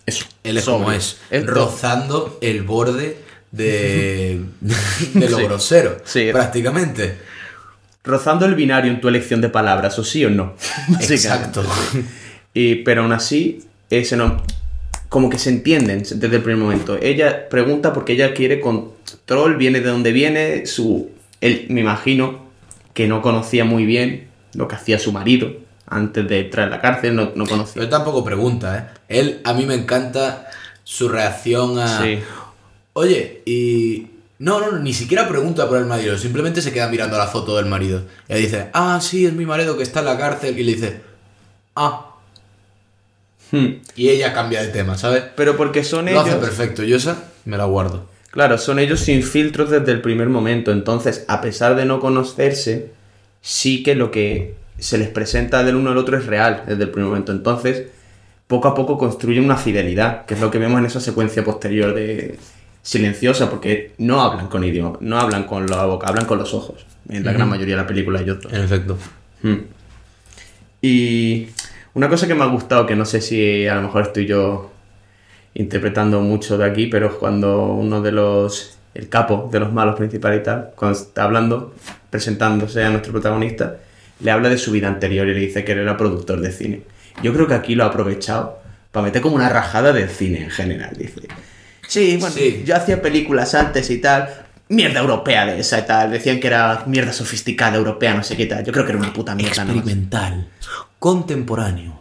eso, 0.05 0.25
él 0.43 0.57
es 0.57 0.65
como 0.65 0.91
es, 0.91 1.17
Es 1.29 1.45
rozando 1.45 2.38
el 2.41 2.63
borde 2.63 3.17
de, 3.51 4.41
de 5.13 5.29
lo 5.29 5.38
Sí. 5.38 5.43
grosero 5.43 5.97
Sí. 6.03 6.29
prácticamente 6.31 7.17
rozando 8.03 8.45
el 8.45 8.55
binario 8.55 8.91
en 8.91 9.01
tu 9.01 9.07
elección 9.07 9.39
de 9.41 9.49
palabras, 9.49 9.97
o 9.99 10.03
sí 10.03 10.25
o 10.25 10.29
no. 10.29 10.55
Exacto 10.99 11.63
Y, 12.53 12.75
pero 12.77 13.03
aún 13.03 13.12
así, 13.12 13.63
ese 13.89 14.17
no, 14.17 14.41
como 15.10 15.30
que 15.30 15.39
se 15.39 15.50
entienden 15.50 16.04
desde 16.04 16.36
el 16.36 16.43
primer 16.43 16.58
momento. 16.58 16.98
Ella 17.02 17.50
pregunta 17.50 17.93
porque 17.93 18.13
ella 18.13 18.34
quiere 18.34 18.62
control, 18.62 19.58
viene 19.58 19.82
de 19.82 19.89
donde 19.89 20.12
viene, 20.12 20.67
su, 20.67 21.10
él, 21.41 21.65
me 21.69 21.82
imagino 21.82 22.48
que 22.93 23.08
no 23.08 23.22
conocía 23.22 23.65
muy 23.65 23.86
bien 23.86 24.30
lo 24.54 24.67
que 24.67 24.76
hacía 24.76 25.00
su 25.00 25.12
marido 25.12 25.52
antes 25.88 26.28
de 26.28 26.41
entrar 26.41 26.65
en 26.65 26.72
la 26.72 26.82
cárcel, 26.82 27.15
no, 27.15 27.32
no 27.34 27.48
conocía. 27.48 27.82
Él 27.82 27.89
tampoco 27.89 28.24
pregunta, 28.24 28.78
¿eh? 28.78 29.00
Él, 29.19 29.41
a 29.43 29.54
mí 29.54 29.65
me 29.65 29.74
encanta 29.74 30.48
su 30.84 31.10
reacción 31.10 31.80
a... 31.80 32.02
Sí. 32.04 32.19
Oye, 32.93 33.41
y... 33.45 34.08
No, 34.38 34.62
no, 34.62 34.78
ni 34.78 34.93
siquiera 34.93 35.28
pregunta 35.28 35.67
por 35.67 35.80
el 35.80 35.86
marido, 35.86 36.17
simplemente 36.17 36.62
se 36.62 36.72
queda 36.72 36.88
mirando 36.88 37.17
la 37.17 37.28
foto 37.28 37.58
del 37.58 37.65
marido. 37.65 38.04
Y 38.30 38.34
ella 38.34 38.41
dice, 38.41 38.69
ah, 38.74 39.00
sí, 39.02 39.26
es 39.26 39.34
mi 39.34 39.45
marido 39.45 39.76
que 39.76 39.84
está 39.84 40.00
en 40.00 40.06
la 40.06 40.17
cárcel. 40.17 40.58
Y 40.58 40.63
le 40.63 40.74
dice, 40.76 41.02
ah. 41.76 42.09
Hmm. 43.51 43.81
Y 43.95 44.09
ella 44.09 44.33
cambia 44.33 44.62
de 44.62 44.67
tema, 44.67 44.97
¿sabes? 44.97 45.23
Pero 45.35 45.57
porque 45.57 45.83
son 45.83 46.05
Lo 46.05 46.12
ellos... 46.12 46.27
hace 46.27 46.35
perfecto. 46.35 46.83
Yo 46.83 46.97
esa 46.97 47.23
me 47.45 47.57
la 47.57 47.65
guardo. 47.65 48.07
Claro, 48.31 48.57
son 48.57 48.77
ellos 48.79 48.99
sin 48.99 49.23
filtros 49.23 49.71
desde 49.71 49.91
el 49.91 50.01
primer 50.01 50.29
momento. 50.29 50.71
Entonces, 50.71 51.25
a 51.27 51.41
pesar 51.41 51.75
de 51.75 51.85
no 51.85 51.99
conocerse, 51.99 52.91
sí 53.41 53.81
que 53.81 53.95
lo 53.95 54.12
que 54.12 54.55
se 54.77 54.97
les 54.97 55.09
presenta 55.09 55.63
del 55.63 55.75
uno 55.75 55.91
al 55.91 55.97
otro 55.97 56.17
es 56.17 56.25
real 56.25 56.63
desde 56.67 56.83
el 56.83 56.89
primer 56.89 57.09
momento. 57.09 57.31
Entonces, 57.31 57.88
poco 58.47 58.67
a 58.67 58.75
poco 58.75 58.97
construyen 58.97 59.45
una 59.45 59.57
fidelidad, 59.57 60.25
que 60.25 60.35
es 60.35 60.39
lo 60.39 60.51
que 60.51 60.59
vemos 60.59 60.79
en 60.79 60.85
esa 60.85 60.99
secuencia 60.99 61.43
posterior 61.43 61.93
de 61.93 62.38
silenciosa, 62.81 63.49
porque 63.49 63.93
no 63.97 64.21
hablan 64.21 64.47
con 64.47 64.63
idioma, 64.63 64.97
no 65.01 65.19
hablan 65.19 65.43
con 65.43 65.67
la 65.67 65.86
boca, 65.86 66.07
hablan 66.07 66.26
con 66.26 66.38
los 66.38 66.53
ojos. 66.53 66.86
En 67.09 67.26
la 67.26 67.34
gran 67.34 67.49
mayoría 67.49 67.76
de 67.76 67.82
la 67.82 67.88
película 67.88 68.21
ellos 68.21 68.41
dos. 68.41 68.53
En 68.53 68.63
efecto. 68.63 68.97
Hmm. 69.41 69.57
Y 70.82 71.47
una 71.93 72.09
cosa 72.09 72.27
que 72.27 72.35
me 72.35 72.43
ha 72.43 72.47
gustado, 72.47 72.85
que 72.85 72.95
no 72.95 73.05
sé 73.05 73.21
si 73.21 73.67
a 73.67 73.75
lo 73.75 73.81
mejor 73.83 74.03
estoy 74.03 74.25
yo 74.25 74.71
interpretando 75.53 76.21
mucho 76.21 76.57
de 76.57 76.65
aquí, 76.65 76.87
pero 76.87 77.07
es 77.07 77.13
cuando 77.13 77.65
uno 77.65 78.01
de 78.01 78.11
los, 78.11 78.77
el 78.93 79.09
capo 79.09 79.49
de 79.51 79.59
los 79.59 79.73
malos 79.73 79.95
principales 79.95 80.41
y 80.41 80.43
tal, 80.43 80.71
cuando 80.75 80.97
está 80.99 81.23
hablando, 81.23 81.73
presentándose 82.09 82.83
a 82.83 82.89
nuestro 82.89 83.11
protagonista, 83.11 83.77
le 84.21 84.31
habla 84.31 84.49
de 84.49 84.57
su 84.57 84.71
vida 84.71 84.87
anterior 84.87 85.27
y 85.27 85.33
le 85.33 85.39
dice 85.39 85.63
que 85.63 85.71
él 85.73 85.79
era 85.79 85.97
productor 85.97 86.41
de 86.41 86.51
cine. 86.51 86.81
Yo 87.23 87.33
creo 87.33 87.47
que 87.47 87.53
aquí 87.53 87.75
lo 87.75 87.83
ha 87.83 87.87
aprovechado 87.87 88.59
para 88.91 89.05
meter 89.05 89.21
como 89.21 89.35
una 89.35 89.49
rajada 89.49 89.91
del 89.93 90.09
cine 90.09 90.43
en 90.43 90.49
general, 90.49 90.95
dice. 90.97 91.21
Sí, 91.87 92.17
bueno, 92.19 92.35
Sí. 92.35 92.63
yo 92.65 92.75
hacía 92.75 93.01
películas 93.01 93.55
antes 93.55 93.89
y 93.89 93.99
tal, 93.99 94.29
mierda 94.70 94.99
europea 95.01 95.45
de 95.45 95.59
esa 95.59 95.80
y 95.80 95.86
tal, 95.86 96.11
decían 96.11 96.39
que 96.39 96.47
era 96.47 96.84
mierda 96.88 97.11
sofisticada 97.11 97.78
europea, 97.78 98.13
no 98.13 98.24
sé 98.24 98.38
qué 98.38 98.45
tal, 98.45 98.63
yo 98.63 98.72
creo 98.72 98.86
que 98.86 98.91
era 98.91 98.99
una 98.99 99.11
puta 99.13 99.36
mierda. 99.36 99.63
Experimental. 99.63 100.47
Contemporáneo. 100.99 101.99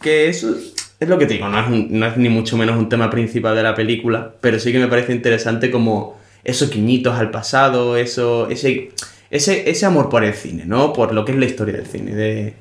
Que 0.00 0.28
eso 0.28 0.54
es 0.98 1.08
lo 1.08 1.18
que 1.18 1.26
te 1.26 1.34
digo, 1.34 1.48
no 1.48 1.58
es, 1.60 1.68
un- 1.68 1.88
no 1.98 2.06
es 2.06 2.16
ni 2.16 2.28
mucho 2.28 2.56
menos 2.56 2.76
un 2.78 2.88
tema 2.88 3.08
principal 3.10 3.54
de 3.56 3.62
la 3.62 3.74
película, 3.74 4.32
pero 4.40 4.58
sí 4.58 4.72
que 4.72 4.78
me 4.78 4.86
parece 4.88 5.12
interesante 5.12 5.70
como 5.70 6.18
esos 6.44 6.70
quiñitos 6.70 7.18
al 7.18 7.30
pasado, 7.30 7.96
eso, 7.96 8.48
ese, 8.50 8.90
ese, 9.30 9.68
ese 9.70 9.86
amor 9.86 10.08
por 10.08 10.24
el 10.24 10.34
cine, 10.34 10.64
¿no? 10.66 10.92
Por 10.92 11.12
lo 11.14 11.24
que 11.24 11.32
es 11.32 11.38
la 11.38 11.46
historia 11.46 11.74
del 11.74 11.86
cine. 11.86 12.14
De... 12.14 12.54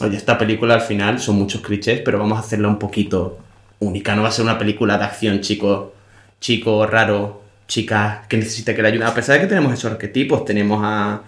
oye, 0.00 0.16
esta 0.16 0.38
película 0.38 0.74
al 0.74 0.80
final 0.82 1.20
son 1.20 1.36
muchos 1.36 1.60
clichés, 1.60 2.00
pero 2.04 2.18
vamos 2.18 2.38
a 2.38 2.40
hacerla 2.40 2.68
un 2.68 2.78
poquito 2.78 3.38
única. 3.80 4.14
No 4.16 4.22
va 4.22 4.28
a 4.28 4.32
ser 4.32 4.44
una 4.44 4.58
película 4.58 4.96
de 4.98 5.04
acción, 5.04 5.40
chico, 5.40 5.92
chico 6.40 6.86
raro, 6.86 7.42
chica 7.70 8.24
que 8.28 8.36
necesita 8.36 8.74
que 8.74 8.82
le 8.82 8.88
ayude. 8.88 9.04
A 9.04 9.14
pesar 9.14 9.36
de 9.36 9.42
que 9.42 9.46
tenemos 9.46 9.72
esos 9.72 9.92
arquetipos, 9.92 10.44
tenemos 10.44 10.80
a 10.84 11.22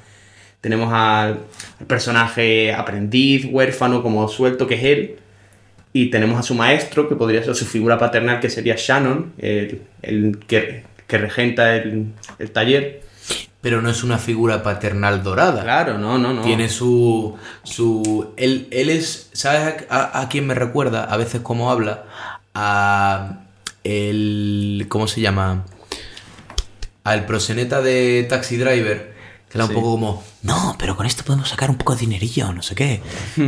tenemos 0.60 0.92
al, 0.92 1.40
al 1.80 1.86
personaje 1.86 2.72
aprendiz, 2.72 3.46
huérfano, 3.50 4.02
como 4.02 4.28
suelto, 4.28 4.66
que 4.66 4.74
es 4.74 4.84
él. 4.84 5.16
Y 5.92 6.10
tenemos 6.10 6.38
a 6.38 6.42
su 6.42 6.54
maestro, 6.54 7.08
que 7.08 7.16
podría 7.16 7.42
ser 7.42 7.54
su 7.54 7.66
figura 7.66 7.98
paternal, 7.98 8.40
que 8.40 8.48
sería 8.48 8.76
Shannon, 8.76 9.32
el, 9.38 9.82
el 10.02 10.38
que, 10.46 10.84
que 11.06 11.18
regenta 11.18 11.74
el, 11.76 12.06
el 12.38 12.50
taller. 12.50 13.02
Pero 13.60 13.82
no 13.82 13.90
es 13.90 14.02
una 14.02 14.18
figura 14.18 14.62
paternal 14.62 15.22
dorada. 15.22 15.62
Claro, 15.62 15.98
no, 15.98 16.18
no, 16.18 16.32
no. 16.32 16.42
Tiene 16.42 16.68
su. 16.68 17.36
su 17.62 18.32
él, 18.36 18.68
él 18.70 18.88
es. 18.88 19.30
¿Sabes 19.32 19.84
a, 19.88 20.20
a 20.20 20.28
quién 20.28 20.46
me 20.46 20.54
recuerda? 20.54 21.04
A 21.04 21.16
veces 21.16 21.40
como 21.42 21.70
habla. 21.70 22.04
A. 22.54 23.40
El. 23.84 24.86
¿Cómo 24.88 25.06
se 25.06 25.20
llama? 25.20 25.64
Al 27.04 27.26
proseneta 27.26 27.80
de 27.82 28.24
Taxi 28.28 28.56
Driver. 28.56 29.12
Que 29.50 29.58
era 29.58 29.64
un 29.64 29.70
Sí. 29.70 29.74
poco 29.74 29.90
como. 29.92 30.24
No, 30.42 30.76
pero 30.78 30.96
con 30.96 31.04
esto 31.04 31.24
podemos 31.24 31.48
sacar 31.50 31.68
un 31.68 31.76
poco 31.76 31.94
de 31.94 32.00
dinerillo, 32.00 32.52
no 32.52 32.62
sé 32.62 32.74
qué. 32.74 33.00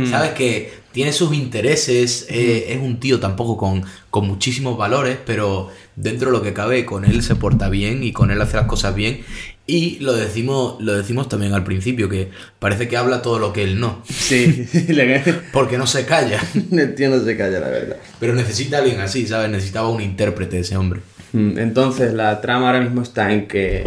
¿Sabes? 0.09 0.31
Que 0.31 0.71
tiene 0.91 1.11
sus 1.13 1.33
intereses. 1.33 2.27
eh, 2.29 2.67
es 2.73 2.77
un 2.79 2.99
tío 2.99 3.19
tampoco 3.19 3.57
con, 3.57 3.83
con 4.11 4.27
muchísimos 4.27 4.77
valores. 4.77 5.17
Pero 5.25 5.69
dentro 5.95 6.29
de 6.31 6.37
lo 6.37 6.43
que 6.43 6.53
cabe, 6.53 6.85
con 6.85 7.05
él 7.05 7.23
se 7.23 7.35
porta 7.35 7.69
bien 7.69 8.03
y 8.03 8.11
con 8.11 8.29
él 8.29 8.39
hace 8.41 8.55
las 8.57 8.67
cosas 8.67 8.93
bien. 8.93 9.23
Y 9.67 9.97
lo 9.99 10.13
decimos, 10.13 10.75
lo 10.79 10.93
decimos 10.93 11.27
también 11.27 11.53
al 11.53 11.63
principio, 11.63 12.07
que 12.07 12.29
parece 12.59 12.87
que 12.87 12.97
habla 12.97 13.23
todo 13.23 13.39
lo 13.39 13.51
que 13.51 13.63
él 13.63 13.79
no. 13.79 14.03
Sí, 14.07 14.67
Porque 15.51 15.79
no 15.79 15.87
se 15.87 16.05
calla. 16.05 16.39
el 16.71 16.93
tío 16.93 17.09
no 17.09 17.23
se 17.25 17.35
calla, 17.35 17.59
la 17.61 17.69
verdad. 17.69 17.97
Pero 18.19 18.35
necesita 18.35 18.77
a 18.77 18.81
alguien 18.81 18.99
así, 18.99 19.25
¿sabes? 19.27 19.49
Necesitaba 19.49 19.89
un 19.89 20.01
intérprete 20.01 20.59
ese 20.59 20.77
hombre. 20.77 21.01
Entonces, 21.35 22.13
la 22.13 22.39
trama 22.39 22.67
ahora 22.67 22.79
mismo 22.79 23.01
está 23.01 23.33
en 23.33 23.47
que 23.47 23.83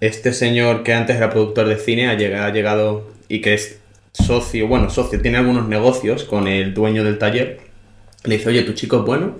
este 0.00 0.32
señor 0.32 0.82
que 0.82 0.92
antes 0.92 1.16
era 1.16 1.30
productor 1.30 1.68
de 1.68 1.76
cine 1.76 2.08
ha 2.08 2.14
llegado, 2.14 2.46
ha 2.46 2.50
llegado 2.50 3.12
y 3.28 3.40
que 3.40 3.54
es 3.54 3.78
socio, 4.12 4.66
bueno, 4.66 4.90
socio, 4.90 5.20
tiene 5.20 5.38
algunos 5.38 5.68
negocios 5.68 6.24
con 6.24 6.48
el 6.48 6.74
dueño 6.74 7.04
del 7.04 7.18
taller. 7.18 7.60
Le 8.24 8.38
dice, 8.38 8.48
oye, 8.48 8.62
tu 8.62 8.72
chico 8.72 8.98
es 8.98 9.04
bueno. 9.04 9.36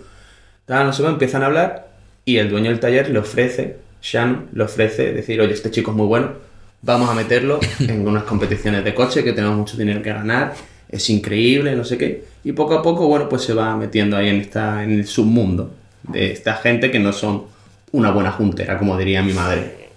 Tal, 0.65 0.93
no 0.97 1.09
empiezan 1.09 1.43
a 1.43 1.47
hablar 1.47 1.89
y 2.25 2.37
el 2.37 2.49
dueño 2.49 2.71
del 2.71 2.79
taller 2.79 3.11
le 3.11 3.19
ofrece, 3.19 3.79
Shannon, 4.01 4.51
le 4.53 4.63
ofrece 4.63 5.13
decir, 5.13 5.41
oye, 5.41 5.55
este 5.55 5.73
chico 5.73 5.91
es 5.91 5.97
muy 5.97 6.07
bueno, 6.07 6.35
vamos 6.83 7.11
a 7.11 7.15
meterlo 7.15 7.59
en 7.81 8.07
unas 8.07 8.23
competiciones 8.23 8.85
de 8.85 8.95
coche 8.95 9.25
que 9.25 9.33
tenemos 9.33 9.57
mucho 9.57 9.77
dinero 9.77 10.03
que 10.03 10.13
ganar, 10.13 10.55
es 10.89 11.11
increíble, 11.11 11.75
no 11.75 11.85
sé 11.85 11.99
qué. 11.99 12.25
Y 12.45 12.53
poco 12.53 12.75
a 12.75 12.83
poco, 12.83 13.09
bueno, 13.09 13.29
pues 13.29 13.43
se 13.43 13.55
va 13.55 13.77
metiendo 13.77 14.17
ahí 14.17 14.29
en, 14.29 14.37
esta, 14.37 14.85
en 14.85 14.93
el 14.93 15.07
submundo 15.07 15.82
de 16.05 16.33
esta 16.33 16.55
gente 16.55 16.91
que 16.91 16.99
no 16.99 17.13
son 17.13 17.45
una 17.93 18.11
buena 18.11 18.33
juntera, 18.33 18.79
como 18.79 18.97
diría 18.97 19.23
mi 19.23 19.33
madre. 19.33 19.89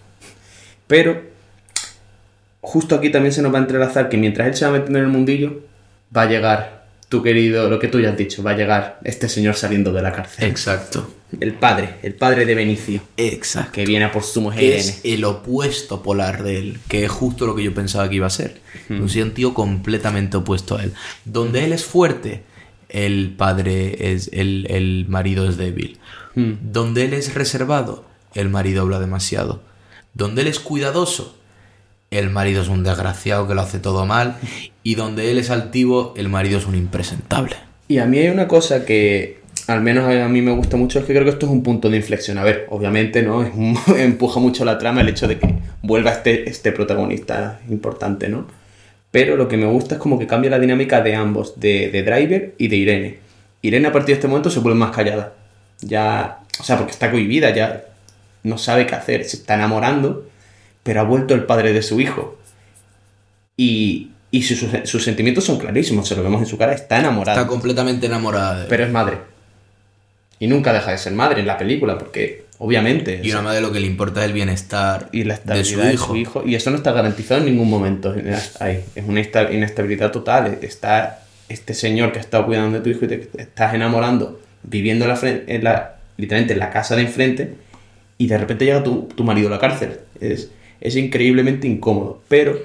Pero 0.88 1.22
justo 2.62 2.96
aquí 2.96 3.10
también 3.10 3.34
se 3.34 3.42
nos 3.42 3.54
va 3.54 3.60
a 3.60 3.62
entrelazar 3.62 4.10
que 4.10 4.18
mientras 4.18 4.48
él 4.48 4.56
se 4.56 4.66
va 4.66 4.72
metiendo 4.72 5.00
en 5.00 5.06
el 5.06 5.12
mundillo, 5.12 5.62
va 6.16 6.24
a 6.24 6.26
llegar 6.26 6.86
tu 7.10 7.22
querido, 7.22 7.70
lo 7.70 7.80
que 7.80 7.88
tú 7.88 8.00
ya 8.00 8.10
has 8.10 8.18
dicho, 8.18 8.44
va 8.44 8.52
a 8.52 8.58
llegar 8.58 9.00
este 9.04 9.30
señor 9.30 9.56
saliendo 9.56 9.94
de 9.94 10.02
la 10.02 10.12
cárcel. 10.12 10.50
Exacto. 10.50 11.12
El 11.40 11.54
padre, 11.54 11.96
el 12.02 12.14
padre 12.16 12.46
de 12.46 12.56
Benicio, 12.56 13.02
Exacto. 13.18 13.72
que 13.74 13.86
viene 13.86 14.06
a 14.06 14.12
por 14.12 14.24
su 14.24 14.42
mujer 14.42 14.64
es 14.64 15.02
el 15.04 15.24
opuesto 15.26 16.02
polar 16.02 16.44
de 16.44 16.58
él, 16.58 16.80
que 16.88 17.04
es 17.04 17.12
justo 17.12 17.46
lo 17.46 17.56
que 17.56 17.64
yo 17.64 17.74
pensaba 17.74 18.10
que 18.10 18.16
iba 18.16 18.28
a 18.28 18.32
ser. 18.32 18.62
Un 18.90 19.32
tío 19.32 19.54
completamente 19.54 20.38
opuesto 20.38 20.78
a 20.78 20.84
él. 20.84 20.94
Donde 21.26 21.66
él 21.66 21.74
es 21.74 21.84
fuerte, 21.84 22.44
el 22.96 23.36
padre 23.38 24.12
es. 24.14 24.30
el, 24.34 24.68
el 24.70 25.06
marido 25.08 25.48
es 25.50 25.58
débil. 25.58 26.00
Hmm. 26.36 26.54
Donde 26.62 27.06
él 27.06 27.14
es 27.14 27.34
reservado, 27.34 28.06
el 28.34 28.50
marido 28.50 28.82
habla 28.84 29.00
demasiado. 29.00 29.62
Donde 30.14 30.42
él 30.44 30.48
es 30.48 30.60
cuidadoso, 30.60 31.38
el 32.12 32.30
marido 32.30 32.62
es 32.62 32.68
un 32.70 32.84
desgraciado 32.84 33.48
que 33.48 33.54
lo 33.56 33.62
hace 33.62 33.80
todo 33.80 34.06
mal. 34.06 34.38
Y 34.84 34.96
donde 34.96 35.32
él 35.32 35.38
es 35.38 35.50
altivo, 35.50 36.14
el 36.18 36.30
marido 36.30 36.58
es 36.58 36.66
un 36.66 36.76
impresentable. 36.76 37.56
Y 37.88 37.98
a 38.00 38.06
mí 38.06 38.18
hay 38.20 38.30
una 38.30 38.48
cosa 38.48 38.86
que 38.86 39.44
al 39.68 39.82
menos 39.82 40.06
a 40.06 40.28
mí 40.28 40.42
me 40.42 40.52
gusta 40.52 40.78
mucho, 40.78 41.00
es 41.00 41.06
que 41.06 41.14
creo 41.14 41.24
que 41.24 41.32
esto 41.32 41.48
es 41.48 41.52
un 41.52 41.64
punto 41.64 41.90
de 41.90 41.98
inflexión. 41.98 42.38
A 42.38 42.44
ver, 42.44 42.68
obviamente, 42.70 43.24
¿no? 43.24 43.44
Es 43.44 43.52
un- 43.56 43.78
empuja 43.98 44.40
mucho 44.40 44.64
la 44.64 44.78
trama 44.78 45.02
el 45.02 45.10
hecho 45.10 45.28
de 45.28 45.40
que 45.40 45.56
vuelva 45.82 46.12
este, 46.12 46.50
este 46.50 46.72
protagonista 46.72 47.60
importante, 47.70 48.30
¿no? 48.30 48.46
Pero 49.16 49.38
lo 49.38 49.48
que 49.48 49.56
me 49.56 49.66
gusta 49.66 49.96
es 49.96 50.02
como 50.02 50.20
que 50.20 50.28
cambia 50.28 50.52
la 50.52 50.60
dinámica 50.60 51.00
de 51.00 51.16
ambos, 51.16 51.58
de, 51.58 51.90
de 51.90 52.04
Driver 52.04 52.54
y 52.58 52.68
de 52.68 52.76
Irene. 52.76 53.20
Irene 53.62 53.88
a 53.88 53.94
partir 53.94 54.08
de 54.08 54.14
este 54.16 54.28
momento 54.28 54.50
se 54.50 54.60
vuelve 54.60 54.78
más 54.78 54.94
callada. 54.94 55.32
Ya, 55.80 56.40
o 56.60 56.64
sea, 56.66 56.76
porque 56.76 56.92
está 56.92 57.10
cohibida, 57.10 57.52
ya 57.52 57.86
no 58.44 58.58
sabe 58.58 58.86
qué 58.86 58.94
hacer, 58.94 59.24
se 59.24 59.38
está 59.38 59.54
enamorando, 59.54 60.28
pero 60.84 61.00
ha 61.00 61.04
vuelto 61.04 61.34
el 61.34 61.46
padre 61.46 61.72
de 61.72 61.82
su 61.82 62.02
hijo. 62.02 62.38
Y, 63.56 64.12
y 64.32 64.44
sus, 64.44 64.68
sus 64.84 65.06
sentimientos 65.06 65.46
son 65.46 65.60
clarísimos, 65.60 66.10
se 66.10 66.18
lo 66.18 66.22
vemos 66.22 66.42
en 66.42 66.48
su 66.48 66.58
cara, 66.58 66.74
está 66.74 67.00
enamorada 67.00 67.40
Está 67.40 67.48
completamente 67.48 68.08
enamorada 68.08 68.56
de 68.56 68.62
él. 68.64 68.68
pero 68.68 68.84
es 68.84 68.92
madre. 68.92 69.20
Y 70.40 70.48
nunca 70.48 70.74
deja 70.74 70.92
de 70.92 70.98
ser 70.98 71.14
madre 71.14 71.40
en 71.40 71.48
la 71.48 71.58
película, 71.58 71.98
porque 71.98 72.45
obviamente... 72.58 73.20
Y 73.24 73.32
una 73.32 73.42
madre 73.42 73.62
lo 73.62 73.72
que 73.72 73.80
le 73.80 73.88
importa 73.88 74.22
es 74.22 74.28
el 74.28 74.34
bienestar 74.34 75.10
y 75.12 75.24
la 75.24 75.36
de 75.36 75.60
estabilidad 75.60 75.98
su 76.06 76.16
hijo. 76.16 76.44
Y 76.46 76.56
eso 76.56 76.72
no 76.72 76.78
está 76.78 76.92
garantizado 76.92 77.40
en 77.42 77.48
ningún 77.48 77.70
momento. 77.70 78.16
Ahí. 78.60 78.84
Es 78.96 79.04
una 79.08 79.22
inestabilidad 79.52 80.12
total. 80.12 80.58
Está 80.62 81.24
este 81.50 81.74
señor 81.74 82.12
que 82.12 82.20
ha 82.20 82.22
estado 82.22 82.46
cuidando 82.46 82.78
de 82.78 82.84
tu 82.84 82.90
hijo 82.90 83.06
y 83.06 83.08
te 83.08 83.30
estás 83.38 83.74
enamorando, 83.74 84.40
viviendo 84.64 85.06
en 85.06 85.10
la, 85.12 85.20
en 85.24 85.64
la- 85.64 85.96
literalmente 86.18 86.54
en 86.54 86.60
la 86.60 86.70
casa 86.70 86.96
de 86.96 87.02
enfrente, 87.04 87.54
y 88.18 88.28
de 88.28 88.38
repente 88.38 88.66
llega 88.66 88.82
tu, 88.84 89.10
tu 89.16 89.24
marido 89.24 89.50
a 89.50 89.52
la 89.52 89.60
cárcel. 89.60 90.00
Es, 90.22 90.50
es 90.82 90.96
increíblemente 90.96 91.68
incómodo. 91.68 92.22
Pero 92.30 92.58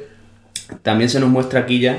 también 0.83 1.11
se 1.11 1.19
nos 1.21 1.29
muestra 1.29 1.61
aquí 1.61 1.81
ya 1.81 1.99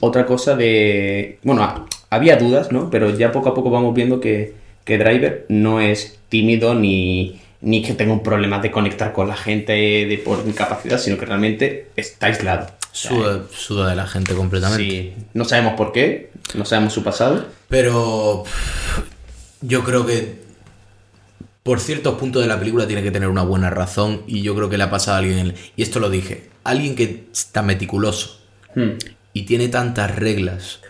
otra 0.00 0.26
cosa 0.26 0.56
de... 0.56 1.38
Bueno, 1.44 1.62
ha- 1.62 1.86
había 2.10 2.36
dudas, 2.36 2.72
¿no? 2.72 2.90
Pero 2.90 3.16
ya 3.16 3.30
poco 3.32 3.48
a 3.50 3.54
poco 3.54 3.70
vamos 3.70 3.94
viendo 3.94 4.20
que, 4.20 4.52
que 4.84 4.98
Driver 4.98 5.46
no 5.48 5.80
es 5.80 6.18
tímido 6.28 6.74
ni, 6.74 7.40
ni 7.60 7.82
que 7.82 7.94
tenga 7.94 8.12
un 8.12 8.22
problema 8.22 8.58
de 8.60 8.70
conectar 8.70 9.12
con 9.12 9.28
la 9.28 9.36
gente 9.36 9.72
de, 9.72 10.22
por 10.24 10.44
incapacidad, 10.46 10.98
sino 10.98 11.18
que 11.18 11.26
realmente 11.26 11.88
está 11.96 12.26
aislado. 12.26 12.66
Suda, 12.92 13.42
suda 13.50 13.90
de 13.90 13.96
la 13.96 14.06
gente 14.06 14.34
completamente. 14.34 14.84
sí, 14.84 15.12
no 15.34 15.44
sabemos 15.44 15.74
por 15.74 15.92
qué, 15.92 16.30
no 16.54 16.64
sabemos 16.64 16.92
su 16.92 17.02
pasado. 17.02 17.46
Pero 17.68 18.44
yo 19.62 19.82
creo 19.82 20.06
que 20.06 20.44
por 21.64 21.80
ciertos 21.80 22.18
puntos 22.18 22.42
de 22.42 22.48
la 22.48 22.58
película 22.58 22.86
tiene 22.86 23.02
que 23.02 23.10
tener 23.10 23.28
una 23.28 23.42
buena 23.42 23.70
razón 23.70 24.22
y 24.26 24.42
yo 24.42 24.54
creo 24.54 24.68
que 24.70 24.76
le 24.78 24.84
ha 24.84 24.90
pasado 24.90 25.16
a 25.16 25.18
alguien, 25.20 25.54
y 25.76 25.82
esto 25.82 25.98
lo 25.98 26.10
dije, 26.10 26.50
alguien 26.62 26.94
que 26.94 27.24
está 27.32 27.62
meticuloso 27.62 28.44
Hmm. 28.74 28.98
y 29.32 29.42
tiene 29.42 29.68
tantas 29.68 30.16
reglas 30.16 30.80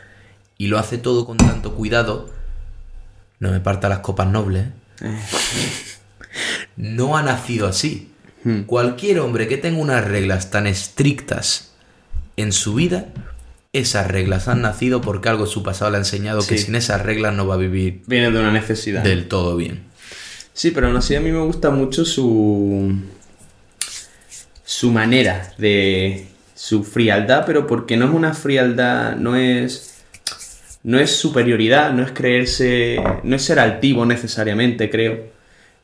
y 0.56 0.68
lo 0.68 0.78
hace 0.78 0.96
todo 0.96 1.26
con 1.26 1.36
tanto 1.36 1.74
cuidado, 1.74 2.30
no 3.40 3.50
me 3.50 3.60
parta 3.60 3.88
las 3.88 3.98
copas 4.00 4.28
nobles, 4.28 4.66
¿eh? 5.02 5.18
no 6.76 7.16
ha 7.16 7.22
nacido 7.22 7.66
así. 7.68 8.10
Cualquier 8.66 9.20
hombre 9.20 9.48
que 9.48 9.56
tenga 9.56 9.78
unas 9.78 10.04
reglas 10.04 10.50
tan 10.50 10.66
estrictas 10.66 11.72
en 12.36 12.52
su 12.52 12.74
vida, 12.74 13.06
esas 13.72 14.06
reglas 14.06 14.48
han 14.48 14.60
nacido 14.60 15.00
porque 15.00 15.30
algo 15.30 15.46
su 15.46 15.62
pasado 15.62 15.90
le 15.90 15.96
ha 15.96 16.00
enseñado 16.00 16.46
que 16.46 16.58
sin 16.58 16.74
esas 16.74 17.00
reglas 17.00 17.34
no 17.34 17.46
va 17.46 17.54
a 17.54 17.58
vivir 17.58 18.02
Viene 18.06 18.30
de 18.30 18.38
una 18.38 18.52
necesidad. 18.52 19.02
del 19.02 19.28
todo 19.28 19.56
bien. 19.56 19.84
Sí, 20.52 20.72
pero 20.72 20.88
aún 20.88 20.96
así 20.96 21.14
a 21.16 21.20
mí 21.20 21.32
me 21.32 21.40
gusta 21.40 21.70
mucho 21.70 22.04
su. 22.04 22.94
su 24.64 24.92
manera 24.92 25.52
de. 25.56 26.26
su 26.54 26.84
frialdad, 26.84 27.44
pero 27.46 27.66
porque 27.66 27.96
no 27.96 28.04
es 28.04 28.10
una 28.12 28.34
frialdad, 28.34 29.16
no 29.16 29.36
es. 29.36 29.93
No 30.84 30.98
es 30.98 31.10
superioridad, 31.16 31.92
no 31.92 32.02
es 32.02 32.12
creerse. 32.12 32.98
no 33.24 33.34
es 33.36 33.42
ser 33.42 33.58
altivo 33.58 34.06
necesariamente, 34.06 34.88
creo. 34.90 35.18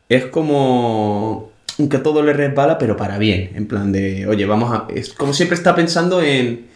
Es 0.09 0.27
como. 0.27 1.51
que 1.91 1.99
todo 1.99 2.23
le 2.23 2.33
resbala, 2.33 2.79
pero 2.79 2.97
para 2.97 3.19
bien. 3.19 3.51
En 3.55 3.67
plan 3.67 3.91
de, 3.93 4.27
oye, 4.27 4.47
vamos 4.47 4.73
a. 4.73 4.87
Es 4.95 5.13
como 5.13 5.33
siempre 5.35 5.57
está 5.57 5.75
pensando 5.75 6.23
en. 6.23 6.67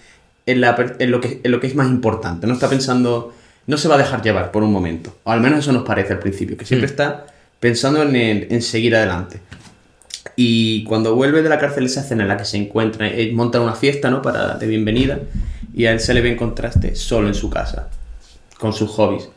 En, 0.46 0.60
la 0.60 0.76
per- 0.76 0.96
en 0.98 1.10
lo 1.10 1.20
que, 1.20 1.40
en 1.42 1.50
lo 1.50 1.60
que 1.60 1.66
es 1.68 1.74
más 1.74 1.88
importante. 1.88 2.46
No 2.46 2.52
está 2.54 2.68
pensando. 2.68 3.32
No 3.66 3.76
se 3.78 3.88
va 3.88 3.94
a 3.94 3.98
dejar 3.98 4.20
llevar 4.22 4.50
por 4.52 4.62
un 4.62 4.72
momento. 4.72 5.16
O 5.24 5.30
al 5.30 5.40
menos 5.40 5.60
eso 5.60 5.72
nos 5.72 5.84
parece 5.84 6.12
al 6.12 6.18
principio. 6.18 6.56
Que 6.56 6.66
siempre 6.66 6.86
está 6.86 7.26
pensando 7.60 8.02
en, 8.02 8.14
en 8.50 8.62
seguir 8.62 8.94
adelante. 8.94 9.40
Y 10.36 10.84
cuando 10.84 11.14
vuelve 11.14 11.42
de 11.42 11.48
la 11.48 11.58
cárcel 11.58 11.84
esa 11.86 12.00
escena 12.00 12.22
en 12.22 12.28
la 12.28 12.36
que 12.36 12.44
se 12.44 12.56
encuentra, 12.56 13.06
eh, 13.08 13.30
montan 13.32 13.62
una 13.62 13.74
fiesta, 13.74 14.10
¿no? 14.10 14.20
Para, 14.20 14.56
de 14.56 14.66
bienvenida. 14.66 15.18
Y 15.74 15.86
a 15.86 15.92
él 15.92 16.00
se 16.00 16.12
le 16.14 16.20
ve 16.20 16.30
en 16.30 16.36
contraste 16.36 16.94
solo 16.94 17.28
en 17.28 17.34
su 17.34 17.48
casa. 17.50 17.88
Con 18.58 18.72
sus 18.72 18.90
hobbies. 18.90 19.28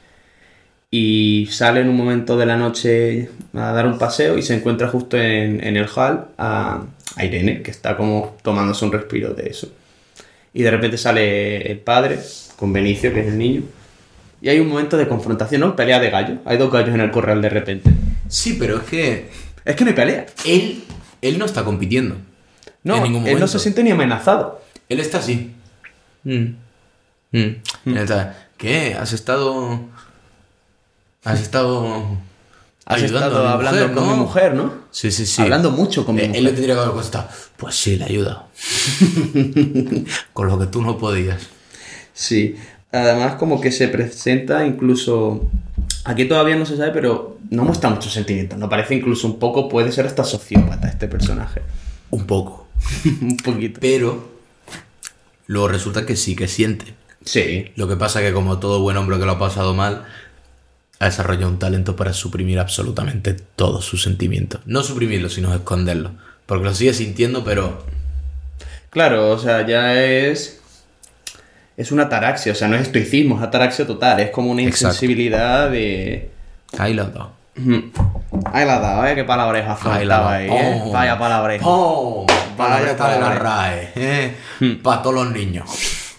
Y 0.90 1.48
sale 1.52 1.82
en 1.82 1.90
un 1.90 1.98
momento 1.98 2.38
de 2.38 2.46
la 2.46 2.56
noche 2.56 3.30
a 3.54 3.72
dar 3.74 3.86
un 3.88 3.98
paseo 3.98 4.38
y 4.38 4.42
se 4.42 4.56
encuentra 4.56 4.88
justo 4.88 5.18
en, 5.18 5.62
en 5.66 5.76
el 5.76 5.88
hall 5.94 6.28
a, 6.38 6.84
a 7.18 7.26
Irene, 7.26 7.62
que 7.62 7.72
está 7.72 7.98
como 7.98 8.38
tomándose 8.42 8.86
un 8.86 8.92
respiro 8.94 9.34
de 9.34 9.50
eso. 9.50 9.70
y 10.54 10.64
de 10.64 10.72
repente 10.72 10.98
sale 10.98 11.70
el 11.72 11.80
padre 11.80 12.20
con 12.56 12.72
Benicio, 12.72 13.14
que 13.14 13.20
es 13.22 13.28
el 13.28 13.38
niño. 13.38 13.64
Y 14.42 14.50
hay 14.50 14.60
un 14.60 14.68
momento 14.70 14.98
de 14.98 15.08
confrontación, 15.08 15.62
¿no? 15.62 15.76
Pelea 15.76 16.00
de 16.00 16.10
gallos. 16.10 16.40
Hay 16.46 16.58
dos 16.58 16.72
gallos 16.72 16.94
en 16.96 17.02
el 17.02 17.12
corral 17.12 17.42
de 17.42 17.50
repente. 17.50 17.90
Sí, 18.30 18.56
pero 18.60 18.78
es 18.78 18.84
que 18.84 19.30
Es 19.66 19.76
que 19.76 19.84
no 19.84 19.90
hay 19.90 19.96
pelea. 19.96 20.26
él, 20.46 20.84
él 21.22 21.38
no 21.40 21.46
está 21.46 21.64
compitiendo. 21.66 22.16
No, 22.84 22.96
en 22.98 23.04
ningún 23.04 23.22
él 23.24 23.34
no 23.34 23.40
momento. 23.40 23.48
se 23.48 23.60
siente 23.60 23.84
ni 23.84 23.92
amenazado. 23.92 24.62
Él 24.88 25.00
está 25.02 25.18
así. 25.18 25.52
Mm. 26.24 26.46
Mm. 27.32 27.56
Él 27.86 27.98
está, 27.98 28.47
¿Qué? 28.58 28.96
¿Has 28.96 29.14
estado. 29.14 29.80
Has 31.24 31.40
estado. 31.42 32.18
Has 32.86 33.04
ayudando 33.04 33.28
estado 33.28 33.48
a 33.48 33.50
mi 33.50 33.54
hablando 33.54 33.82
mujer, 33.82 33.96
con 33.96 34.06
¿no? 34.08 34.14
mi 34.14 34.20
mujer, 34.22 34.54
¿no? 34.56 34.74
Sí, 34.92 35.12
sí, 35.12 35.26
sí. 35.26 35.42
Hablando 35.42 35.72
mucho 35.72 36.06
con 36.06 36.16
mi 36.16 36.22
Eh, 36.22 36.26
Él 36.26 36.32
le 36.32 36.40
mujer. 36.40 36.54
tendría 36.56 36.76
que 36.76 36.80
haber 36.82 36.94
contestado. 36.94 37.28
Pues 37.58 37.76
sí, 37.76 37.98
le 37.98 38.06
he 38.06 38.08
ayudado. 38.10 38.46
con 40.34 40.48
lo 40.48 40.58
que 40.58 40.66
tú 40.68 40.82
no 40.82 40.98
podías. 40.98 41.48
Sí. 42.14 42.56
Además, 42.92 43.36
como 43.36 43.60
que 43.60 43.72
se 43.72 43.90
presenta 43.90 44.66
incluso. 44.66 45.50
Aquí 46.06 46.26
todavía 46.26 46.56
no 46.56 46.66
se 46.66 46.78
sabe, 46.78 46.92
pero 46.92 47.38
no 47.50 47.66
muestra 47.66 47.90
muchos 47.90 48.14
sentimientos. 48.14 48.58
No 48.58 48.70
parece 48.70 48.96
incluso 48.96 49.28
un 49.28 49.38
poco, 49.40 49.68
puede 49.68 49.92
ser 49.92 50.06
hasta 50.08 50.24
sociópata 50.24 50.88
este 50.88 51.08
personaje. 51.08 51.62
Un 52.10 52.26
poco. 52.26 52.68
un 53.22 53.38
poquito. 53.38 53.80
Pero. 53.82 54.38
Luego 55.48 55.68
resulta 55.68 56.06
que 56.06 56.16
sí 56.16 56.36
que 56.36 56.48
siente. 56.48 56.94
Sí. 57.28 57.72
Lo 57.76 57.88
que 57.88 57.96
pasa 57.96 58.22
que 58.22 58.34
como 58.34 58.60
todo 58.60 58.82
buen 58.82 58.98
hombre 58.98 59.20
que 59.20 59.26
lo 59.26 59.34
ha 59.34 59.40
pasado 59.40 59.74
mal, 59.74 60.06
ha 61.00 61.06
desarrollado 61.06 61.50
un 61.50 61.60
talento 61.60 61.96
para 61.96 62.14
suprimir 62.14 62.60
absolutamente 62.60 63.34
todos 63.34 63.86
sus 63.86 64.02
sentimientos. 64.04 64.62
No 64.66 64.84
suprimirlos, 64.84 65.34
sino 65.34 65.54
esconderlos. 65.54 66.14
Porque 66.46 66.64
lo 66.66 66.74
sigue 66.74 66.94
sintiendo, 66.94 67.44
pero 67.44 67.84
Claro, 68.90 69.32
o 69.32 69.38
sea, 69.38 69.66
ya 69.68 70.02
es. 70.02 70.62
Es 71.76 71.92
una 71.92 72.04
ataraxia, 72.04 72.54
o 72.54 72.56
sea, 72.56 72.68
no 72.68 72.76
es 72.76 72.84
estoicismo, 72.84 73.38
es 73.38 73.44
ataraxia 73.44 73.86
total. 73.86 74.20
Es 74.20 74.32
como 74.32 74.50
una 74.50 74.64
Exacto. 74.64 74.88
insensibilidad 74.88 75.70
de. 75.70 76.32
ahí 76.80 76.94
los 76.94 77.14
dos. 77.14 77.28
Ahí 78.54 78.66
la 78.66 78.78
ha 78.78 78.80
dado, 78.80 79.06
¿eh? 79.06 79.16
Qué 79.16 79.24
la 79.24 79.76
faltaba 79.76 80.34
ahí, 80.34 80.50
¿eh? 80.50 80.82
Vaya 80.92 81.20
palabreja. 81.20 81.66
¡Oh! 81.68 82.26
Palabreta 82.56 83.10
de 83.10 83.20
la 83.20 83.26
palabra. 83.26 83.40
RAE, 83.40 83.92
¿eh? 83.96 84.36
Para 84.82 85.02
todos 85.04 85.16
los 85.16 85.32
niños. 85.32 85.66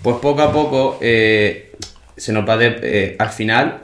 Pues 0.02 0.16
poco 0.16 0.42
a 0.42 0.52
poco 0.52 0.98
eh, 1.00 1.76
se 2.16 2.32
nos 2.32 2.48
va 2.48 2.56
de. 2.56 2.76
eh, 2.82 3.16
al 3.18 3.30
final. 3.30 3.82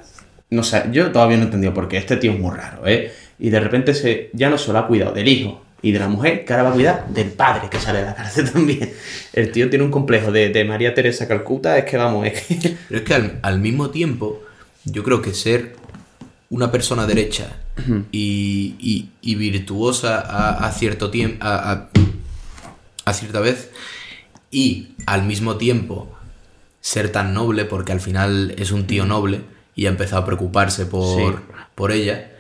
No 0.51 0.63
sé, 0.63 0.85
yo 0.93 1.11
todavía 1.11 1.37
no 1.37 1.43
he 1.43 1.47
entendido 1.47 1.75
por 1.75 1.89
qué. 1.89 1.97
Este 1.97 2.17
tío 2.17 2.33
es 2.33 2.39
muy 2.39 2.55
raro, 2.55 2.87
¿eh? 2.87 3.13
Y 3.41 3.51
de 3.51 3.59
repente 3.59 3.93
se, 3.95 4.31
ya 4.35 4.49
no 4.51 4.59
solo 4.59 4.79
ha 4.79 4.87
cuidado 4.87 5.13
del 5.13 5.27
hijo 5.27 5.63
y 5.83 5.91
de 5.91 5.99
la 5.99 6.07
mujer, 6.09 6.45
que 6.45 6.53
ahora 6.53 6.63
va 6.65 6.71
a 6.71 6.75
cuidar 6.75 7.09
del 7.09 7.29
padre 7.31 7.69
que 7.69 7.81
sale 7.81 7.99
de 8.01 8.05
la 8.07 8.15
cárcel 8.15 8.51
también. 8.53 8.93
El 9.33 9.51
tío 9.51 9.69
tiene 9.69 9.85
un 9.85 9.91
complejo 9.91 10.31
de, 10.31 10.51
de 10.51 10.65
María 10.65 10.95
Teresa 10.95 11.27
Calcuta, 11.27 11.77
es 11.77 11.85
que 11.87 11.97
vamos, 11.97 12.27
es 12.27 12.41
que. 12.43 12.77
Pero 12.89 13.01
es 13.01 13.07
que 13.07 13.15
al, 13.15 13.39
al 13.43 13.59
mismo 13.59 13.91
tiempo, 13.91 14.43
yo 14.85 15.03
creo 15.03 15.21
que 15.21 15.35
ser 15.35 15.75
una 16.51 16.71
persona 16.71 17.05
derecha 17.07 17.57
y, 18.13 18.77
y- 18.79 19.09
y 19.23 19.35
virtuosa 19.35 20.21
a, 20.21 20.67
a 20.69 20.71
cierto 20.73 21.11
tiempo, 21.11 21.45
a, 21.45 21.73
a- 21.73 21.89
a 23.07 23.13
cierta 23.13 23.41
vez, 23.41 23.71
y 24.53 24.91
al 25.07 25.23
mismo 25.25 25.57
tiempo 25.57 26.11
ser 26.81 27.11
tan 27.13 27.33
noble, 27.35 27.65
porque 27.65 27.93
al 27.93 28.01
final 28.01 28.55
es 28.59 28.71
un 28.73 28.87
tío 28.87 29.07
noble 29.07 29.41
y 29.75 29.87
ha 29.87 29.89
empezado 29.89 30.23
a 30.23 30.27
preocuparse 30.27 30.87
por, 30.87 31.17
Sí. 31.19 31.39
por 31.75 31.93
ella, 31.93 32.31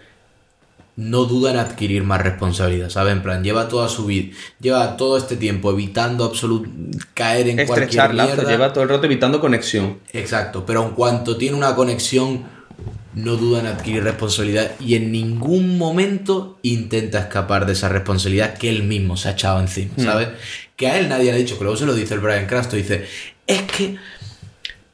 no 0.96 1.24
duda 1.24 1.50
en 1.50 1.56
adquirir 1.56 2.04
más 2.04 2.22
responsabilidad, 2.22 2.88
¿sabes? 2.88 3.12
En 3.14 3.22
plan, 3.22 3.42
lleva 3.42 3.68
toda 3.68 3.88
su 3.88 4.06
vida, 4.06 4.32
lleva 4.60 4.96
todo 4.96 5.16
este 5.16 5.36
tiempo 5.36 5.72
evitando 5.72 6.24
absolut 6.24 6.68
caer 7.14 7.48
en 7.48 7.56
cualquier 7.66 7.88
Estrechar 7.88 8.14
mierda. 8.14 8.48
lleva 8.48 8.72
todo 8.72 8.84
el 8.84 8.90
rato 8.90 9.06
evitando 9.06 9.40
conexión. 9.40 9.98
Exacto, 10.12 10.64
pero 10.64 10.84
en 10.84 10.90
cuanto 10.90 11.36
tiene 11.36 11.56
una 11.56 11.74
conexión, 11.74 12.44
no 13.14 13.36
duda 13.36 13.60
en 13.60 13.66
adquirir 13.66 14.04
responsabilidad 14.04 14.72
y 14.80 14.94
en 14.94 15.10
ningún 15.10 15.78
momento 15.78 16.58
intenta 16.62 17.18
escapar 17.20 17.64
de 17.66 17.72
esa 17.72 17.88
responsabilidad 17.88 18.54
que 18.58 18.68
él 18.68 18.82
mismo 18.84 19.16
se 19.16 19.28
ha 19.28 19.32
echado 19.32 19.60
encima, 19.60 19.92
¿sabes? 19.98 20.28
Que 20.76 20.88
a 20.88 20.98
él 20.98 21.08
nadie 21.08 21.26
le 21.26 21.32
ha 21.32 21.36
dicho, 21.36 21.56
que 21.56 21.64
luego 21.64 21.76
se 21.76 21.86
lo 21.86 21.94
dice 21.94 22.14
el 22.14 22.20
Brian 22.20 22.46
Cranston, 22.46 22.78
dice, 22.78 23.06
es 23.46 23.62
que 23.62 23.96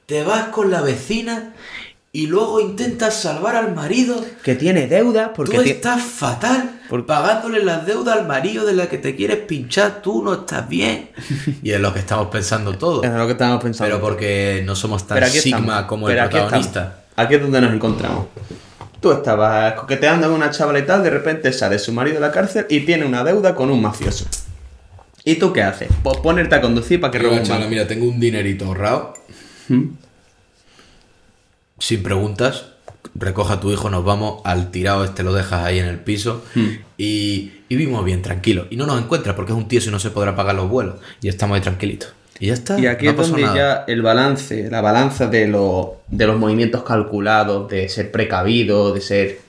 te 0.07 0.23
vas 0.25 0.49
con 0.49 0.71
la 0.71 0.83
vecina 0.83 1.55
y 2.13 2.27
luego 2.27 2.61
intentas 2.61 3.15
salvar 3.15 3.57
al 3.57 3.75
marido. 3.75 4.23
Que 4.43 4.57
tiene 4.57 4.89
deuda 4.89 5.33
porque 5.33 5.57
Tú 5.57 5.63
estás 5.63 6.03
fatal 6.03 6.81
Por- 6.89 7.07
pagándole 7.07 7.63
las 7.65 7.87
deudas 7.87 8.19
al 8.19 8.27
marido 8.27 8.67
de 8.67 8.75
la 8.75 8.89
que 8.89 8.99
te 8.99 9.15
quieres 9.17 9.39
pinchar, 9.39 10.03
tú 10.03 10.23
no 10.23 10.35
estás 10.35 10.69
bien. 10.69 11.11
y 11.63 11.71
es 11.71 11.81
lo 11.81 11.95
que 11.95 12.01
estamos 12.01 12.27
pensando 12.29 12.77
todos. 12.77 13.05
Es 13.05 13.11
lo 13.13 13.27
que 13.27 13.33
estábamos 13.33 13.63
pensando. 13.63 13.95
Pero 13.95 14.03
porque 14.05 14.63
no 14.67 14.75
somos 14.77 15.07
tan 15.07 15.15
Pero 15.19 15.29
sigma 15.29 15.59
estamos. 15.61 15.85
como 15.85 16.07
Pero 16.09 16.21
el 16.21 16.27
aquí 16.27 16.37
estamos. 16.37 16.51
protagonista. 16.69 17.05
Aquí 17.17 17.35
es 17.37 17.41
donde 17.43 17.61
nos 17.61 17.73
encontramos. 17.73 18.27
Tú 19.01 19.13
estabas 19.13 19.73
coqueteando 19.75 20.27
con 20.27 20.37
una 20.37 20.51
chavala 20.51 20.81
y 20.81 20.83
tal, 20.85 21.03
de 21.03 21.09
repente 21.11 21.53
sale 21.55 21.79
su 21.79 21.91
marido 21.93 22.17
de 22.17 22.21
la 22.21 22.33
cárcel 22.33 22.67
y 22.69 22.81
tiene 22.81 23.07
una 23.07 23.25
deuda 23.25 23.55
con 23.55 23.71
un 23.71 23.81
mafioso. 23.81 24.27
¿Y 25.25 25.37
tú 25.37 25.53
qué 25.53 25.63
haces? 25.63 25.89
Pues 26.03 26.17
ponerte 26.19 26.55
a 26.55 26.61
conducir 26.61 27.01
para 27.01 27.11
que 27.11 27.19
robe 27.19 27.37
un 27.39 27.43
chavala, 27.43 27.61
banco. 27.67 27.71
mira, 27.71 27.87
tengo 27.87 28.07
un 28.09 28.19
dinerito 28.21 28.65
ahorrado. 28.67 29.15
¿Mm? 29.69 29.85
Sin 31.79 32.03
preguntas, 32.03 32.67
recoja 33.15 33.55
a 33.55 33.61
tu 33.61 33.71
hijo, 33.73 33.89
nos 33.91 34.05
vamos 34.05 34.43
al 34.45 34.71
tirado 34.71 35.05
este, 35.05 35.23
lo 35.23 35.33
dejas 35.33 35.65
ahí 35.65 35.79
en 35.79 35.87
el 35.87 35.99
piso 35.99 36.45
Hmm. 36.55 36.69
y, 36.99 37.53
y 37.69 37.77
vivimos 37.77 38.05
bien, 38.05 38.23
tranquilos. 38.23 38.67
Y 38.71 38.77
no 38.77 38.87
nos 38.87 39.01
encuentra 39.01 39.35
porque 39.35 39.53
es 39.53 39.59
un 39.59 39.69
tío 39.69 39.81
si 39.81 39.91
no 39.91 39.99
se 39.99 40.11
podrá 40.11 40.37
pagar 40.37 40.55
los 40.55 40.69
vuelos. 40.69 40.97
Y 41.23 41.29
estamos 41.29 41.55
ahí 41.57 41.61
tranquilitos. 41.63 42.13
Y 42.39 42.47
ya 42.49 42.55
está. 42.55 42.79
Y 42.79 42.87
aquí 42.87 43.07
no 43.07 43.13
es 43.13 43.17
donde 43.29 43.43
nada. 43.43 43.55
ya 43.57 43.85
el 43.87 44.03
balance, 44.03 44.71
la 44.71 44.81
balanza 44.81 45.27
de, 45.27 45.47
lo- 45.49 46.01
de 46.09 46.27
los 46.27 46.39
movimientos 46.39 46.83
calculados, 46.85 47.69
de 47.71 47.89
ser 47.89 48.11
precavido, 48.11 48.93
de 48.95 49.01
ser 49.01 49.41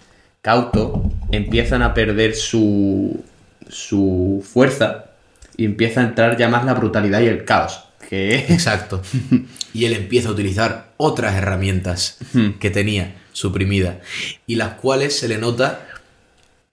cauto, 0.41 1.03
empiezan 1.31 1.81
a 1.83 1.93
perder 1.93 2.35
su, 2.35 3.21
su 3.69 4.43
fuerza 4.45 5.10
y 5.57 5.65
empieza 5.65 6.01
a 6.01 6.05
entrar 6.05 6.37
ya 6.37 6.47
más 6.47 6.65
la 6.65 6.73
brutalidad 6.73 7.21
y 7.21 7.27
el 7.27 7.45
caos. 7.45 7.83
Que 8.09 8.35
Exacto. 8.49 9.01
Y 9.73 9.85
él 9.85 9.93
empieza 9.93 10.27
a 10.27 10.33
utilizar 10.33 10.91
otras 10.97 11.35
herramientas 11.35 12.17
que 12.59 12.69
tenía 12.69 13.15
suprimidas 13.31 13.95
y 14.45 14.55
las 14.55 14.73
cuales 14.73 15.17
se 15.17 15.29
le 15.29 15.37
nota 15.37 15.87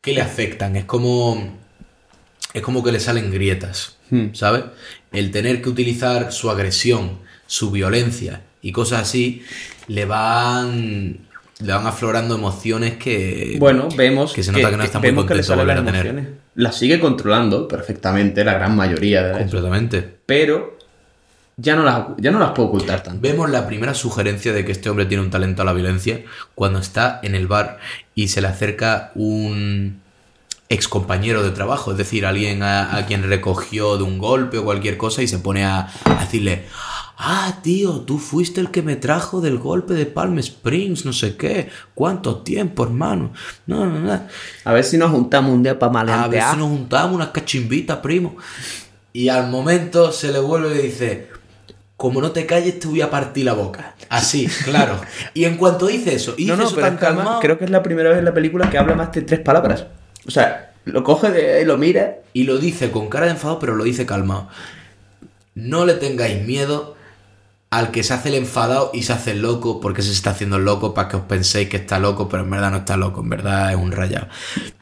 que 0.01 0.13
le 0.13 0.21
afectan. 0.21 0.75
Es 0.75 0.85
como. 0.85 1.57
Es 2.55 2.63
como 2.63 2.83
que 2.83 2.91
le 2.91 2.99
salen 2.99 3.31
grietas. 3.31 3.99
¿sabes? 4.33 4.65
El 5.13 5.31
tener 5.31 5.63
que 5.63 5.69
utilizar 5.69 6.33
su 6.33 6.51
agresión, 6.51 7.19
su 7.47 7.71
violencia 7.71 8.43
y 8.63 8.73
cosas 8.73 9.03
así, 9.03 9.45
le 9.87 10.05
van. 10.07 11.28
Le 11.61 11.73
van 11.73 11.87
aflorando 11.87 12.37
emociones 12.37 12.97
que. 12.97 13.57
Bueno, 13.59 13.89
vemos 13.97 14.33
que 14.33 14.43
se 14.43 14.53
nota 14.53 14.71
que 14.71 14.77
no 14.77 14.85
está 14.85 14.99
muy 15.01 15.09
que 15.11 15.15
contento 15.17 15.35
de 15.37 15.43
salen 15.43 15.67
volver 15.67 15.77
las 15.77 15.83
a 15.83 15.87
tener. 15.87 16.07
emociones. 16.07 16.39
Las 16.55 16.77
sigue 16.77 17.01
controlando 17.01 17.67
perfectamente 17.67 18.45
la 18.45 18.55
gran 18.55 18.77
mayoría 18.77 19.23
de 19.25 19.39
Completamente. 19.39 20.19
pero 20.27 20.79
ya 21.57 21.75
no 21.75 21.83
las 21.83 22.07
ya 22.19 22.31
no 22.31 22.39
las 22.39 22.53
puedo 22.53 22.69
ocultar 22.69 23.03
tanto. 23.03 23.21
Vemos 23.21 23.51
la 23.51 23.67
primera 23.67 23.95
sugerencia 23.95 24.53
de 24.53 24.65
que 24.65 24.71
este 24.73 24.89
hombre 24.89 25.07
tiene 25.07 25.25
un 25.25 25.31
talento 25.31 25.63
a 25.63 25.65
la 25.65 25.73
violencia 25.73 26.23
cuando 26.55 26.79
está 26.79 27.19
en 27.25 27.35
el 27.35 27.49
bar 27.49 27.79
y 28.15 28.29
se 28.29 28.41
le 28.41 28.47
acerca 28.47 29.11
un 29.17 30.01
ex 30.69 30.87
compañero 30.87 31.43
de 31.43 31.51
trabajo, 31.51 31.93
es 31.93 31.97
decir, 31.99 32.27
alguien 32.27 32.63
a, 32.63 32.95
a 32.97 33.07
quien 33.07 33.23
recogió 33.23 33.97
de 33.97 34.03
un 34.05 34.19
golpe 34.19 34.59
o 34.59 34.65
cualquier 34.65 34.97
cosa 34.99 35.23
y 35.23 35.27
se 35.27 35.39
pone 35.39 35.65
a, 35.65 35.89
a 36.05 36.21
decirle, 36.21 36.67
ah, 37.19 37.59
tío, 37.63 38.01
tú 38.03 38.19
fuiste 38.19 38.61
el 38.61 38.71
que 38.71 38.83
me 38.83 38.97
trajo 38.97 39.41
del 39.41 39.59
golpe 39.59 39.95
de 39.95 40.07
Palm 40.07 40.39
Springs, 40.39 41.05
no 41.05 41.13
sé 41.13 41.37
qué, 41.37 41.69
cuánto 41.95 42.39
tiempo, 42.39 42.85
hermano. 42.85 43.33
No, 43.67 43.87
no, 43.87 43.99
no. 44.01 44.21
A 44.65 44.73
ver 44.73 44.85
si 44.85 44.97
nos 44.97 45.11
juntamos 45.11 45.53
un 45.53 45.63
día 45.63 45.79
para 45.79 45.91
A 45.91 46.03
ver 46.05 46.07
maleantear. 46.07 46.53
si 46.55 46.59
nos 46.59 46.69
juntamos 46.69 47.15
unas 47.17 47.29
cachimbitas, 47.29 47.99
primo. 47.99 48.37
Y 49.13 49.29
al 49.29 49.49
momento 49.51 50.13
se 50.13 50.31
le 50.31 50.39
vuelve 50.39 50.79
y 50.79 50.83
dice, 50.87 51.29
como 51.97 52.21
no 52.21 52.31
te 52.31 52.47
calles 52.47 52.79
te 52.79 52.87
voy 52.87 53.01
a 53.01 53.11
partir 53.11 53.45
la 53.45 53.55
boca. 53.55 53.97
Así, 54.09 54.47
claro. 54.65 55.01
Y 55.35 55.45
en 55.45 55.57
cuanto 55.57 55.87
dice 55.89 56.15
eso, 56.15 56.35
y 56.39 56.45
No, 56.45 56.53
dice 56.55 56.57
no, 56.63 56.67
eso 56.69 56.75
pero 56.77 56.87
tan 56.87 56.97
calmado, 56.99 57.41
creo 57.41 57.59
que 57.59 57.65
es 57.65 57.71
la 57.71 57.83
primera 57.83 58.11
vez 58.11 58.21
en 58.21 58.25
la 58.27 58.35
película 58.35 58.71
que 58.71 58.79
habla 58.79 58.95
más 58.95 59.11
de 59.13 59.23
tres 59.23 59.41
palabras. 59.41 59.87
O 60.27 60.31
sea, 60.31 60.73
lo 60.85 61.03
coge 61.03 61.31
de, 61.31 61.65
lo 61.65 61.77
mira. 61.79 62.19
y 62.33 62.45
lo 62.45 62.59
dice 62.59 62.91
con 62.93 63.09
cara 63.09 63.27
de 63.27 63.33
enfado, 63.33 63.59
pero 63.59 63.75
lo 63.75 63.83
dice 63.85 64.07
calmado. 64.07 64.49
No 65.55 65.85
le 65.85 65.95
tengáis 65.95 66.47
miedo 66.47 66.97
al 67.71 67.91
que 67.91 68.03
se 68.03 68.15
hace 68.15 68.31
el 68.31 68.37
enfadado 68.37 68.91
y 68.95 69.03
se 69.03 69.13
hace 69.13 69.33
el 69.33 69.43
loco, 69.43 69.81
porque 69.81 70.03
se 70.03 70.13
está 70.13 70.31
haciendo 70.31 70.57
el 70.57 70.65
loco 70.65 70.95
para 70.95 71.09
que 71.09 71.17
os 71.17 71.23
penséis 71.25 71.69
que 71.69 71.77
está 71.77 71.99
loco, 71.99 72.29
pero 72.29 72.43
en 72.43 72.51
verdad 72.51 72.71
no 72.71 72.79
está 72.79 72.97
loco, 72.97 73.21
en 73.21 73.29
verdad 73.29 73.71
es 73.71 73.77
un 73.77 73.93
rayado. 73.93 74.29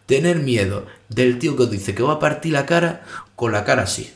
Tener 0.07 0.39
miedo 0.39 0.87
del 1.09 1.39
tío 1.39 1.57
que 1.57 1.64
os 1.64 1.70
dice 1.70 1.95
que 1.95 2.03
va 2.03 2.14
a 2.14 2.18
partir 2.18 2.53
la 2.53 2.64
cara 2.66 3.03
con 3.34 3.53
la 3.53 3.64
cara 3.64 3.82
así. 3.82 4.11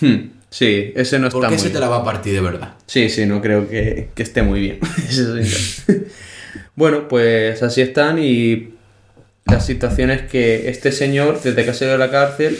Hmm, 0.00 0.30
Sí, 0.50 0.92
ese 0.94 1.18
no 1.18 1.28
está 1.28 1.38
Porque 1.38 1.54
muy 1.54 1.56
ese 1.56 1.70
te 1.70 1.80
la 1.80 1.88
va 1.88 1.96
a 1.96 2.04
partir 2.04 2.34
de 2.34 2.42
verdad. 2.42 2.74
Sí, 2.86 3.08
sí, 3.08 3.24
no 3.24 3.40
creo 3.40 3.70
que, 3.70 4.10
que 4.14 4.22
esté 4.22 4.42
muy 4.42 4.60
bien. 4.60 4.78
Bueno, 6.74 7.08
pues 7.08 7.62
así 7.62 7.80
están 7.82 8.18
y 8.18 8.74
la 9.46 9.60
situación 9.60 10.10
es 10.10 10.22
que 10.22 10.70
este 10.70 10.92
señor, 10.92 11.40
desde 11.42 11.64
que 11.64 11.70
ha 11.70 11.74
salido 11.74 11.98
de 11.98 12.06
la 12.06 12.10
cárcel, 12.10 12.58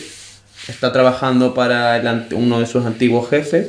está 0.68 0.92
trabajando 0.92 1.54
para 1.54 1.96
el 1.96 2.34
uno 2.34 2.60
de 2.60 2.66
sus 2.66 2.84
antiguos 2.84 3.28
jefes 3.30 3.68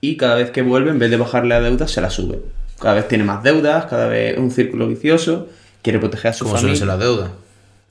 y 0.00 0.16
cada 0.16 0.34
vez 0.36 0.50
que 0.50 0.62
vuelve, 0.62 0.90
en 0.90 0.98
vez 0.98 1.10
de 1.10 1.16
bajarle 1.16 1.50
la 1.50 1.60
deuda, 1.60 1.88
se 1.88 2.00
la 2.00 2.10
sube. 2.10 2.40
Cada 2.80 2.94
vez 2.94 3.08
tiene 3.08 3.24
más 3.24 3.42
deudas, 3.42 3.86
cada 3.86 4.06
vez 4.08 4.34
es 4.34 4.38
un 4.38 4.50
círculo 4.50 4.86
vicioso, 4.88 5.48
quiere 5.82 5.98
proteger 5.98 6.30
a 6.30 6.34
su 6.34 6.44
suelen 6.44 6.56
familia. 6.60 6.78
ser 6.78 6.86
las 6.88 6.98
deudas. 6.98 7.30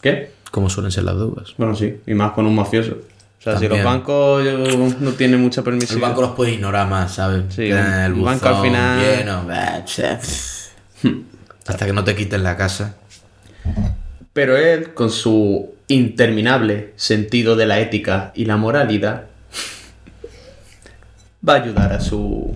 ¿Qué? 0.01 0.31
Como 0.51 0.69
suelen 0.69 0.91
ser 0.91 1.03
las 1.03 1.15
deudas. 1.15 1.53
Bueno, 1.57 1.75
sí, 1.75 1.97
y 2.05 2.13
más 2.13 2.31
con 2.33 2.45
un 2.45 2.55
mafioso. 2.55 2.97
O 3.39 3.43
sea, 3.45 3.57
si 3.59 3.67
los 3.67 3.83
bancos 3.83 4.43
no 4.99 5.11
tienen 5.11 5.39
mucha 5.41 5.61
El 5.61 5.65
permisividad. 5.65 6.07
banco 6.09 6.21
los 6.21 6.31
puede 6.31 6.53
ignorar 6.53 6.87
más, 6.87 7.15
¿sabes? 7.15 7.43
Sí, 7.53 7.63
el 7.63 7.77
el 7.77 8.13
banco 8.13 8.47
al 8.47 8.61
final- 8.61 9.01
lleno. 9.01 9.45
Hasta 11.67 11.85
que 11.85 11.93
no 11.93 12.03
te 12.03 12.15
quiten 12.15 12.43
la 12.43 12.57
casa. 12.57 12.95
Pero 14.33 14.57
él, 14.57 14.93
con 14.93 15.09
su 15.09 15.73
interminable 15.87 16.93
sentido 16.95 17.55
de 17.55 17.65
la 17.65 17.79
ética 17.79 18.31
y 18.35 18.45
la 18.45 18.57
moralidad, 18.57 19.23
va 21.47 21.53
a 21.53 21.61
ayudar 21.63 21.93
a 21.93 21.99
su... 21.99 22.55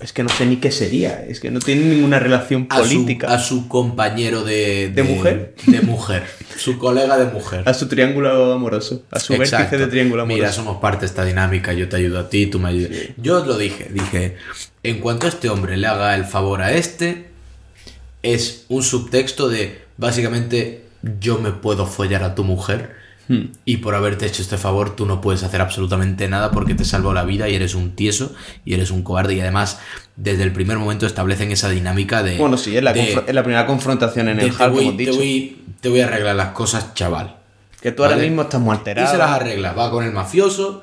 Es 0.00 0.12
que 0.12 0.24
no 0.24 0.30
sé 0.30 0.46
ni 0.46 0.56
qué 0.56 0.72
sería, 0.72 1.24
es 1.24 1.38
que 1.38 1.52
no 1.52 1.60
tiene 1.60 1.84
ninguna 1.84 2.18
relación 2.18 2.66
A 2.70 2.78
su, 2.78 2.82
política. 2.82 3.32
a 3.32 3.38
su 3.38 3.68
compañero 3.68 4.42
de, 4.42 4.90
¿De 4.92 5.04
mujer? 5.04 5.54
De 5.66 5.80
mujer. 5.80 6.24
su 6.56 6.76
colega 6.76 7.16
de 7.18 7.26
mujer. 7.32 7.62
A 7.66 7.72
su 7.72 7.86
triángulo 7.86 8.52
amoroso, 8.52 9.04
a 9.12 9.20
su 9.20 9.34
Exacto. 9.34 9.58
vértice 9.58 9.78
de 9.78 9.86
triángulo 9.86 10.22
amoroso. 10.22 10.36
Mira, 10.42 10.52
somos 10.52 10.78
parte 10.78 11.00
de 11.02 11.06
esta 11.06 11.24
dinámica, 11.24 11.72
yo 11.72 11.88
te 11.88 11.94
ayudo 11.96 12.18
a 12.18 12.28
ti, 12.28 12.46
tú 12.48 12.58
me 12.58 12.70
ayudas. 12.70 12.90
Yo 13.16 13.42
os 13.42 13.46
lo 13.46 13.56
dije, 13.56 13.90
dije, 13.92 14.36
en 14.82 14.98
cuanto 14.98 15.26
a 15.26 15.28
este 15.28 15.48
hombre 15.48 15.76
le 15.76 15.86
haga 15.86 16.16
el 16.16 16.24
favor 16.24 16.62
a 16.62 16.72
este, 16.72 17.28
es 18.24 18.64
un 18.70 18.82
subtexto 18.82 19.48
de, 19.48 19.82
básicamente, 19.98 20.82
yo 21.20 21.38
me 21.38 21.52
puedo 21.52 21.86
follar 21.86 22.24
a 22.24 22.34
tu 22.34 22.42
mujer 22.42 22.96
Hmm. 23.32 23.52
y 23.64 23.78
por 23.78 23.94
haberte 23.94 24.26
hecho 24.26 24.42
este 24.42 24.58
favor 24.58 24.96
tú 24.96 25.06
no 25.06 25.20
puedes 25.20 25.42
hacer 25.42 25.60
absolutamente 25.60 26.28
nada 26.28 26.50
porque 26.50 26.74
te 26.74 26.84
salvo 26.84 27.14
la 27.14 27.24
vida 27.24 27.48
y 27.48 27.54
eres 27.54 27.74
un 27.74 27.92
tieso 27.96 28.34
y 28.64 28.74
eres 28.74 28.90
un 28.90 29.02
cobarde 29.02 29.34
y 29.34 29.40
además 29.40 29.78
desde 30.16 30.42
el 30.42 30.52
primer 30.52 30.76
momento 30.78 31.06
establecen 31.06 31.50
esa 31.52 31.68
dinámica 31.70 32.22
de... 32.22 32.36
Bueno, 32.36 32.56
sí, 32.58 32.76
es 32.76 32.82
la, 32.82 32.92
de- 32.92 33.22
es 33.26 33.34
la 33.34 33.42
primera 33.42 33.64
confrontación 33.66 34.28
en 34.28 34.36
de 34.38 34.44
el 34.46 34.56
te, 34.56 34.62
hall 34.62 34.72
hemos 34.78 34.96
te 34.96 35.02
dicho. 35.04 35.14
voy- 35.14 35.56
te 35.80 35.88
voy 35.88 36.00
a 36.00 36.06
arreglar 36.08 36.36
las 36.36 36.48
cosas, 36.48 36.94
chaval. 36.94 37.36
Que 37.80 37.90
tú 37.92 38.04
ahora 38.04 38.16
mismo 38.16 38.42
estás 38.42 38.60
muy 38.60 38.74
Y 38.74 38.78
alterado. 38.78 39.10
se 39.10 39.18
las 39.18 39.30
arregla. 39.30 39.72
Va 39.72 39.90
con 39.90 40.04
el 40.04 40.12
mafioso, 40.12 40.82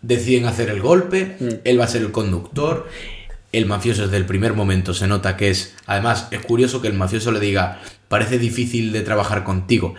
deciden 0.00 0.46
hacer 0.46 0.68
el 0.70 0.80
golpe, 0.80 1.36
Mm. 1.38 1.48
él 1.64 1.78
va 1.80 1.84
a 1.84 1.88
ser 1.88 2.02
el 2.02 2.12
conductor. 2.12 2.88
El 3.52 3.66
mafioso 3.66 4.02
desde 4.02 4.16
el 4.16 4.24
primer 4.26 4.54
momento 4.54 4.94
se 4.94 5.06
nota 5.06 5.36
que 5.36 5.50
es... 5.50 5.74
Además, 5.86 6.28
es 6.30 6.40
curioso 6.40 6.80
que 6.80 6.88
el 6.88 6.94
mafioso 6.94 7.30
le 7.32 7.38
diga, 7.40 7.80
parece 8.08 8.38
difícil 8.38 8.92
de 8.92 9.02
trabajar 9.02 9.44
contigo. 9.44 9.94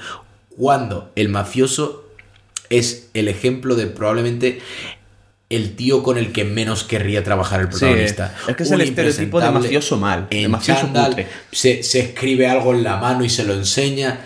Cuando 0.58 1.12
el 1.16 1.30
mafioso 1.30 2.06
es 2.70 3.10
el 3.14 3.28
ejemplo 3.28 3.76
de 3.76 3.88
probablemente 3.88 4.60
el 5.50 5.76
tío 5.76 6.02
con 6.02 6.18
el 6.18 6.32
que 6.32 6.44
menos 6.46 6.84
querría 6.84 7.24
trabajar 7.24 7.62
el 7.62 7.68
Sí, 7.68 7.80
protagonista. 7.80 8.36
es 8.48 8.56
que 8.56 8.64
es 8.64 8.70
Un 8.70 8.76
el 8.82 8.82
estereotipo 8.90 9.40
de 9.40 9.52
mafioso 9.52 9.98
mal, 9.98 10.28
de 10.30 10.48
mafioso 10.48 10.82
chándal, 10.82 11.28
se, 11.52 11.84
se 11.84 12.00
escribe 12.00 12.48
algo 12.48 12.74
en 12.74 12.84
la 12.84 12.98
mano 12.98 13.24
y 13.24 13.30
se 13.30 13.44
lo 13.44 13.54
enseña. 13.54 14.26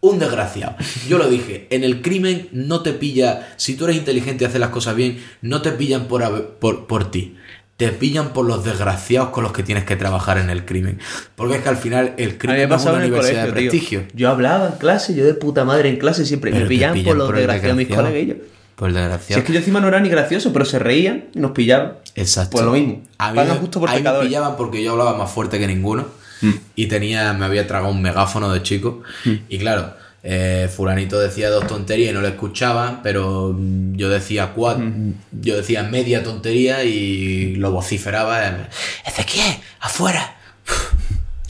Un 0.00 0.18
desgraciado. 0.18 0.76
Yo 1.08 1.16
lo 1.18 1.28
dije, 1.28 1.66
en 1.70 1.82
el 1.82 2.02
crimen 2.02 2.48
no 2.52 2.82
te 2.82 2.92
pilla, 2.92 3.48
si 3.56 3.74
tú 3.76 3.86
eres 3.86 3.96
inteligente 3.96 4.44
y 4.44 4.46
haces 4.46 4.60
las 4.60 4.68
cosas 4.70 4.94
bien, 4.94 5.24
no 5.40 5.62
te 5.62 5.72
pillan 5.72 6.06
por, 6.06 6.58
por, 6.58 6.86
por 6.86 7.10
ti. 7.10 7.36
Te 7.76 7.88
pillan 7.90 8.32
por 8.32 8.46
los 8.46 8.64
desgraciados 8.64 9.28
con 9.30 9.42
los 9.44 9.52
que 9.52 9.62
tienes 9.62 9.84
que 9.84 9.96
trabajar 9.96 10.38
en 10.38 10.48
el 10.48 10.64
crimen. 10.64 10.98
Porque 11.34 11.56
es 11.56 11.62
que 11.62 11.68
al 11.68 11.76
final 11.76 12.14
el 12.16 12.38
crimen 12.38 12.68
no 12.70 12.76
es 12.76 12.82
una 12.84 12.92
universidad 12.94 13.48
colegio, 13.48 13.54
de 13.54 13.60
tío. 13.60 13.70
prestigio. 13.70 14.04
Yo 14.14 14.30
hablaba 14.30 14.66
en 14.68 14.72
clase, 14.78 15.14
yo 15.14 15.24
de 15.26 15.34
puta 15.34 15.64
madre 15.66 15.90
en 15.90 15.96
clase 15.98 16.24
siempre. 16.24 16.50
Pero 16.52 16.64
me 16.64 16.68
te 16.68 16.74
pillaban 16.74 16.94
pillan 16.94 17.06
por 17.08 17.16
los 17.18 17.28
el 17.30 17.36
desgraciados 17.36 17.76
mis 17.76 17.88
desgraciado. 17.88 18.14
coleguillos. 18.14 18.36
Por 18.76 18.88
el 18.88 18.94
Si 18.94 19.00
desgraciado. 19.00 19.40
es 19.40 19.46
que 19.46 19.52
yo 19.52 19.58
encima 19.58 19.80
no 19.80 19.88
era 19.88 20.00
ni 20.00 20.08
gracioso, 20.08 20.52
pero 20.52 20.64
se 20.64 20.78
reían 20.78 21.24
y 21.34 21.38
nos 21.38 21.50
pillaban. 21.52 21.94
Exacto. 22.14 22.52
Pues 22.52 22.64
lo 22.64 22.72
mismo. 22.72 23.02
A 23.18 23.32
mí, 23.32 23.40
justo 23.60 23.80
por 23.80 23.90
a 23.90 23.94
mí 23.94 24.02
me 24.02 24.10
pillaban 24.20 24.56
porque 24.56 24.82
yo 24.82 24.92
hablaba 24.92 25.16
más 25.16 25.30
fuerte 25.30 25.58
que 25.58 25.66
ninguno 25.66 26.06
Mm. 26.42 26.50
y 26.76 26.86
tenía, 26.86 27.32
me 27.32 27.46
había 27.46 27.66
tragado 27.66 27.90
un 27.90 28.02
megáfono 28.02 28.52
de 28.52 28.62
chico. 28.62 29.02
Y 29.48 29.58
claro, 29.58 29.94
eh, 30.28 30.68
fulanito 30.74 31.20
decía 31.20 31.50
dos 31.50 31.68
tonterías 31.68 32.10
y 32.10 32.14
no 32.14 32.20
le 32.20 32.28
escuchaban, 32.28 33.00
pero 33.04 33.54
mm, 33.56 33.94
yo 33.94 34.08
decía 34.08 34.52
cuatro, 34.54 34.84
Mm. 34.84 35.12
yo 35.40 35.56
decía 35.56 35.84
media 35.84 36.24
tontería 36.24 36.82
y 36.84 37.54
lo 37.54 37.70
vociferaba. 37.70 38.68
Ezequiel, 39.06 39.54
afuera. 39.80 40.34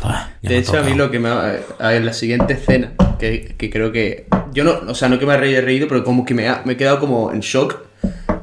Pues, 0.02 0.14
De 0.42 0.58
hecho, 0.58 0.78
a 0.78 0.82
mí 0.82 0.92
lo 0.94 1.10
que 1.10 1.18
me 1.18 1.30
ha... 1.30 1.58
A 1.78 1.88
ver, 1.88 2.04
la 2.04 2.12
siguiente 2.12 2.52
escena, 2.52 2.92
que, 3.18 3.54
que 3.58 3.70
creo 3.70 3.92
que... 3.92 4.26
Yo 4.52 4.62
no... 4.62 4.72
O 4.88 4.94
sea, 4.94 5.08
no 5.08 5.18
que 5.18 5.24
me 5.24 5.32
haya 5.32 5.62
reído, 5.62 5.88
pero 5.88 6.04
como 6.04 6.26
que 6.26 6.34
me, 6.34 6.46
ha- 6.48 6.60
me 6.66 6.74
he 6.74 6.76
quedado 6.76 7.00
como 7.00 7.32
en 7.32 7.40
shock 7.40 7.78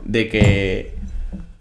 de 0.04 0.30
que... 0.30 0.96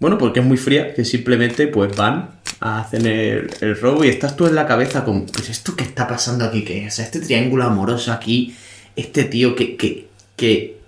Bueno, 0.00 0.16
porque 0.16 0.40
es 0.40 0.46
muy 0.46 0.56
fría, 0.56 0.94
que 0.94 1.04
simplemente 1.04 1.66
pues 1.68 1.94
van 1.94 2.30
a 2.62 2.80
hacer 2.80 3.06
el, 3.06 3.50
el 3.60 3.80
robo 3.80 4.04
y 4.04 4.08
estás 4.08 4.36
tú 4.36 4.46
en 4.46 4.54
la 4.54 4.66
cabeza 4.66 5.04
como... 5.04 5.26
Pues 5.26 5.48
esto 5.48 5.74
que 5.74 5.84
está 5.84 6.06
pasando 6.06 6.44
aquí, 6.44 6.62
¿qué 6.64 6.86
es? 6.86 6.94
O 6.94 6.96
sea, 6.96 7.04
este 7.04 7.20
triángulo 7.20 7.64
amoroso 7.64 8.12
aquí, 8.12 8.54
este 8.96 9.24
tío 9.24 9.54
que... 9.54 9.76
que, 9.76 10.08
que 10.36 10.80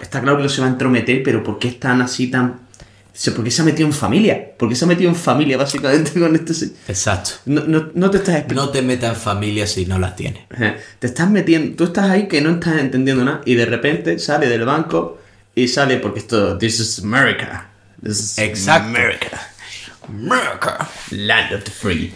está 0.00 0.20
claro 0.20 0.38
que 0.38 0.44
no 0.44 0.48
se 0.48 0.60
va 0.60 0.66
a 0.66 0.70
entrometer, 0.70 1.22
pero 1.22 1.42
¿por 1.44 1.58
qué 1.58 1.68
están 1.68 2.00
así 2.02 2.28
tan... 2.28 2.68
¿Por 3.36 3.44
qué 3.44 3.50
se 3.50 3.60
ha 3.60 3.64
metido 3.66 3.86
en 3.86 3.92
familia? 3.92 4.52
¿Por 4.56 4.68
qué 4.70 4.74
se 4.74 4.86
ha 4.86 4.88
metido 4.88 5.10
en 5.10 5.16
familia 5.16 5.58
básicamente 5.58 6.18
con 6.18 6.34
este... 6.34 6.54
Exacto. 6.88 7.32
No, 7.44 7.64
no, 7.66 7.90
no 7.92 8.10
te 8.10 8.16
estás 8.16 8.36
explicando. 8.36 8.66
No 8.66 8.70
te 8.70 8.80
metas 8.80 9.14
en 9.14 9.20
familia 9.20 9.66
si 9.66 9.84
no 9.84 9.98
las 9.98 10.16
tienes. 10.16 10.44
Te 10.98 11.06
estás 11.06 11.28
metiendo, 11.28 11.76
tú 11.76 11.84
estás 11.84 12.08
ahí 12.08 12.28
que 12.28 12.40
no 12.40 12.52
estás 12.52 12.78
entendiendo 12.78 13.24
nada 13.24 13.42
y 13.44 13.56
de 13.56 13.66
repente 13.66 14.18
sale 14.18 14.48
del 14.48 14.64
banco 14.64 15.18
y 15.54 15.68
sale 15.68 15.98
porque 15.98 16.20
esto, 16.20 16.56
this 16.56 16.80
is 16.80 17.00
America. 17.00 17.68
This 18.02 18.20
is 18.20 18.38
Exacto. 18.38 18.88
America. 18.88 19.49
America. 20.10 20.88
Land 21.10 21.54
of 21.54 21.64
the 21.64 21.70
free. 21.70 22.12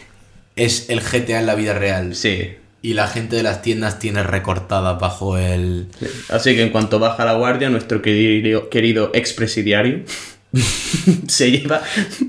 Es 0.57 0.89
el 0.91 1.01
GTA 1.01 1.41
en 1.41 1.47
la 1.47 1.55
vida 1.55 1.75
real. 1.75 2.15
Sí. 2.15 2.57
Y 2.83 2.95
la 2.95 3.09
gente 3.09 3.37
de 3.37 3.43
las 3.43 3.63
tiendas 3.63 3.99
tiene 3.99 4.23
recortadas 4.23 5.01
bajo 5.01 5.39
el. 5.39 5.89
Así 6.29 6.55
que 6.55 6.63
en 6.63 6.71
cuanto 6.71 6.99
baja 6.99 7.25
la 7.25 7.33
guardia, 7.35 7.71
nuestro 7.71 8.03
querido, 8.03 8.69
querido 8.69 9.11
expresidiario 9.15 10.05
se 11.29 11.51
lleva 11.51 11.83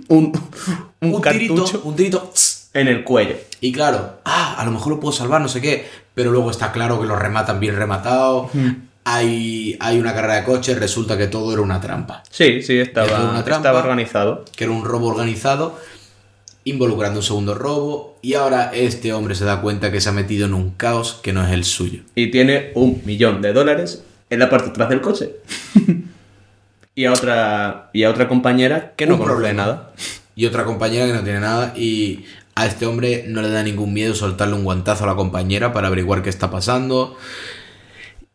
un, 0.07 0.31
un, 1.01 1.13
Un 1.13 1.21
cartucho 1.21 1.65
tirito, 1.65 1.81
un 1.83 1.95
tirito. 1.95 2.33
en 2.73 2.87
el 2.87 3.03
cuello. 3.03 3.35
Y 3.59 3.71
claro, 3.71 4.19
ah, 4.25 4.55
a 4.57 4.65
lo 4.65 4.71
mejor 4.71 4.93
lo 4.93 4.99
puedo 4.99 5.11
salvar, 5.11 5.41
no 5.41 5.49
sé 5.49 5.61
qué. 5.61 5.85
Pero 6.13 6.31
luego 6.31 6.49
está 6.51 6.71
claro 6.71 7.01
que 7.01 7.07
lo 7.07 7.17
rematan 7.17 7.59
bien 7.59 7.75
rematado. 7.75 8.49
Hay, 9.07 9.77
hay 9.79 9.99
una 9.99 10.13
carrera 10.13 10.35
de 10.35 10.43
coches, 10.43 10.77
resulta 10.79 11.17
que 11.17 11.27
todo 11.27 11.53
era 11.53 11.61
una 11.61 11.79
trampa. 11.79 12.23
Sí, 12.29 12.61
sí, 12.61 12.79
estaba, 12.79 13.29
una 13.29 13.43
trampa. 13.43 13.69
estaba 13.69 13.79
organizado. 13.79 14.43
Que 14.55 14.63
era 14.63 14.73
un 14.73 14.83
robo 14.83 15.07
organizado, 15.07 15.79
involucrando 16.63 17.19
un 17.19 17.23
segundo 17.23 17.53
robo. 17.53 18.17
Y 18.21 18.33
ahora 18.33 18.71
este 18.73 19.13
hombre 19.13 19.35
se 19.35 19.45
da 19.45 19.61
cuenta 19.61 19.91
que 19.91 20.01
se 20.01 20.09
ha 20.09 20.11
metido 20.11 20.47
en 20.47 20.55
un 20.55 20.71
caos 20.71 21.19
que 21.21 21.33
no 21.33 21.45
es 21.45 21.53
el 21.53 21.63
suyo. 21.63 22.01
y 22.15 22.31
tiene 22.31 22.71
un 22.73 23.01
millón 23.05 23.41
de 23.41 23.53
dólares 23.53 24.03
en 24.29 24.39
la 24.39 24.49
parte 24.49 24.65
de 24.65 24.71
atrás 24.71 24.89
del 24.89 25.01
coche. 25.01 25.35
y, 26.95 27.05
a 27.05 27.13
otra, 27.13 27.89
y 27.93 28.03
a 28.03 28.09
otra 28.09 28.27
compañera 28.27 28.93
que 28.95 29.05
no 29.05 29.17
conoce 29.17 29.53
nada. 29.53 29.93
Y 30.35 30.45
otra 30.47 30.65
compañera 30.65 31.05
que 31.05 31.13
no 31.13 31.23
tiene 31.23 31.39
nada. 31.39 31.73
Y 31.77 32.25
a 32.55 32.65
este 32.65 32.85
hombre 32.85 33.25
no 33.27 33.41
le 33.41 33.49
da 33.49 33.63
ningún 33.63 33.93
miedo 33.93 34.15
soltarle 34.15 34.55
un 34.55 34.63
guantazo 34.63 35.03
a 35.03 35.07
la 35.07 35.15
compañera 35.15 35.73
para 35.73 35.87
averiguar 35.87 36.23
qué 36.23 36.29
está 36.29 36.49
pasando. 36.49 37.17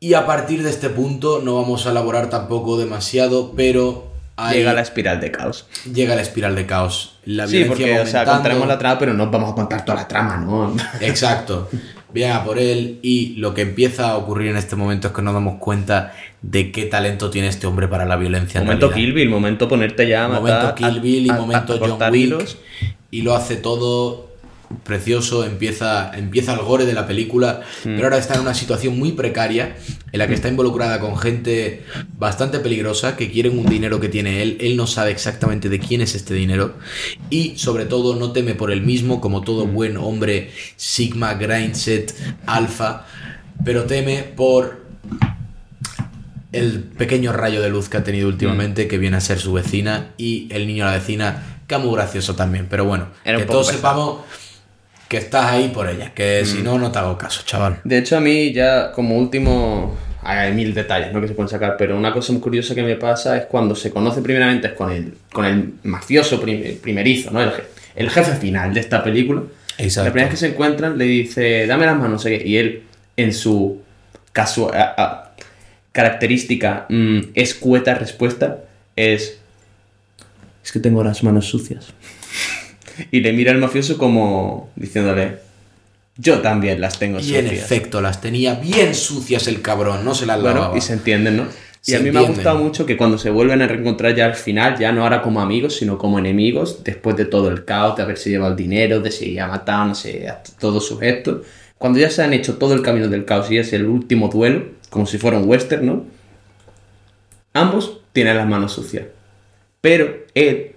Y 0.03 0.15
a 0.15 0.25
partir 0.25 0.63
de 0.63 0.71
este 0.71 0.89
punto 0.89 1.43
no 1.45 1.57
vamos 1.57 1.87
a 1.87 1.91
elaborar 1.91 2.31
tampoco 2.31 2.79
demasiado, 2.79 3.53
pero 3.55 4.11
hay- 4.37 4.57
Llega 4.57 4.73
la 4.73 4.81
espiral 4.81 5.21
de 5.21 5.31
caos. 5.31 5.67
llega 5.93 6.15
la 6.17 6.23
espiral 6.23 6.57
de 6.57 6.65
caos. 6.65 7.17
La 7.27 7.47
Sí, 7.47 7.59
violencia 7.59 7.69
porque 7.69 7.83
va 7.99 8.03
o 8.03 8.07
sea, 8.07 8.21
aumentando. 8.21 8.33
contaremos 8.33 8.69
la 8.69 8.79
trama, 8.79 8.99
pero 8.99 9.13
no 9.13 9.31
vamos 9.31 9.53
a 9.53 9.55
contar 9.55 9.85
toda 9.85 9.99
la 9.99 10.09
trama, 10.09 10.39
¿no? 10.39 10.75
Exacto. 11.03 11.69
Viene 12.15 12.33
a 12.33 12.43
por 12.43 12.59
él 12.59 12.99
y 13.03 13.35
lo 13.37 13.53
que 13.53 13.61
empieza 13.61 14.09
a 14.13 14.17
ocurrir 14.17 14.49
en 14.49 14.57
este 14.57 14.75
momento 14.75 15.09
es 15.09 15.13
que 15.15 15.21
nos 15.21 15.35
damos 15.35 15.59
cuenta 15.59 16.15
de 16.41 16.73
qué 16.73 16.87
talento 16.87 17.29
tiene 17.29 17.49
este 17.49 17.67
hombre 17.67 17.87
para 17.87 18.07
la 18.07 18.17
violencia. 18.17 18.59
en 18.59 18.65
momento 18.67 18.89
realidad. 18.89 19.05
Kill 19.07 19.13
Bill, 19.15 19.29
momento 19.29 19.69
ponerte 19.69 20.09
ya 20.09 20.25
a 20.25 20.29
matar. 20.29 20.41
momento 20.43 20.75
Kill 20.77 20.87
a- 20.99 21.03
Bill 21.03 21.27
y 21.27 21.29
a- 21.29 21.35
momento 21.35 21.75
a 21.75 21.79
John 21.79 21.89
cortar 21.91 22.13
Wick 22.13 22.23
hilos. 22.23 22.57
y 23.11 23.21
lo 23.21 23.35
hace 23.37 23.57
todo 23.57 24.30
precioso 24.85 25.45
empieza 25.45 26.13
empieza 26.17 26.53
el 26.55 26.61
gore 26.61 26.87
de 26.87 26.93
la 26.93 27.07
película 27.07 27.61
Mm. 27.85 27.95
pero 27.97 28.05
ahora 28.05 28.19
está 28.19 28.35
en 28.35 28.41
una 28.43 28.55
situación 28.55 28.99
muy 28.99 29.13
precaria 29.13 29.77
en 30.13 30.19
la 30.19 30.27
que 30.29 30.35
está 30.35 30.49
involucrada 30.49 31.01
con 31.01 31.17
gente 31.19 31.85
bastante 32.19 32.61
peligrosa 32.61 33.17
que 33.17 33.31
quieren 33.31 33.59
un 33.59 33.67
dinero 33.67 33.99
que 34.01 34.09
tiene 34.09 34.43
él 34.43 34.57
él 34.61 34.77
no 34.77 34.87
sabe 34.87 35.11
exactamente 35.11 35.69
de 35.69 35.79
quién 35.81 36.01
es 36.03 36.15
este 36.15 36.35
dinero 36.35 36.75
y 37.31 37.59
sobre 37.59 37.85
todo 37.87 38.15
no 38.17 38.33
teme 38.33 38.55
por 38.55 38.71
él 38.71 38.83
mismo 38.83 39.21
como 39.21 39.43
todo 39.43 39.67
Mm. 39.67 39.75
buen 39.75 39.97
hombre 39.97 40.51
sigma 40.77 41.35
grindset 41.35 42.15
alfa 42.47 43.07
pero 43.65 43.85
teme 43.85 44.23
por 44.37 44.81
el 46.53 46.81
pequeño 46.83 47.33
rayo 47.33 47.61
de 47.63 47.71
luz 47.71 47.89
que 47.89 47.97
ha 47.97 48.05
tenido 48.05 48.29
Mm. 48.29 48.33
últimamente, 48.33 48.89
que 48.89 48.99
viene 48.99 49.17
a 49.17 49.21
ser 49.21 49.39
su 49.39 49.53
vecina, 49.53 50.11
y 50.19 50.49
el 50.51 50.67
niño 50.67 50.85
de 50.85 50.91
la 50.91 50.97
vecina, 50.99 51.61
que 51.69 51.77
es 51.77 51.81
muy 51.81 51.93
gracioso 51.95 52.35
también. 52.35 52.67
Pero 52.69 52.85
bueno, 52.87 53.07
Era 53.25 53.39
que 53.39 53.45
todos 53.45 53.67
pesado. 53.71 53.79
sepamos 53.79 54.21
que 55.11 55.17
estás 55.17 55.47
ahí 55.51 55.69
por 55.75 55.89
ella, 55.89 56.13
que 56.15 56.43
Mm. 56.43 56.47
si 56.47 56.63
no, 56.63 56.79
no 56.79 56.93
te 56.93 56.99
hago 57.01 57.19
caso, 57.19 57.43
chaval. 57.45 57.81
De 57.83 57.99
hecho, 57.99 58.17
a 58.17 58.21
mí 58.21 58.53
ya 58.53 58.93
como 58.93 59.19
último, 59.19 59.97
hay 60.23 60.53
mil 60.53 60.73
detalles 60.73 61.13
¿no? 61.13 61.21
que 61.21 61.27
se 61.27 61.35
pueden 61.35 61.49
sacar, 61.49 61.75
pero 61.77 61.99
una 61.99 62.13
cosa 62.13 62.33
muy 62.33 62.41
curiosa 62.41 62.75
que 62.77 62.83
me 62.85 62.95
pasa 62.95 63.37
es 63.37 63.47
cuando 63.47 63.75
se 63.75 63.91
conoce 63.91 64.23
primeramente 64.23 64.69
es 64.69 64.73
con 64.75 64.93
el, 64.93 65.15
con 65.33 65.45
el 65.45 65.75
mafioso 65.83 66.41
prim- 66.41 66.79
primerizo, 66.79 67.33
¿no? 67.33 67.43
el, 67.43 67.51
el 67.97 68.09
jefe 68.09 68.37
final 68.37 68.73
de 68.73 68.81
esta 68.81 69.03
película. 69.03 69.43
Exacto. 69.79 70.07
La 70.09 70.13
primera 70.13 70.29
vez 70.31 70.39
que 70.39 70.47
se 70.47 70.53
encuentran 70.53 70.97
le 70.97 71.05
dice, 71.07 71.67
dame 71.67 71.87
las 71.87 71.97
manos, 71.97 72.11
no 72.13 72.19
sé 72.21 72.39
qué, 72.39 72.47
y 72.47 72.57
él 72.59 72.83
en 73.17 73.35
su 73.35 73.83
casua- 74.33 74.73
a- 74.77 74.95
a- 75.03 75.31
característica 75.91 76.87
mm, 76.89 77.19
escueta 77.35 77.95
respuesta 77.95 78.59
es, 78.95 79.39
es 80.65 80.71
que 80.73 80.79
tengo 80.79 81.03
las 81.03 81.25
manos 81.25 81.47
sucias. 81.47 81.93
Y 83.11 83.21
le 83.21 83.33
mira 83.33 83.53
al 83.53 83.59
mafioso 83.59 83.97
como 83.99 84.71
diciéndole, 84.77 85.39
yo 86.17 86.41
también 86.41 86.81
las 86.81 86.99
tengo 86.99 87.19
Y 87.21 87.35
en 87.37 87.47
sucias. 87.49 87.65
efecto, 87.65 88.01
las 88.01 88.21
tenía 88.21 88.55
bien 88.55 88.95
sucias 88.95 89.47
el 89.49 89.63
cabrón, 89.63 90.05
no 90.05 90.15
se 90.15 90.27
las 90.27 90.41
Bueno, 90.41 90.61
lavaba. 90.61 90.79
y 90.79 90.81
se 90.81 90.93
entienden, 90.95 91.37
¿no? 91.39 91.45
Y 91.87 91.93
Se 91.93 91.97
a 91.97 92.01
mí 92.01 92.11
me 92.11 92.19
ha 92.19 92.23
gustado 92.23 92.59
mucho 92.59 92.85
que 92.85 92.99
cuando 92.99 93.17
se 93.17 93.31
vuelven 93.31 93.63
a 93.63 93.67
reencontrar 93.67 94.15
ya 94.15 94.27
al 94.27 94.35
final, 94.35 94.79
ya 94.79 94.93
no 94.93 95.03
ahora 95.03 95.23
como 95.23 95.41
amigos, 95.41 95.77
sino 95.77 95.97
como 95.97 96.19
enemigos, 96.19 96.85
después 96.85 97.17
de 97.17 97.25
todo 97.25 97.49
el 97.49 97.65
caos, 97.65 97.97
de 97.97 98.03
haberse 98.03 98.29
llevado 98.29 98.51
el 98.53 98.57
dinero, 98.59 99.01
de 99.01 99.11
si 99.11 99.39
ha 99.39 99.47
matado, 99.47 99.87
no 99.87 99.95
sé, 99.95 100.29
a 100.29 100.43
todos 100.59 100.87
sus 100.87 101.01
gestos. 101.01 101.47
Cuando 101.79 101.99
ya 101.99 102.11
se 102.11 102.23
han 102.23 102.35
hecho 102.35 102.59
todo 102.59 102.75
el 102.75 102.83
camino 102.83 103.09
del 103.09 103.25
caos 103.25 103.51
y 103.51 103.57
es 103.57 103.73
el 103.73 103.87
último 103.87 104.29
duelo, 104.29 104.65
como 104.91 105.07
si 105.07 105.17
fuera 105.17 105.39
un 105.39 105.49
western, 105.49 105.87
¿no? 105.87 106.05
Ambos 107.55 108.01
tienen 108.13 108.37
las 108.37 108.47
manos 108.47 108.73
sucias. 108.73 109.07
Pero 109.81 110.15
él, 110.35 110.70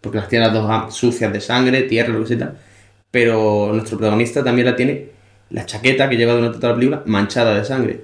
porque 0.00 0.18
las 0.18 0.28
tiene 0.28 0.46
las 0.46 0.54
dos 0.54 0.94
sucias 0.94 1.32
de 1.32 1.40
sangre, 1.40 1.82
tierra, 1.82 2.12
lo 2.12 2.24
que 2.24 2.36
sea, 2.36 2.54
pero 3.10 3.70
nuestro 3.72 3.98
protagonista 3.98 4.42
también 4.44 4.66
la 4.66 4.76
tiene, 4.76 5.06
la 5.50 5.66
chaqueta 5.66 6.08
que 6.08 6.16
lleva 6.16 6.34
durante 6.34 6.58
toda 6.58 6.70
la 6.70 6.74
película, 6.76 7.02
manchada 7.06 7.54
de 7.54 7.64
sangre. 7.64 8.00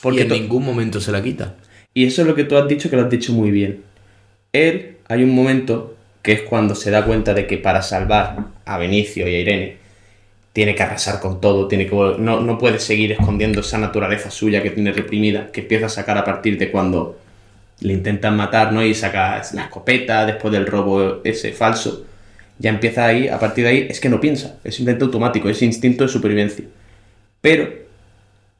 Porque 0.00 0.22
Porque 0.22 0.22
en 0.22 0.42
ningún 0.42 0.64
momento 0.64 1.00
se 1.00 1.12
la 1.12 1.22
quita. 1.22 1.56
y 1.92 2.06
eso 2.06 2.22
es 2.22 2.28
lo 2.28 2.34
que 2.34 2.44
tú 2.44 2.56
has 2.56 2.68
dicho, 2.68 2.88
que 2.88 2.96
lo 2.96 3.02
has 3.02 3.10
dicho 3.10 3.32
muy 3.32 3.50
bien. 3.50 3.82
Él, 4.52 4.96
hay 5.08 5.24
un 5.24 5.34
momento 5.34 5.96
que 6.22 6.32
es 6.32 6.42
cuando 6.42 6.74
se 6.74 6.90
da 6.90 7.04
cuenta 7.04 7.34
de 7.34 7.46
que 7.46 7.58
para 7.58 7.82
salvar 7.82 8.46
a 8.64 8.78
Benicio 8.78 9.26
y 9.28 9.34
a 9.34 9.40
Irene, 9.40 9.76
tiene 10.52 10.74
que 10.74 10.82
arrasar 10.82 11.20
con 11.20 11.40
todo, 11.40 11.68
tiene 11.68 11.86
que, 11.86 11.94
no, 11.94 12.40
no 12.40 12.58
puede 12.58 12.78
seguir 12.80 13.12
escondiendo 13.12 13.60
esa 13.60 13.78
naturaleza 13.78 14.30
suya 14.30 14.62
que 14.62 14.70
tiene 14.70 14.92
reprimida, 14.92 15.50
que 15.52 15.60
empieza 15.60 15.86
a 15.86 15.88
sacar 15.88 16.18
a 16.18 16.24
partir 16.24 16.58
de 16.58 16.70
cuando 16.70 17.18
le 17.80 17.92
intentan 17.92 18.36
matar, 18.36 18.72
¿no? 18.72 18.82
Y 18.84 18.94
saca 18.94 19.42
la 19.52 19.62
escopeta 19.64 20.26
después 20.26 20.52
del 20.52 20.66
robo 20.66 21.20
ese 21.24 21.52
falso. 21.52 22.04
Ya 22.58 22.70
empieza 22.70 23.06
ahí, 23.06 23.28
a 23.28 23.38
partir 23.38 23.64
de 23.64 23.70
ahí, 23.70 23.86
es 23.88 24.00
que 24.00 24.08
no 24.08 24.20
piensa, 24.20 24.56
es 24.64 24.74
simplemente 24.74 25.04
automático, 25.04 25.48
es 25.48 25.62
instinto 25.62 26.04
de 26.04 26.08
supervivencia. 26.08 26.64
Pero 27.40 27.72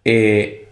eh, 0.04 0.68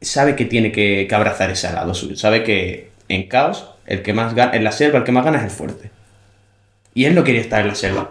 sabe 0.00 0.36
que 0.36 0.44
tiene 0.44 0.72
que, 0.72 1.06
que 1.08 1.14
abrazar 1.14 1.50
ese 1.50 1.72
lado 1.72 1.94
suyo. 1.94 2.16
Sabe 2.16 2.42
que 2.44 2.90
en 3.08 3.28
caos, 3.28 3.66
el 3.86 4.02
que 4.02 4.12
más 4.12 4.34
gana, 4.34 4.54
en 4.54 4.64
la 4.64 4.72
selva, 4.72 4.98
el 4.98 5.04
que 5.04 5.12
más 5.12 5.24
gana 5.24 5.38
es 5.38 5.44
el 5.44 5.50
fuerte. 5.50 5.90
Y 6.92 7.06
él 7.06 7.14
no 7.14 7.24
quería 7.24 7.40
estar 7.40 7.60
en 7.62 7.68
la 7.68 7.74
selva. 7.74 8.10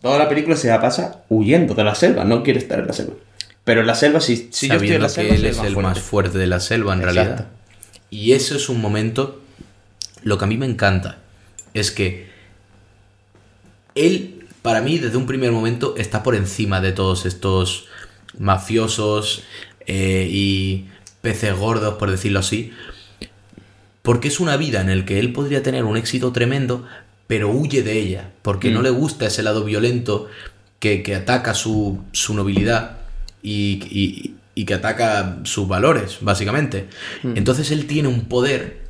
Toda 0.00 0.18
la 0.18 0.28
película 0.28 0.56
se 0.56 0.68
la 0.68 0.80
pasa 0.80 1.22
huyendo 1.28 1.74
de 1.74 1.84
la 1.84 1.94
selva, 1.94 2.24
no 2.24 2.42
quiere 2.42 2.58
estar 2.58 2.78
en 2.80 2.86
la 2.86 2.92
selva. 2.92 3.14
Pero 3.64 3.80
en 3.82 3.86
la 3.86 3.94
selva, 3.94 4.20
si, 4.20 4.48
si 4.50 4.68
yo 4.68 4.74
estoy 4.74 4.92
en 4.92 5.02
la 5.02 5.06
que 5.08 5.14
selva, 5.14 5.34
él 5.34 5.40
soy 5.40 5.50
es 5.50 5.56
el 5.58 5.62
fuerte. 5.74 5.82
más 5.82 6.00
fuerte 6.00 6.38
de 6.38 6.46
la 6.48 6.60
selva 6.60 6.92
en 6.92 7.00
Exacto. 7.00 7.20
realidad. 7.20 7.46
Y 8.12 8.32
eso 8.32 8.54
es 8.54 8.68
un 8.68 8.78
momento, 8.80 9.40
lo 10.22 10.36
que 10.36 10.44
a 10.44 10.46
mí 10.46 10.58
me 10.58 10.66
encanta, 10.66 11.18
es 11.72 11.90
que 11.90 12.28
él, 13.94 14.46
para 14.60 14.82
mí, 14.82 14.98
desde 14.98 15.16
un 15.16 15.26
primer 15.26 15.50
momento, 15.50 15.94
está 15.96 16.22
por 16.22 16.34
encima 16.34 16.82
de 16.82 16.92
todos 16.92 17.24
estos 17.24 17.86
mafiosos 18.38 19.44
eh, 19.86 20.28
y 20.30 20.88
peces 21.22 21.56
gordos, 21.56 21.94
por 21.94 22.10
decirlo 22.10 22.40
así, 22.40 22.72
porque 24.02 24.28
es 24.28 24.40
una 24.40 24.56
vida 24.58 24.82
en 24.82 24.98
la 24.98 25.04
que 25.06 25.18
él 25.18 25.32
podría 25.32 25.62
tener 25.62 25.84
un 25.84 25.96
éxito 25.96 26.32
tremendo, 26.32 26.86
pero 27.26 27.50
huye 27.50 27.82
de 27.82 27.98
ella, 27.98 28.30
porque 28.42 28.70
no 28.70 28.82
le 28.82 28.90
gusta 28.90 29.26
ese 29.26 29.42
lado 29.42 29.64
violento 29.64 30.28
que, 30.80 31.02
que 31.02 31.14
ataca 31.14 31.54
su, 31.54 32.02
su 32.12 32.34
nobilidad 32.34 32.98
y, 33.42 33.80
y- 33.90 34.34
y 34.54 34.64
que 34.64 34.74
ataca 34.74 35.38
sus 35.44 35.66
valores, 35.68 36.18
básicamente. 36.20 36.88
Entonces 37.22 37.70
él 37.70 37.86
tiene 37.86 38.08
un 38.08 38.26
poder, 38.26 38.82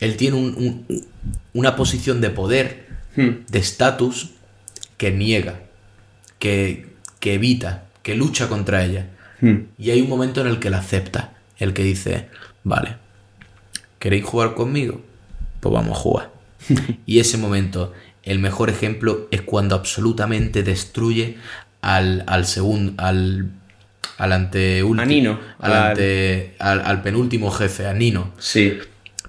él 0.00 0.16
tiene 0.16 0.36
un- 0.36 0.54
un- 0.88 1.06
una 1.54 1.76
posición 1.76 2.20
de 2.20 2.30
poder, 2.30 2.86
Hmm. 3.16 3.44
de 3.50 3.58
estatus, 3.58 4.30
que 4.96 5.10
niega, 5.10 5.60
que, 6.38 6.86
que 7.20 7.34
evita, 7.34 7.84
que 8.02 8.14
lucha 8.14 8.48
contra 8.48 8.84
ella. 8.84 9.08
Hmm. 9.40 9.66
Y 9.78 9.90
hay 9.90 10.00
un 10.00 10.08
momento 10.08 10.40
en 10.40 10.46
el 10.46 10.58
que 10.58 10.70
la 10.70 10.78
acepta, 10.78 11.32
el 11.58 11.72
que 11.74 11.82
dice, 11.84 12.28
vale, 12.64 12.96
¿queréis 13.98 14.24
jugar 14.24 14.54
conmigo? 14.54 15.02
Pues 15.60 15.72
vamos 15.72 15.96
a 15.96 16.00
jugar. 16.00 16.30
y 17.06 17.18
ese 17.18 17.38
momento, 17.38 17.92
el 18.22 18.38
mejor 18.38 18.70
ejemplo 18.70 19.28
es 19.30 19.42
cuando 19.42 19.74
absolutamente 19.74 20.62
destruye 20.62 21.36
al, 21.80 22.24
al 22.26 22.46
segundo, 22.46 22.94
al, 23.02 23.50
al 24.18 24.32
anteúltimo, 24.32 25.02
A 25.02 25.04
Nino, 25.06 25.38
al, 25.58 25.72
al- 25.72 25.88
ante- 25.90 26.54
al, 26.58 26.80
al 26.84 27.02
penúltimo 27.02 27.50
jefe, 27.50 27.86
a 27.86 27.92
Nino. 27.94 28.32
Sí. 28.38 28.78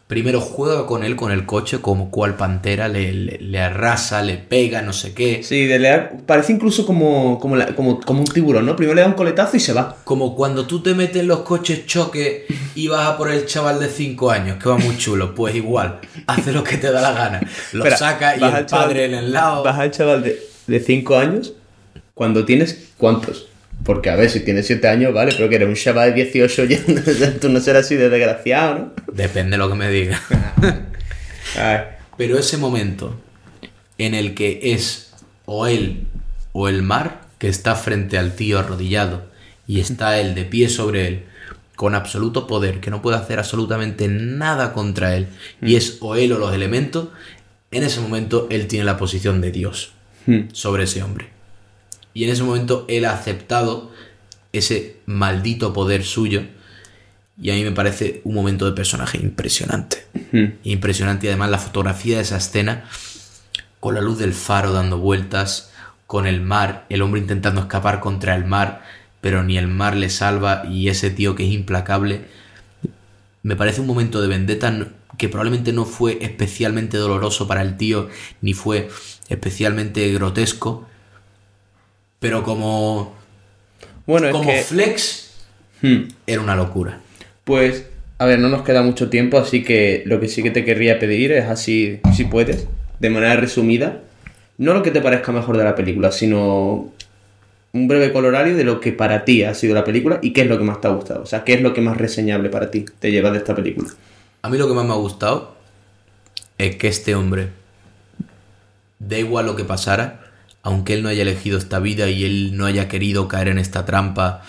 Primero 0.06 0.42
juega 0.42 0.86
con 0.86 1.04
él 1.04 1.16
con 1.16 1.32
el 1.32 1.46
coche 1.46 1.80
como 1.80 2.12
cual 2.12 2.36
pantera, 2.36 2.88
le, 2.88 3.14
le- 3.14 3.38
le 3.40 3.60
arrasa, 3.62 4.22
le 4.22 4.38
pega, 4.38 4.82
no 4.84 4.94
sé 4.94 5.14
qué. 5.14 5.42
Sí, 5.44 5.66
de 5.66 5.80
parece 6.28 6.52
incluso 6.54 6.86
como, 6.86 7.40
como, 7.40 7.56
la- 7.56 7.68
como, 7.74 8.00
como 8.02 8.20
un 8.20 8.28
tiburón, 8.28 8.66
¿no? 8.66 8.76
Primero 8.76 8.96
le 8.96 9.02
da 9.02 9.08
un 9.08 9.14
coletazo 9.14 9.58
y 9.58 9.60
se 9.60 9.74
va. 9.74 9.96
Como 10.04 10.36
cuando 10.36 10.68
tú 10.68 10.84
te 10.84 10.94
metes 10.94 11.22
en 11.22 11.28
los 11.30 11.40
coches 11.40 11.88
choque 11.88 12.46
y 12.76 12.90
vas 12.90 13.08
a 13.08 13.18
por 13.18 13.32
el 13.32 13.46
chaval 13.48 13.80
de 13.80 13.88
5 13.88 14.30
años, 14.30 14.58
que 14.62 14.70
va 14.70 14.78
muy 14.78 14.98
chulo, 14.98 15.34
pues 15.34 15.56
igual, 15.56 16.00
hace 16.28 16.52
lo 16.52 16.64
que 16.64 16.78
te 16.78 16.92
da 16.92 17.02
la 17.02 17.14
gana. 17.14 17.40
Lo 17.72 17.80
Espera, 17.86 17.98
saca 17.98 18.36
y 18.38 18.44
el 18.44 18.66
chaval- 18.66 18.68
padre 18.68 19.06
en 19.06 19.14
el 19.16 19.32
lado. 19.32 19.64
Vas 19.64 19.80
al 19.80 19.90
chaval 19.90 20.24
de 20.68 20.80
5 20.80 21.18
años 21.18 21.54
cuando 22.14 22.46
tienes. 22.46 22.90
¿Cuántos? 22.98 23.48
Porque 23.84 24.10
a 24.10 24.16
ver, 24.16 24.30
si 24.30 24.40
tienes 24.40 24.68
7 24.68 24.88
años, 24.88 25.14
vale, 25.14 25.34
pero 25.36 25.50
que 25.50 25.56
eres 25.56 25.68
un 25.68 25.76
chaval 25.76 26.14
de 26.14 26.24
18 26.26 26.66
ya, 27.20 27.40
tú 27.40 27.50
no 27.50 27.60
serás 27.60 27.86
así 27.86 27.96
de 27.96 28.10
desgraciado, 28.10 28.76
¿no? 28.76 28.94
Depende 29.12 29.52
de 29.52 29.58
lo 29.58 29.70
que 29.70 29.76
me 29.76 29.90
diga. 29.90 30.22
Ay, 31.58 31.80
Pero 32.18 32.38
ese 32.38 32.58
momento 32.58 33.20
en 33.98 34.14
el 34.14 34.34
que 34.34 34.60
es 34.74 35.14
o 35.46 35.68
él 35.68 36.08
o 36.54 36.70
el 36.70 36.82
mar 36.82 37.22
que 37.38 37.48
está 37.48 37.76
frente 37.76 38.18
al 38.18 38.36
tío 38.36 38.60
arrodillado 38.60 39.26
y 39.68 39.80
está 39.80 40.20
él 40.20 40.36
de 40.36 40.46
pie 40.46 40.70
sobre 40.70 41.08
él 41.08 41.24
con 41.76 41.96
absoluto 41.96 42.48
poder, 42.48 42.80
que 42.80 42.92
no 42.92 43.02
puede 43.02 43.18
hacer 43.18 43.40
absolutamente 43.40 44.08
nada 44.08 44.74
contra 44.74 45.16
él, 45.16 45.28
y 45.60 45.76
es 45.76 45.98
o 46.02 46.16
él 46.16 46.32
o 46.32 46.38
los 46.38 46.54
elementos, 46.54 47.10
en 47.72 47.82
ese 47.84 48.00
momento 48.00 48.48
él 48.52 48.68
tiene 48.68 48.86
la 48.86 48.98
posición 48.98 49.42
de 49.42 49.52
Dios 49.52 49.94
Hmm. 50.26 50.48
sobre 50.54 50.84
ese 50.84 51.04
hombre. 51.04 51.28
Y 52.14 52.24
en 52.24 52.30
ese 52.30 52.44
momento 52.44 52.86
él 52.88 53.06
ha 53.06 53.14
aceptado 53.14 53.92
ese 54.52 54.98
maldito 55.06 55.74
poder 55.74 56.04
suyo. 56.04 56.44
Y 57.42 57.50
a 57.50 57.56
mí 57.56 57.64
me 57.64 57.72
parece 57.72 58.22
un 58.24 58.36
momento 58.36 58.66
de 58.66 58.74
personaje 58.74 59.18
impresionante. 59.18 60.06
Impresionante. 60.64 61.26
Y 61.26 61.30
además 61.30 61.50
la 61.50 61.58
fotografía 61.58 62.18
de 62.18 62.24
esa 62.24 62.38
escena, 62.38 62.86
con 63.80 63.96
la 63.96 64.02
luz 64.02 64.20
del 64.20 64.34
faro 64.34 64.72
dando 64.72 65.00
vueltas, 65.00 65.72
con 66.06 66.28
el 66.28 66.42
mar, 66.42 66.86
el 66.90 67.02
hombre 67.02 67.22
intentando 67.22 67.62
escapar 67.62 68.00
contra 68.00 68.36
el 68.36 68.46
mar, 68.46 68.84
pero 69.20 69.42
ni 69.44 69.58
el 69.58 69.68
mar 69.68 69.96
le 69.96 70.10
salva 70.10 70.64
y 70.70 70.90
ese 70.90 71.10
tío 71.10 71.34
que 71.34 71.46
es 71.46 71.52
implacable. 71.52 72.26
Me 73.42 73.56
parece 73.56 73.82
un 73.82 73.88
momento 73.88 74.22
de 74.22 74.28
vendetta 74.28 74.90
que 75.18 75.30
probablemente 75.30 75.74
no 75.74 75.86
fue 75.86 76.20
especialmente 76.22 76.98
doloroso 76.98 77.48
para 77.48 77.62
el 77.62 77.78
tío, 77.78 78.10
ni 78.42 78.54
fue 78.54 78.90
especialmente 79.28 80.12
grotesco, 80.14 80.88
pero 82.24 82.42
como, 82.42 83.14
Bueno, 84.08 84.28
es 84.28 84.32
como 84.32 84.50
que. 84.50 84.62
flex 84.62 85.24
Hmm. 85.82 86.08
era 86.26 86.42
una 86.42 86.56
locura. 86.56 87.02
Pues, 87.44 87.86
a 88.18 88.26
ver, 88.26 88.40
no 88.40 88.48
nos 88.48 88.62
queda 88.62 88.82
mucho 88.82 89.10
tiempo, 89.10 89.38
así 89.38 89.64
que 89.64 90.04
lo 90.06 90.22
que 90.22 90.30
sí 90.30 90.42
que 90.42 90.50
te 90.50 90.64
querría 90.64 90.98
pedir 90.98 91.34
es 91.34 91.46
así, 91.50 92.00
si 92.16 92.24
puedes, 92.24 92.68
de 93.00 93.10
manera 93.10 93.36
resumida, 93.36 94.00
no 94.58 94.74
lo 94.74 94.82
que 94.82 94.92
te 94.92 95.02
parezca 95.02 95.34
mejor 95.34 95.58
de 95.58 95.66
la 95.66 95.76
película, 95.76 96.14
sino 96.14 96.94
un 97.74 97.88
breve 97.90 98.14
colorario 98.14 98.56
de 98.56 98.64
lo 98.64 98.80
que 98.80 98.94
para 98.94 99.26
ti 99.26 99.44
ha 99.44 99.54
sido 99.54 99.76
la 99.76 99.84
película 99.84 100.20
y 100.22 100.32
qué 100.32 100.44
es 100.44 100.48
lo 100.48 100.58
que 100.58 100.64
más 100.64 100.80
te 100.80 100.88
ha 100.88 100.92
gustado. 100.92 101.24
O 101.24 101.26
sea, 101.26 101.44
qué 101.44 101.56
es 101.56 101.62
lo 101.62 101.74
que 101.74 101.82
más 101.82 101.98
reseñable 101.98 102.48
para 102.48 102.72
ti 102.72 102.86
te 103.00 103.12
llevas 103.12 103.34
de 103.34 103.40
esta 103.40 103.54
película. 103.54 103.90
A 104.44 104.50
mí 104.50 104.58
lo 104.58 104.70
que 104.70 104.74
más 104.74 104.86
me 104.86 104.94
ha 104.94 104.98
gustado 104.98 105.56
es 106.58 106.78
que 106.78 106.88
este 106.88 107.16
hombre, 107.16 107.50
da 109.00 109.18
igual 109.18 109.48
lo 109.48 109.58
que 109.58 109.66
pasara, 109.66 110.23
aunque 110.64 110.94
él 110.96 111.04
no 111.04 111.10
haya 111.10 111.22
elegido 111.22 111.58
esta 111.58 111.80
vida 111.80 112.10
y 112.10 112.24
él 112.26 112.58
no 112.58 112.66
haya 112.66 112.88
querido 112.88 113.28
caer 113.28 113.50
en 113.50 113.58
esta 113.60 113.86
trampa 113.86 114.42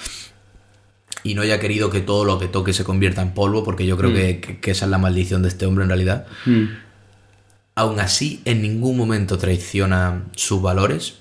y 1.22 1.34
no 1.34 1.42
haya 1.42 1.58
querido 1.60 1.90
que 1.90 2.00
todo 2.00 2.24
lo 2.24 2.38
que 2.38 2.48
toque 2.48 2.72
se 2.72 2.84
convierta 2.84 3.20
en 3.22 3.32
polvo, 3.32 3.64
porque 3.64 3.84
yo 3.86 3.96
creo 3.96 4.12
que, 4.12 4.40
que- 4.40 4.60
que 4.60 4.70
esa 4.70 4.84
es 4.86 4.90
la 4.90 4.98
maldición 4.98 5.42
de 5.42 5.48
este 5.48 5.66
hombre 5.66 5.82
en 5.84 5.88
realidad, 5.90 6.26
aún 7.74 7.98
así 8.00 8.40
en 8.44 8.62
ningún 8.62 8.96
momento 8.96 9.36
traiciona 9.38 10.24
sus 10.36 10.62
valores, 10.62 11.14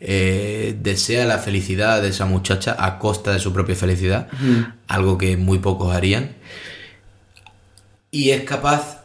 eh, 0.00 0.76
desea 0.82 1.24
la 1.24 1.38
felicidad 1.38 2.02
de 2.02 2.08
esa 2.08 2.26
muchacha 2.26 2.76
a 2.78 2.98
costa 2.98 3.32
de 3.32 3.38
su 3.38 3.52
propia 3.52 3.74
felicidad, 3.76 4.28
algo 4.88 5.16
que 5.18 5.36
muy 5.36 5.58
pocos 5.58 5.94
harían. 5.94 6.34
Y 8.10 8.30
es 8.30 8.42
capaz 8.44 9.04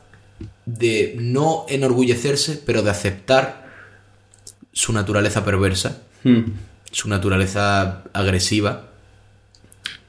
de 0.65 1.15
no 1.19 1.65
enorgullecerse, 1.69 2.61
pero 2.65 2.81
de 2.81 2.91
aceptar 2.91 3.60
su 4.73 4.93
naturaleza 4.93 5.43
perversa, 5.45 6.01
Hmm. 6.23 6.53
su 6.91 7.09
naturaleza 7.09 8.03
agresiva. 8.13 8.87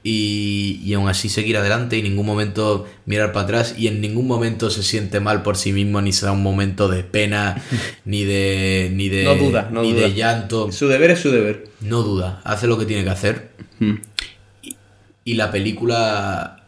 Y, 0.05 0.81
y 0.83 0.93
aún 0.95 1.07
así 1.07 1.29
seguir 1.29 1.55
adelante 1.55 1.95
y 1.95 1.99
en 1.99 2.05
ningún 2.09 2.25
momento 2.25 2.85
mirar 3.05 3.31
para 3.31 3.45
atrás 3.45 3.75
y 3.77 3.87
en 3.87 4.01
ningún 4.01 4.27
momento 4.27 4.69
se 4.69 4.83
siente 4.83 5.21
mal 5.21 5.43
por 5.43 5.55
sí 5.55 5.71
mismo 5.71 6.01
ni 6.01 6.11
se 6.11 6.25
da 6.25 6.33
un 6.33 6.43
momento 6.43 6.89
de 6.89 7.03
pena 7.05 7.61
ni 8.03 8.25
de 8.25 8.89
ni 8.93 9.07
de 9.07 9.23
No 9.23 9.35
duda, 9.35 9.69
no 9.71 9.81
ni 9.81 9.93
duda. 9.93 10.01
de 10.09 10.13
llanto 10.13 10.73
Su 10.73 10.89
deber 10.89 11.11
es 11.11 11.21
su 11.21 11.31
deber. 11.31 11.69
no 11.79 12.01
duda 12.03 12.41
hace 12.43 12.67
lo 12.67 12.77
que 12.77 12.85
tiene 12.85 13.05
que 13.05 13.11
hacer 13.11 13.51
Hmm. 13.79 13.95
y 15.23 15.33
la 15.35 15.51
película. 15.51 16.65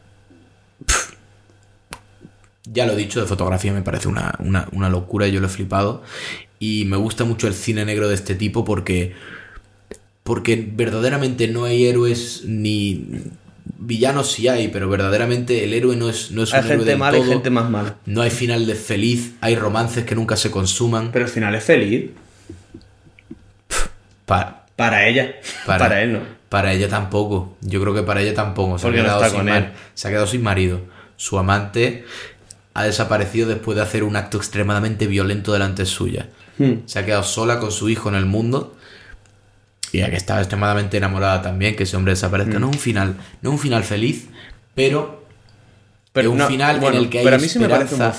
ya 2.63 2.85
lo 2.85 2.93
he 2.93 2.95
dicho, 2.95 3.19
de 3.21 3.27
fotografía 3.27 3.71
me 3.73 3.81
parece 3.81 4.07
una, 4.07 4.33
una- 4.39 4.67
una 4.71 4.89
locura, 4.89 5.27
yo 5.27 5.39
lo 5.39 5.47
he 5.47 5.49
flipado. 5.49 6.03
Y 6.59 6.85
me 6.85 6.97
gusta 6.97 7.23
mucho 7.25 7.47
el 7.47 7.53
cine 7.53 7.85
negro 7.85 8.07
de 8.07 8.15
este 8.15 8.35
tipo 8.35 8.63
porque. 8.65 9.13
Porque 10.23 10.67
verdaderamente 10.71 11.47
no 11.47 11.65
hay 11.65 11.85
héroes 11.85 12.43
ni. 12.45 13.05
Villanos 13.77 14.31
sí 14.31 14.47
hay, 14.47 14.69
pero 14.69 14.89
verdaderamente 14.89 15.63
el 15.63 15.73
héroe 15.73 15.95
no 15.95 16.09
es, 16.09 16.31
no 16.31 16.43
es 16.43 16.53
Hay 16.53 16.61
un 16.61 16.65
héroe 16.67 16.85
gente 16.85 16.91
del 17.03 17.15
y 17.15 17.19
todo. 17.21 17.29
gente 17.31 17.49
más 17.49 17.69
mala. 17.69 17.97
No 18.05 18.21
hay 18.21 18.29
final 18.31 18.65
de 18.65 18.73
feliz, 18.75 19.33
hay 19.41 19.55
romances 19.55 20.05
que 20.05 20.15
nunca 20.15 20.35
se 20.35 20.49
consuman. 20.49 21.11
Pero 21.11 21.25
al 21.25 21.31
final 21.31 21.53
es 21.55 21.63
feliz. 21.63 22.09
Pa- 24.25 24.65
Para 24.75 25.07
ella. 25.07 25.35
Para- 25.65 25.79
Para, 25.79 26.01
él 26.03 26.13
no. 26.13 26.19
Para 26.49 26.73
ella 26.73 26.87
tampoco. 26.89 27.57
Yo 27.61 27.81
creo 27.81 27.93
que 27.93 28.03
para 28.03 28.21
ella 28.21 28.33
tampoco. 28.33 28.77
Se, 28.77 28.85
ha 28.85 28.89
Porque 28.89 28.99
no 28.99 29.03
quedado, 29.05 29.19
está 29.21 29.29
sin 29.29 29.37
con 29.39 29.45
mar- 29.49 29.73
él. 29.75 29.79
se 29.93 30.07
ha 30.07 30.11
quedado 30.11 30.27
sin 30.27 30.43
marido. 30.43 30.81
Su 31.17 31.37
amante 31.37 32.05
ha 32.73 32.83
desaparecido 32.83 33.47
después 33.47 33.75
de 33.75 33.83
hacer 33.83 34.03
un 34.03 34.15
acto 34.15 34.37
extremadamente 34.37 35.07
violento 35.07 35.53
delante 35.53 35.85
suya. 35.85 36.27
Hmm. 36.57 36.73
Se 36.85 36.99
ha 36.99 37.05
quedado 37.05 37.23
sola 37.23 37.59
con 37.59 37.71
su 37.71 37.89
hijo 37.89 38.09
en 38.09 38.15
el 38.15 38.25
mundo. 38.25 38.75
Y 39.91 39.99
ya 39.99 40.09
que 40.09 40.17
estaba 40.17 40.39
extremadamente 40.39 40.97
enamorada 40.97 41.41
también, 41.41 41.75
que 41.75 41.83
ese 41.83 41.95
hombre 41.95 42.13
Hmm. 42.13 42.15
desaparezca. 42.15 42.59
No 42.59 42.69
es 42.69 42.75
un 42.75 42.81
final, 42.81 43.15
no 43.41 43.49
es 43.49 43.53
un 43.53 43.59
final 43.59 43.83
feliz, 43.83 44.27
pero, 44.73 45.23
Pero 46.11 46.29
es 46.29 46.31
un 46.33 46.37
no, 46.39 46.47
final 46.47 46.79
bueno, 46.79 46.97
en 46.97 47.03
el 47.03 47.09
que 47.09 47.19
hay 47.19 47.39
sí 47.39 47.45
esperanza, 47.45 48.13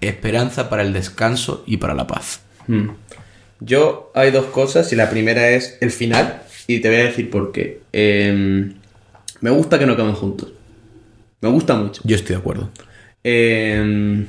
esperanza 0.00 0.68
para 0.68 0.82
el 0.82 0.92
descanso 0.92 1.64
y 1.66 1.76
para 1.78 1.94
la 1.94 2.06
paz. 2.06 2.40
Hmm. 2.66 2.90
Yo 3.60 4.10
hay 4.14 4.30
dos 4.30 4.46
cosas 4.46 4.92
y 4.92 4.96
la 4.96 5.08
primera 5.08 5.50
es 5.50 5.78
el 5.80 5.90
final 5.90 6.42
y 6.66 6.80
te 6.80 6.88
voy 6.88 6.98
a 6.98 7.04
decir 7.04 7.30
por 7.30 7.52
qué. 7.52 7.80
Em, 7.92 8.74
me 9.40 9.50
gusta 9.50 9.78
que 9.78 9.86
no 9.86 9.92
acaben 9.92 10.14
juntos. 10.14 10.52
Me 11.40 11.48
gusta 11.48 11.74
mucho. 11.76 12.02
Yo 12.04 12.16
estoy 12.16 12.34
de 12.36 12.40
acuerdo. 12.40 12.70
Eh, 13.24 14.24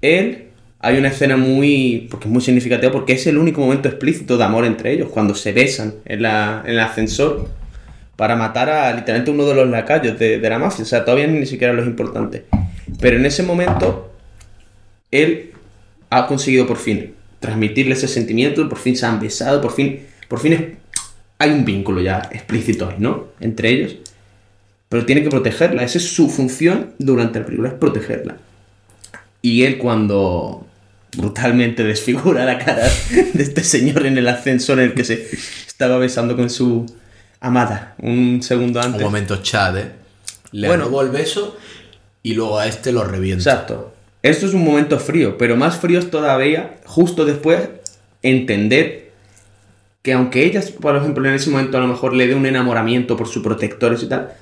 él, 0.00 0.43
hay 0.84 0.98
una 0.98 1.08
escena 1.08 1.38
muy, 1.38 2.08
porque 2.10 2.28
es 2.28 2.32
muy 2.32 2.42
significativa, 2.42 2.92
porque 2.92 3.14
es 3.14 3.26
el 3.26 3.38
único 3.38 3.62
momento 3.62 3.88
explícito 3.88 4.36
de 4.36 4.44
amor 4.44 4.66
entre 4.66 4.92
ellos, 4.92 5.08
cuando 5.08 5.34
se 5.34 5.52
besan 5.54 5.94
en, 6.04 6.20
la, 6.20 6.62
en 6.62 6.72
el 6.72 6.80
ascensor 6.80 7.48
para 8.16 8.36
matar 8.36 8.68
a 8.68 8.92
literalmente 8.92 9.30
uno 9.30 9.46
de 9.46 9.54
los 9.54 9.70
lacayos 9.70 10.18
de, 10.18 10.38
la 10.38 10.58
mafia. 10.58 10.82
O 10.82 10.86
sea, 10.86 11.02
todavía 11.06 11.26
ni 11.26 11.46
siquiera 11.46 11.72
los 11.72 11.86
importantes. 11.86 12.42
Pero 13.00 13.16
en 13.16 13.24
ese 13.24 13.42
momento, 13.42 14.12
él 15.10 15.52
ha 16.10 16.26
conseguido 16.26 16.66
por 16.66 16.76
fin 16.76 17.14
transmitirle 17.40 17.94
ese 17.94 18.06
sentimiento, 18.06 18.68
por 18.68 18.78
fin 18.78 18.94
se 18.94 19.06
han 19.06 19.20
besado, 19.20 19.62
por 19.62 19.72
fin, 19.72 20.00
por 20.28 20.38
fin 20.38 20.52
es- 20.52 20.62
hay 21.38 21.50
un 21.50 21.64
vínculo 21.64 22.02
ya 22.02 22.28
explícito 22.30 22.90
ahí, 22.90 22.96
¿no? 22.98 23.28
Entre 23.40 23.70
ellos. 23.70 23.96
Pero 24.90 25.06
tiene 25.06 25.22
que 25.22 25.30
protegerla, 25.30 25.82
esa 25.82 25.96
es 25.96 26.12
su 26.12 26.28
función 26.28 26.90
durante 26.98 27.40
la 27.40 27.46
película, 27.46 27.70
es 27.70 27.74
protegerla. 27.74 28.36
Y 29.40 29.64
él 29.64 29.78
cuando 29.78 30.66
brutalmente 31.16 31.84
desfigura 31.84 32.44
la 32.44 32.58
cara 32.58 32.88
de 33.34 33.42
este 33.42 33.62
señor 33.64 34.06
en 34.06 34.18
el 34.18 34.28
ascensor 34.28 34.78
en 34.78 34.86
el 34.86 34.94
que 34.94 35.04
se 35.04 35.28
estaba 35.66 35.98
besando 35.98 36.36
con 36.36 36.50
su 36.50 36.86
amada 37.40 37.94
un 38.00 38.42
segundo 38.42 38.80
Un 38.80 38.86
antes. 38.86 39.02
momento 39.02 39.36
Chad, 39.42 39.78
¿eh? 39.78 39.92
Le 40.52 40.68
Bueno. 40.68 40.84
robó 40.84 41.02
el 41.02 41.10
beso 41.10 41.56
y 42.22 42.34
luego 42.34 42.58
a 42.58 42.66
este 42.66 42.92
lo 42.92 43.04
revienta. 43.04 43.50
Exacto. 43.50 43.92
Esto 44.22 44.46
es 44.46 44.54
un 44.54 44.64
momento 44.64 44.98
frío, 44.98 45.36
pero 45.36 45.56
más 45.56 45.76
frío 45.76 45.98
es 45.98 46.10
todavía 46.10 46.76
justo 46.86 47.24
después 47.26 47.68
entender 48.22 49.12
que 50.02 50.12
aunque 50.12 50.44
ella, 50.44 50.62
por 50.80 50.96
ejemplo, 50.96 51.26
en 51.28 51.34
ese 51.34 51.50
momento 51.50 51.76
a 51.76 51.80
lo 51.80 51.86
mejor 51.88 52.14
le 52.14 52.26
dé 52.26 52.34
un 52.34 52.46
enamoramiento 52.46 53.16
por 53.16 53.28
su 53.28 53.42
protectores 53.42 54.02
y 54.02 54.06
tal, 54.08 54.32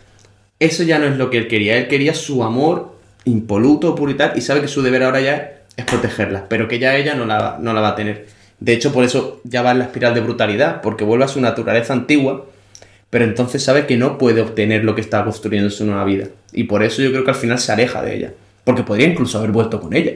eso 0.60 0.82
ya 0.84 0.98
no 0.98 1.06
es 1.06 1.16
lo 1.16 1.30
que 1.30 1.38
él 1.38 1.48
quería. 1.48 1.76
Él 1.78 1.88
quería 1.88 2.14
su 2.14 2.44
amor 2.44 2.96
impoluto, 3.24 3.94
puro 3.94 4.10
y 4.12 4.16
tal, 4.16 4.32
y 4.36 4.40
sabe 4.40 4.60
que 4.60 4.68
su 4.68 4.82
deber 4.82 5.02
ahora 5.04 5.20
ya 5.20 5.61
es 5.76 5.84
protegerla, 5.84 6.46
pero 6.48 6.68
que 6.68 6.78
ya 6.78 6.96
ella 6.96 7.14
no 7.14 7.24
la, 7.24 7.58
no 7.60 7.72
la 7.72 7.80
va 7.80 7.88
a 7.88 7.94
tener. 7.94 8.26
De 8.60 8.72
hecho, 8.72 8.92
por 8.92 9.04
eso 9.04 9.40
ya 9.44 9.62
va 9.62 9.72
en 9.72 9.80
la 9.80 9.84
espiral 9.86 10.14
de 10.14 10.20
brutalidad, 10.20 10.80
porque 10.82 11.04
vuelve 11.04 11.24
a 11.24 11.28
su 11.28 11.40
naturaleza 11.40 11.92
antigua, 11.92 12.46
pero 13.10 13.24
entonces 13.24 13.62
sabe 13.62 13.86
que 13.86 13.96
no 13.96 14.18
puede 14.18 14.40
obtener 14.40 14.84
lo 14.84 14.94
que 14.94 15.00
está 15.00 15.24
construyendo 15.24 15.68
en 15.68 15.72
su 15.72 15.84
nueva 15.84 16.04
vida. 16.04 16.28
Y 16.52 16.64
por 16.64 16.82
eso 16.82 17.02
yo 17.02 17.10
creo 17.10 17.24
que 17.24 17.30
al 17.30 17.36
final 17.36 17.58
se 17.58 17.72
aleja 17.72 18.02
de 18.02 18.14
ella. 18.14 18.32
Porque 18.64 18.84
podría 18.84 19.08
incluso 19.08 19.38
haber 19.38 19.50
vuelto 19.50 19.80
con 19.80 19.94
ella. 19.94 20.12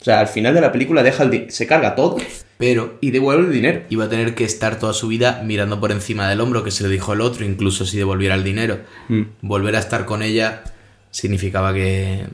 O 0.00 0.04
sea, 0.04 0.18
al 0.18 0.26
final 0.26 0.54
de 0.54 0.60
la 0.60 0.72
película 0.72 1.02
deja 1.04 1.22
el 1.22 1.52
se 1.52 1.68
carga 1.68 1.94
todo 1.94 2.16
Pero 2.58 2.98
y 3.00 3.12
devuelve 3.12 3.46
el 3.46 3.52
dinero. 3.52 3.82
iba 3.90 4.06
a 4.06 4.08
tener 4.08 4.34
que 4.34 4.44
estar 4.44 4.78
toda 4.78 4.92
su 4.92 5.06
vida 5.06 5.42
mirando 5.44 5.78
por 5.78 5.92
encima 5.92 6.28
del 6.28 6.40
hombro, 6.40 6.64
que 6.64 6.72
se 6.72 6.82
lo 6.82 6.88
dijo 6.88 7.12
el 7.12 7.20
otro, 7.20 7.44
incluso 7.44 7.86
si 7.86 7.98
devolviera 7.98 8.34
el 8.34 8.42
dinero. 8.42 8.80
Mm. 9.08 9.22
Volver 9.42 9.76
a 9.76 9.78
estar 9.78 10.04
con 10.04 10.22
ella 10.22 10.64
significaba 11.10 11.72
que... 11.72 12.24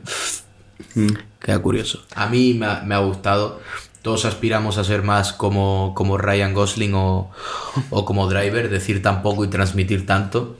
Queda 1.40 1.58
curioso. 1.60 2.04
A 2.14 2.28
mí 2.28 2.54
me 2.54 2.66
ha, 2.66 2.82
me 2.82 2.94
ha 2.94 2.98
gustado. 2.98 3.60
Todos 4.02 4.24
aspiramos 4.24 4.78
a 4.78 4.84
ser 4.84 5.02
más 5.02 5.32
como, 5.32 5.92
como 5.94 6.18
Ryan 6.18 6.54
Gosling 6.54 6.94
o, 6.94 7.30
o 7.90 8.04
como 8.04 8.28
Driver, 8.28 8.70
decir 8.70 9.02
tan 9.02 9.22
poco 9.22 9.44
y 9.44 9.48
transmitir 9.48 10.06
tanto, 10.06 10.56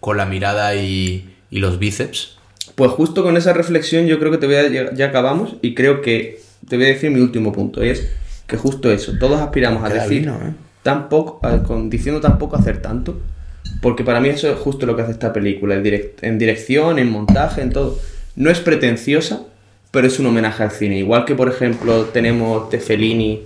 con 0.00 0.16
la 0.16 0.26
mirada 0.26 0.74
y, 0.74 1.34
y 1.50 1.58
los 1.58 1.78
bíceps. 1.78 2.36
Pues 2.74 2.90
justo 2.92 3.22
con 3.22 3.36
esa 3.36 3.52
reflexión 3.52 4.06
yo 4.06 4.18
creo 4.18 4.30
que 4.30 4.38
te 4.38 4.46
voy 4.46 4.56
a, 4.56 4.92
ya, 4.94 5.06
acabamos 5.06 5.56
y 5.60 5.74
creo 5.74 6.00
que 6.00 6.40
te 6.68 6.76
voy 6.76 6.86
a 6.86 6.88
decir 6.88 7.10
mi 7.10 7.20
último 7.20 7.52
punto. 7.52 7.84
Y 7.84 7.90
es 7.90 8.08
que 8.46 8.56
justo 8.56 8.90
eso, 8.90 9.12
todos 9.18 9.40
aspiramos 9.40 9.84
a 9.84 9.88
decir 9.90 10.20
vino, 10.20 10.34
¿eh? 10.36 10.52
tan 10.82 11.08
poco, 11.08 11.46
a- 11.46 11.62
con, 11.62 11.90
diciendo 11.90 12.20
tan 12.20 12.38
poco 12.38 12.56
hacer 12.56 12.80
tanto. 12.80 13.20
Porque 13.82 14.04
para 14.04 14.20
mí 14.20 14.30
eso 14.30 14.50
es 14.50 14.58
justo 14.58 14.86
lo 14.86 14.96
que 14.96 15.02
hace 15.02 15.12
esta 15.12 15.32
película, 15.32 15.74
en 15.74 16.38
dirección, 16.38 16.98
en 16.98 17.10
montaje, 17.10 17.60
en 17.62 17.72
todo. 17.72 17.98
No 18.36 18.50
es 18.50 18.58
pretenciosa, 18.60 19.42
pero 19.90 20.06
es 20.06 20.18
un 20.18 20.26
homenaje 20.26 20.62
al 20.62 20.70
cine. 20.70 20.98
Igual 20.98 21.24
que, 21.24 21.34
por 21.34 21.48
ejemplo, 21.48 22.04
tenemos 22.06 22.70
de 22.70 22.78
Fellini 22.78 23.42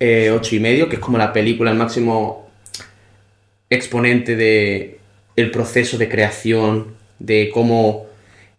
eh, 0.00 0.30
8 0.34 0.56
y 0.56 0.60
medio, 0.60 0.88
que 0.88 0.96
es 0.96 1.00
como 1.00 1.18
la 1.18 1.32
película, 1.32 1.70
el 1.70 1.76
máximo 1.78 2.48
exponente 3.70 4.36
de 4.36 4.98
el 5.36 5.50
proceso 5.50 5.96
de 5.98 6.08
creación, 6.08 6.88
de 7.18 7.50
cómo 7.52 8.06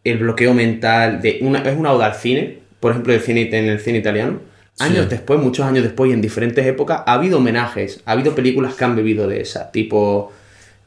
el 0.03 0.18
bloqueo 0.18 0.53
mental, 0.53 1.22
de 1.22 1.38
una, 1.41 1.59
es 1.59 1.78
una 1.78 1.91
oda 1.93 2.07
al 2.07 2.16
cine, 2.16 2.57
por 2.80 2.91
ejemplo, 2.91 3.14
el 3.14 3.22
cine, 3.22 3.47
en 3.51 3.66
el 3.70 3.80
cine 3.80 3.99
italiano. 3.99 4.39
Años 4.80 5.03
Sí. 5.03 5.09
después, 5.11 5.39
muchos 5.39 5.66
años 5.68 5.84
después 5.84 6.09
y 6.09 6.14
en 6.14 6.22
diferentes 6.22 6.66
épocas, 6.66 7.03
ha 7.05 7.14
habido 7.14 7.38
homenajes, 7.38 8.01
ha 8.05 8.14
habido 8.14 8.34
películas 8.34 8.74
que 8.74 8.84
han 8.84 8.95
bebido 8.95 9.28
de 9.28 9.39
esa, 9.41 9.72
tipo, 9.72 10.34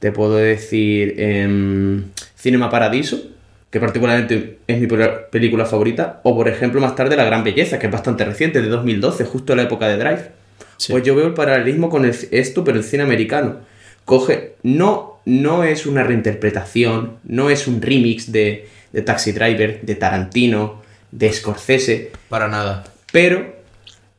te 0.00 0.10
puedo 0.10 0.34
decir, 0.34 1.14
em, 1.18 2.02
Cinema 2.36 2.68
Paradiso, 2.68 3.22
que 3.70 3.80
particularmente 3.80 4.58
es 4.66 4.80
mi 4.80 4.86
pel- 4.86 5.26
película 5.30 5.64
favorita, 5.66 6.20
o 6.22 6.34
por 6.36 6.48
ejemplo 6.48 6.80
más 6.80 6.94
tarde 6.94 7.16
La 7.16 7.24
Gran 7.24 7.44
Belleza, 7.44 7.78
que 7.78 7.86
es 7.86 7.92
bastante 7.92 8.24
reciente, 8.24 8.62
de 8.62 8.68
2012, 8.68 9.24
justo 9.24 9.52
en 9.52 9.56
la 9.58 9.62
época 9.64 9.88
de 9.88 9.96
Drive. 9.96 10.30
Sí. 10.76 10.92
Pues 10.92 11.04
yo 11.04 11.14
veo 11.14 11.26
el 11.26 11.34
paralelismo 11.34 11.88
con 11.90 12.04
el- 12.04 12.14
esto, 12.30 12.64
pero 12.64 12.78
el 12.78 12.84
cine 12.84 13.02
americano. 13.02 13.56
Coge, 14.04 14.54
no, 14.62 15.18
no 15.24 15.64
es 15.64 15.84
una 15.86 16.04
reinterpretación, 16.04 17.14
no 17.24 17.50
es 17.50 17.66
un 17.66 17.82
remix 17.82 18.30
de, 18.30 18.68
de 18.92 19.02
Taxi 19.02 19.32
Driver, 19.32 19.80
de 19.82 19.94
Tarantino, 19.96 20.82
de 21.10 21.32
Scorsese, 21.32 22.12
Para 22.28 22.46
nada. 22.48 22.84
pero 23.12 23.56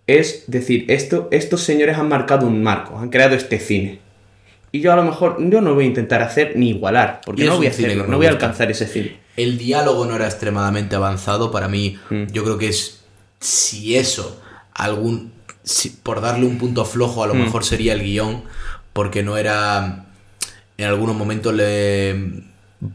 es 0.07 0.43
decir, 0.47 0.85
esto, 0.89 1.27
estos 1.31 1.61
señores 1.61 1.97
han 1.97 2.09
marcado 2.09 2.47
un 2.47 2.61
marco, 2.63 2.97
han 2.97 3.09
creado 3.09 3.35
este 3.35 3.59
cine. 3.59 3.99
Y 4.71 4.81
yo 4.81 4.91
a 4.91 4.95
lo 4.95 5.03
mejor, 5.03 5.37
yo 5.49 5.61
no 5.61 5.73
voy 5.73 5.85
a 5.85 5.87
intentar 5.87 6.21
hacer 6.21 6.53
ni 6.55 6.69
igualar, 6.71 7.21
porque 7.25 7.45
no 7.45 7.57
voy 7.57 7.67
a 7.67 7.71
me 7.81 7.95
no 7.95 8.17
voy 8.17 8.25
a 8.25 8.29
alcanzar 8.29 8.69
ese 8.71 8.87
cine. 8.87 9.17
El 9.38 9.57
diálogo 9.57 10.05
no 10.05 10.15
era 10.15 10.25
extremadamente 10.25 10.95
avanzado. 10.97 11.49
Para 11.51 11.67
mí, 11.69 11.97
Mm. 12.09 12.25
yo 12.33 12.43
creo 12.43 12.57
que 12.57 12.67
es. 12.69 13.01
Si 13.39 13.95
eso, 13.95 14.41
algún. 14.73 15.31
si- 15.63 15.89
por 15.89 16.21
darle 16.21 16.45
un 16.45 16.57
punto 16.57 16.83
flojo, 16.85 17.19
Mm. 17.21 17.23
a 17.23 17.27
lo 17.27 17.33
mejor 17.35 17.63
sería 17.65 17.93
el 17.93 18.01
guion. 18.03 18.43
Porque 18.93 19.21
no 19.23 19.38
era. 19.38 20.05
En 20.77 20.85
algunos 20.85 21.15
momentos 21.15 21.53
le. 21.53 22.43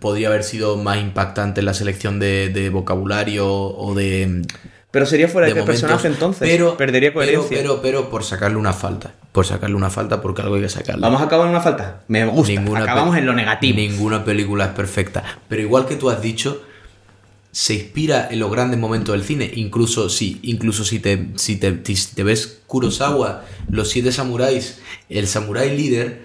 Podría 0.00 0.28
haber 0.28 0.44
sido 0.44 0.76
más 0.76 0.98
impactante 0.98 1.60
la 1.62 1.74
selección 1.74 2.18
de, 2.20 2.48
de 2.50 2.70
vocabulario 2.70 3.48
o 3.52 3.94
de. 3.94 4.42
Pero 4.92 5.06
sería 5.06 5.26
fuera 5.26 5.48
de, 5.48 5.54
momentos, 5.54 5.80
personaje 5.80 6.06
entonces. 6.06 6.48
Pero, 6.48 6.76
Perdería 6.76 7.12
coherencia. 7.12 7.48
Pero, 7.48 7.80
pero, 7.80 7.82
pero 8.02 8.10
por 8.10 8.22
sacarle 8.24 8.58
una 8.58 8.72
falta. 8.74 9.12
Por 9.32 9.46
sacarle 9.46 9.74
una 9.74 9.88
falta 9.90 10.20
porque 10.20 10.42
algo 10.42 10.54
hay 10.56 10.60
que 10.62 10.68
sacarle. 10.68 11.00
Vamos 11.00 11.20
a 11.20 11.24
acabar 11.24 11.46
en 11.46 11.50
una 11.52 11.62
falta. 11.62 12.02
Me 12.08 12.24
gusta. 12.26 12.52
Acabamos 12.76 13.14
pe- 13.14 13.20
en 13.20 13.26
lo 13.26 13.32
negativo. 13.32 13.76
Ninguna 13.76 14.24
película 14.24 14.66
es 14.66 14.70
perfecta. 14.72 15.24
Pero 15.48 15.62
igual 15.62 15.86
que 15.86 15.96
tú 15.96 16.10
has 16.10 16.20
dicho, 16.20 16.62
se 17.52 17.72
inspira 17.74 18.28
en 18.30 18.38
los 18.38 18.50
grandes 18.52 18.78
momentos 18.78 19.14
del 19.14 19.24
cine. 19.24 19.50
Incluso 19.54 20.10
si, 20.10 20.38
incluso 20.42 20.84
si 20.84 20.98
te, 20.98 21.28
si 21.36 21.56
te, 21.56 21.80
si 21.86 22.14
te 22.14 22.22
ves 22.22 22.60
Kurosawa, 22.66 23.44
Los 23.70 23.88
Siete 23.88 24.12
Samuráis, 24.12 24.80
el 25.08 25.26
samurái 25.26 25.74
líder, 25.74 26.22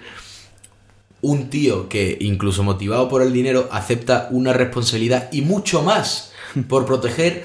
un 1.22 1.48
tío 1.50 1.88
que, 1.88 2.18
incluso 2.20 2.62
motivado 2.62 3.08
por 3.08 3.22
el 3.22 3.32
dinero, 3.32 3.68
acepta 3.72 4.28
una 4.30 4.52
responsabilidad 4.52 5.30
y 5.32 5.40
mucho 5.42 5.82
más 5.82 6.32
por 6.68 6.84
proteger 6.86 7.44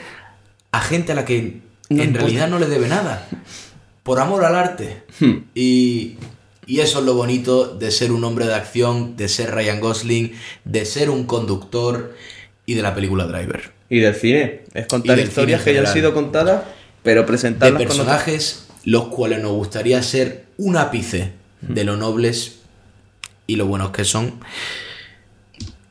a 0.74 0.82
gente 0.82 1.14
a 1.14 1.16
la 1.16 1.24
que 1.24 1.62
No 1.90 2.02
en 2.04 2.10
importa. 2.10 2.20
realidad 2.26 2.50
no 2.50 2.60
le 2.60 2.66
debe 2.68 2.88
nada. 2.90 3.28
Por 4.04 4.20
amor 4.20 4.44
al 4.44 4.56
arte. 4.56 5.04
Hmm. 5.20 5.46
Y, 5.56 6.18
y 6.66 6.80
eso 6.82 7.00
es 7.00 7.06
lo 7.06 7.14
bonito 7.14 7.68
de 7.76 7.90
ser 7.92 8.12
un 8.12 8.24
hombre 8.26 8.46
de 8.48 8.56
acción, 8.56 9.16
de 9.16 9.30
ser 9.30 9.52
Ryan 9.52 9.80
Gosling, 9.80 10.34
de 10.66 10.86
ser 10.86 11.10
un 11.10 11.26
conductor 11.26 12.14
y 12.66 12.74
de 12.74 12.82
la 12.82 12.94
película 12.96 13.26
Driver. 13.28 13.72
Y 13.90 14.00
del 14.00 14.16
cine. 14.16 14.64
Es 14.74 14.88
contar 14.88 15.20
historias 15.20 15.62
que 15.64 15.74
ya 15.74 15.82
han 15.82 15.88
sido 15.94 16.14
contadas, 16.14 16.64
pero 17.04 17.22
De 17.22 17.28
presentarlas 17.28 17.84
con 17.84 17.92
otra- 17.92 17.96
personajes 18.18 18.68
los 18.86 19.08
cuales 19.10 19.42
nos 19.42 19.52
gustaría 19.54 20.02
ser 20.04 20.46
un 20.58 20.76
ápice 20.76 21.32
de 21.62 21.84
lo 21.86 21.96
nobles 21.96 22.60
y 23.48 23.56
lo 23.56 23.68
buenos 23.68 23.92
que 23.92 24.04
son. 24.04 24.40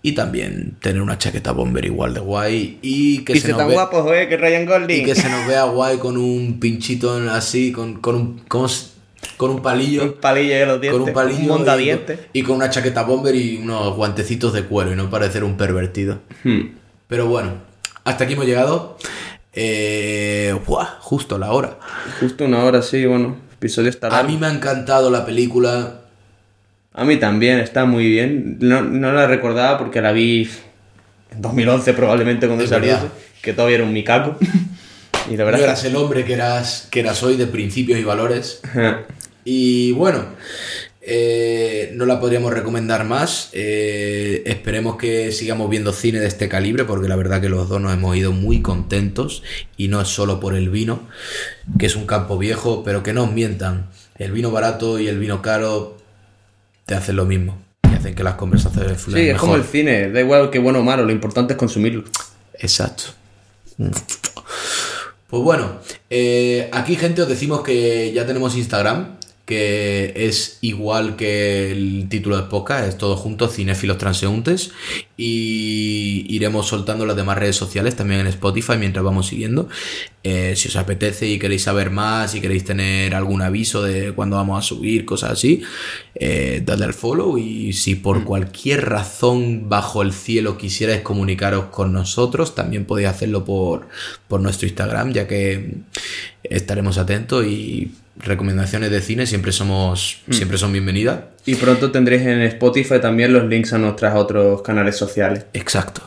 Y 0.05 0.13
también 0.13 0.77
tener 0.81 1.01
una 1.01 1.17
chaqueta 1.17 1.53
bomber 1.53 1.85
igual 1.85 2.13
de 2.15 2.19
guay 2.21 2.79
y 2.83 3.19
que 3.25 3.35
Y 3.35 3.37
se 3.37 3.43
se 3.43 3.49
nos 3.51 3.59
tan 3.59 3.69
ve- 3.69 3.75
guapos, 3.75 4.11
eh, 4.13 4.27
que 4.29 4.37
Ryan 4.37 4.67
Gosling. 4.67 5.01
y 5.03 5.05
que 5.05 5.15
se 5.15 5.29
nos 5.31 5.47
vea 5.47 5.63
guay 5.65 5.99
con 5.99 6.17
un 6.17 6.59
pinchito 6.59 7.15
así, 7.31 7.71
con, 7.71 8.01
con 8.01 8.15
un 8.17 8.41
¿cómo 8.49 8.69
se- 8.69 8.91
con 9.37 9.51
un 9.51 9.63
palillo. 9.63 10.03
Un 10.03 10.13
palillo 10.15 10.55
en 10.57 10.69
los 10.69 10.81
dientes. 10.81 10.99
con 11.01 11.09
un 11.09 11.15
palillo 11.15 11.55
Un 11.55 11.61
y, 11.63 11.91
con, 11.97 12.17
y 12.33 12.43
con 12.43 12.57
una 12.57 12.71
chaqueta 12.71 13.05
bomber 13.05 13.35
y 13.37 13.59
unos 13.59 13.95
guantecitos 13.95 14.53
de 14.53 14.65
cuero 14.65 14.93
y 14.93 14.97
no 14.97 15.09
parecer 15.09 15.45
un 15.45 15.57
pervertido. 15.57 16.19
Hmm. 16.43 16.71
Pero 17.07 17.27
bueno, 17.29 17.53
hasta 18.03 18.25
aquí 18.25 18.33
hemos 18.33 18.47
llegado. 18.47 18.97
Eh, 19.55 20.59
¡buah! 20.67 20.87
justo 21.01 21.39
la 21.39 21.53
hora. 21.53 21.79
Justo 22.21 22.45
una 22.47 22.65
hora, 22.65 22.83
sí, 22.83 23.05
bueno. 23.07 23.37
Episodio 23.55 23.91
está 23.91 24.09
A 24.09 24.11
largo. 24.11 24.29
mí 24.31 24.37
me 24.39 24.47
ha 24.49 24.53
encantado 24.53 25.11
la 25.11 25.25
película. 25.25 26.01
A 26.95 27.05
mí 27.05 27.17
también, 27.17 27.59
está 27.59 27.85
muy 27.85 28.07
bien. 28.09 28.59
No, 28.61 28.83
no 28.83 29.13
la 29.13 29.27
recordaba 29.27 29.79
porque 29.79 30.01
la 30.01 30.13
vi 30.13 30.49
en 31.31 31.41
2011 31.41 31.95
probablemente 31.95 32.47
cuando 32.47 32.67
salió. 32.67 32.99
Que 33.41 33.53
todavía 33.53 33.77
era 33.77 33.85
un 33.85 33.93
Mikaku. 33.93 34.37
y 35.31 35.37
la 35.37 35.45
No 35.45 35.47
verdad 35.47 35.61
es 35.61 35.65
eras 35.65 35.85
el 35.85 35.97
hombre 35.97 36.25
que 36.25 36.35
eras, 36.35 36.89
que 36.91 37.01
eras 37.01 37.23
hoy 37.23 37.37
de 37.37 37.47
principios 37.47 37.99
y 37.99 38.05
valores. 38.05 38.61
Y 39.45 39.93
bueno, 39.93 40.27
eh, 41.01 41.93
no 41.95 42.07
la 42.07 42.21
podríamos 42.21 42.53
recomendar 42.53 43.05
más. 43.05 43.49
Eh, 43.53 44.43
esperemos 44.47 44.97
que 44.97 45.33
sigamos 45.33 45.69
viendo 45.69 45.93
cine 45.93 46.21
de 46.21 46.29
este 46.29 46.49
calibre, 46.49 46.85
porque 46.85 47.09
la 47.09 47.17
verdad 47.17 47.41
que 47.41 47.49
los 47.49 47.69
dos 47.69 47.81
nos 47.81 47.93
hemos 47.93 48.15
ido 48.17 48.33
muy 48.33 48.61
contentos. 48.61 49.43
Y 49.77 49.89
no 49.89 50.01
es 50.01 50.09
solo 50.09 50.41
por 50.41 50.55
el 50.55 50.69
vino, 50.69 51.09
que 51.79 51.87
es 51.87 51.97
un 51.97 52.07
campo 52.07 52.39
viejo, 52.39 52.85
pero 52.85 53.03
que 53.03 53.13
no 53.13 53.25
os 53.25 53.33
mientan. 53.33 53.89
El 54.19 54.31
vino 54.31 54.51
barato 54.51 55.01
y 55.01 55.09
el 55.09 55.19
vino 55.19 55.43
caro 55.43 56.02
te 56.93 56.99
hacen 56.99 57.17
lo 57.17 57.25
mismo. 57.25 57.57
Y 57.91 57.95
hacen 57.95 58.15
que 58.15 58.23
las 58.23 58.35
conversaciones 58.35 58.99
Sí, 58.99 59.05
fluyan 59.05 59.35
es 59.35 59.41
como 59.41 59.57
el 59.57 59.65
cine. 59.65 60.11
Da 60.11 60.21
igual 60.21 60.51
que 60.51 60.59
bueno 60.59 60.81
o 60.81 60.83
malo, 60.83 61.07
lo 61.07 61.13
importante 61.13 61.55
es 61.55 61.59
consumirlo. 61.59 62.05
Exacto. 62.59 63.05
Pues 63.79 65.43
bueno, 65.43 65.79
eh, 66.11 66.69
aquí 66.71 66.97
gente 66.97 67.23
os 67.23 67.29
decimos 67.29 67.63
que 67.63 68.13
ya 68.13 68.27
tenemos 68.27 68.55
Instagram, 68.55 69.17
que 69.53 70.15
es 70.17 70.57
igual 70.63 71.15
que 71.15 71.73
el 71.73 72.07
título 72.09 72.39
del 72.39 72.47
podcast, 72.47 72.89
es 72.89 72.97
todo 72.97 73.17
junto, 73.19 73.49
Cinéfilos 73.49 73.99
Transeúntes, 73.99 74.71
y 75.19 76.25
iremos 76.31 76.69
soltando 76.69 77.05
las 77.05 77.17
demás 77.17 77.37
redes 77.37 77.57
sociales 77.57 77.95
también 77.95 78.21
en 78.21 78.29
Spotify 78.29 78.79
mientras 78.79 79.05
vamos 79.05 79.27
siguiendo. 79.27 79.69
Eh, 80.25 80.55
si 80.57 80.69
os 80.69 80.77
apetece 80.77 81.29
y 81.29 81.39
queréis 81.39 81.65
saber 81.65 81.91
más, 81.91 82.31
si 82.31 82.41
queréis 82.41 82.65
tener 82.65 83.15
algún 83.15 83.43
aviso 83.43 83.83
de 83.83 84.13
cuándo 84.13 84.37
vamos 84.37 84.59
a 84.59 84.67
subir, 84.67 85.05
cosas 85.05 85.33
así, 85.33 85.63
eh, 86.15 86.63
dadle 86.65 86.87
al 86.87 86.95
follow 86.95 87.37
y 87.37 87.75
si 87.75 87.95
por 87.95 88.25
cualquier 88.25 88.89
razón 88.89 89.69
bajo 89.69 90.01
el 90.01 90.15
cielo 90.15 90.57
quisierais 90.57 91.03
comunicaros 91.03 91.67
con 91.67 91.93
nosotros, 91.93 92.55
también 92.55 92.87
podéis 92.87 93.09
hacerlo 93.09 93.45
por, 93.45 93.89
por 94.29 94.41
nuestro 94.41 94.67
Instagram, 94.67 95.13
ya 95.13 95.29
que 95.29 95.75
estaremos 96.43 96.97
atentos 96.97 97.45
y 97.45 97.93
recomendaciones 98.17 98.91
de 98.91 99.01
cine 99.01 99.27
siempre 99.27 99.53
somos 99.53 100.19
siempre 100.31 100.59
son 100.59 100.73
bienvenidas. 100.73 101.21
Y 101.47 101.55
pronto 101.57 101.91
tendréis 101.91 102.23
en 102.23 102.43
Spotify 102.43 103.01
también 103.01 103.33
los 103.33 103.45
links 103.45 103.73
a 103.73 103.79
nuestros 103.79 104.15
otros 104.15 104.63
canales 104.63 104.97
sociales. 104.97 105.47
Exacto. 105.53 106.03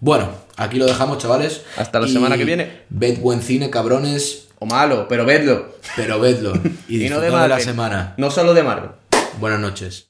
Bueno, 0.00 0.30
aquí 0.56 0.78
lo 0.78 0.86
dejamos, 0.86 1.18
chavales. 1.18 1.62
Hasta 1.76 2.00
la 2.00 2.06
Y 2.06 2.12
semana 2.12 2.36
que 2.38 2.44
viene. 2.44 2.70
Ved 2.88 3.18
buen 3.18 3.42
cine, 3.42 3.68
cabrones, 3.70 4.48
O 4.58 4.66
malo, 4.66 5.06
pero 5.08 5.24
vedlo. 5.26 5.74
pero 5.96 6.18
vedlo. 6.20 6.52
Y, 6.88 7.06
Y 7.06 7.08
no 7.08 7.20
de 7.20 7.30
de 7.30 7.48
la 7.48 7.60
semana. 7.60 8.14
No 8.16 8.30
solo 8.30 8.54
de 8.54 8.62
Marvel. 8.62 8.90
Buenas 9.38 9.60
noches. 9.60 10.06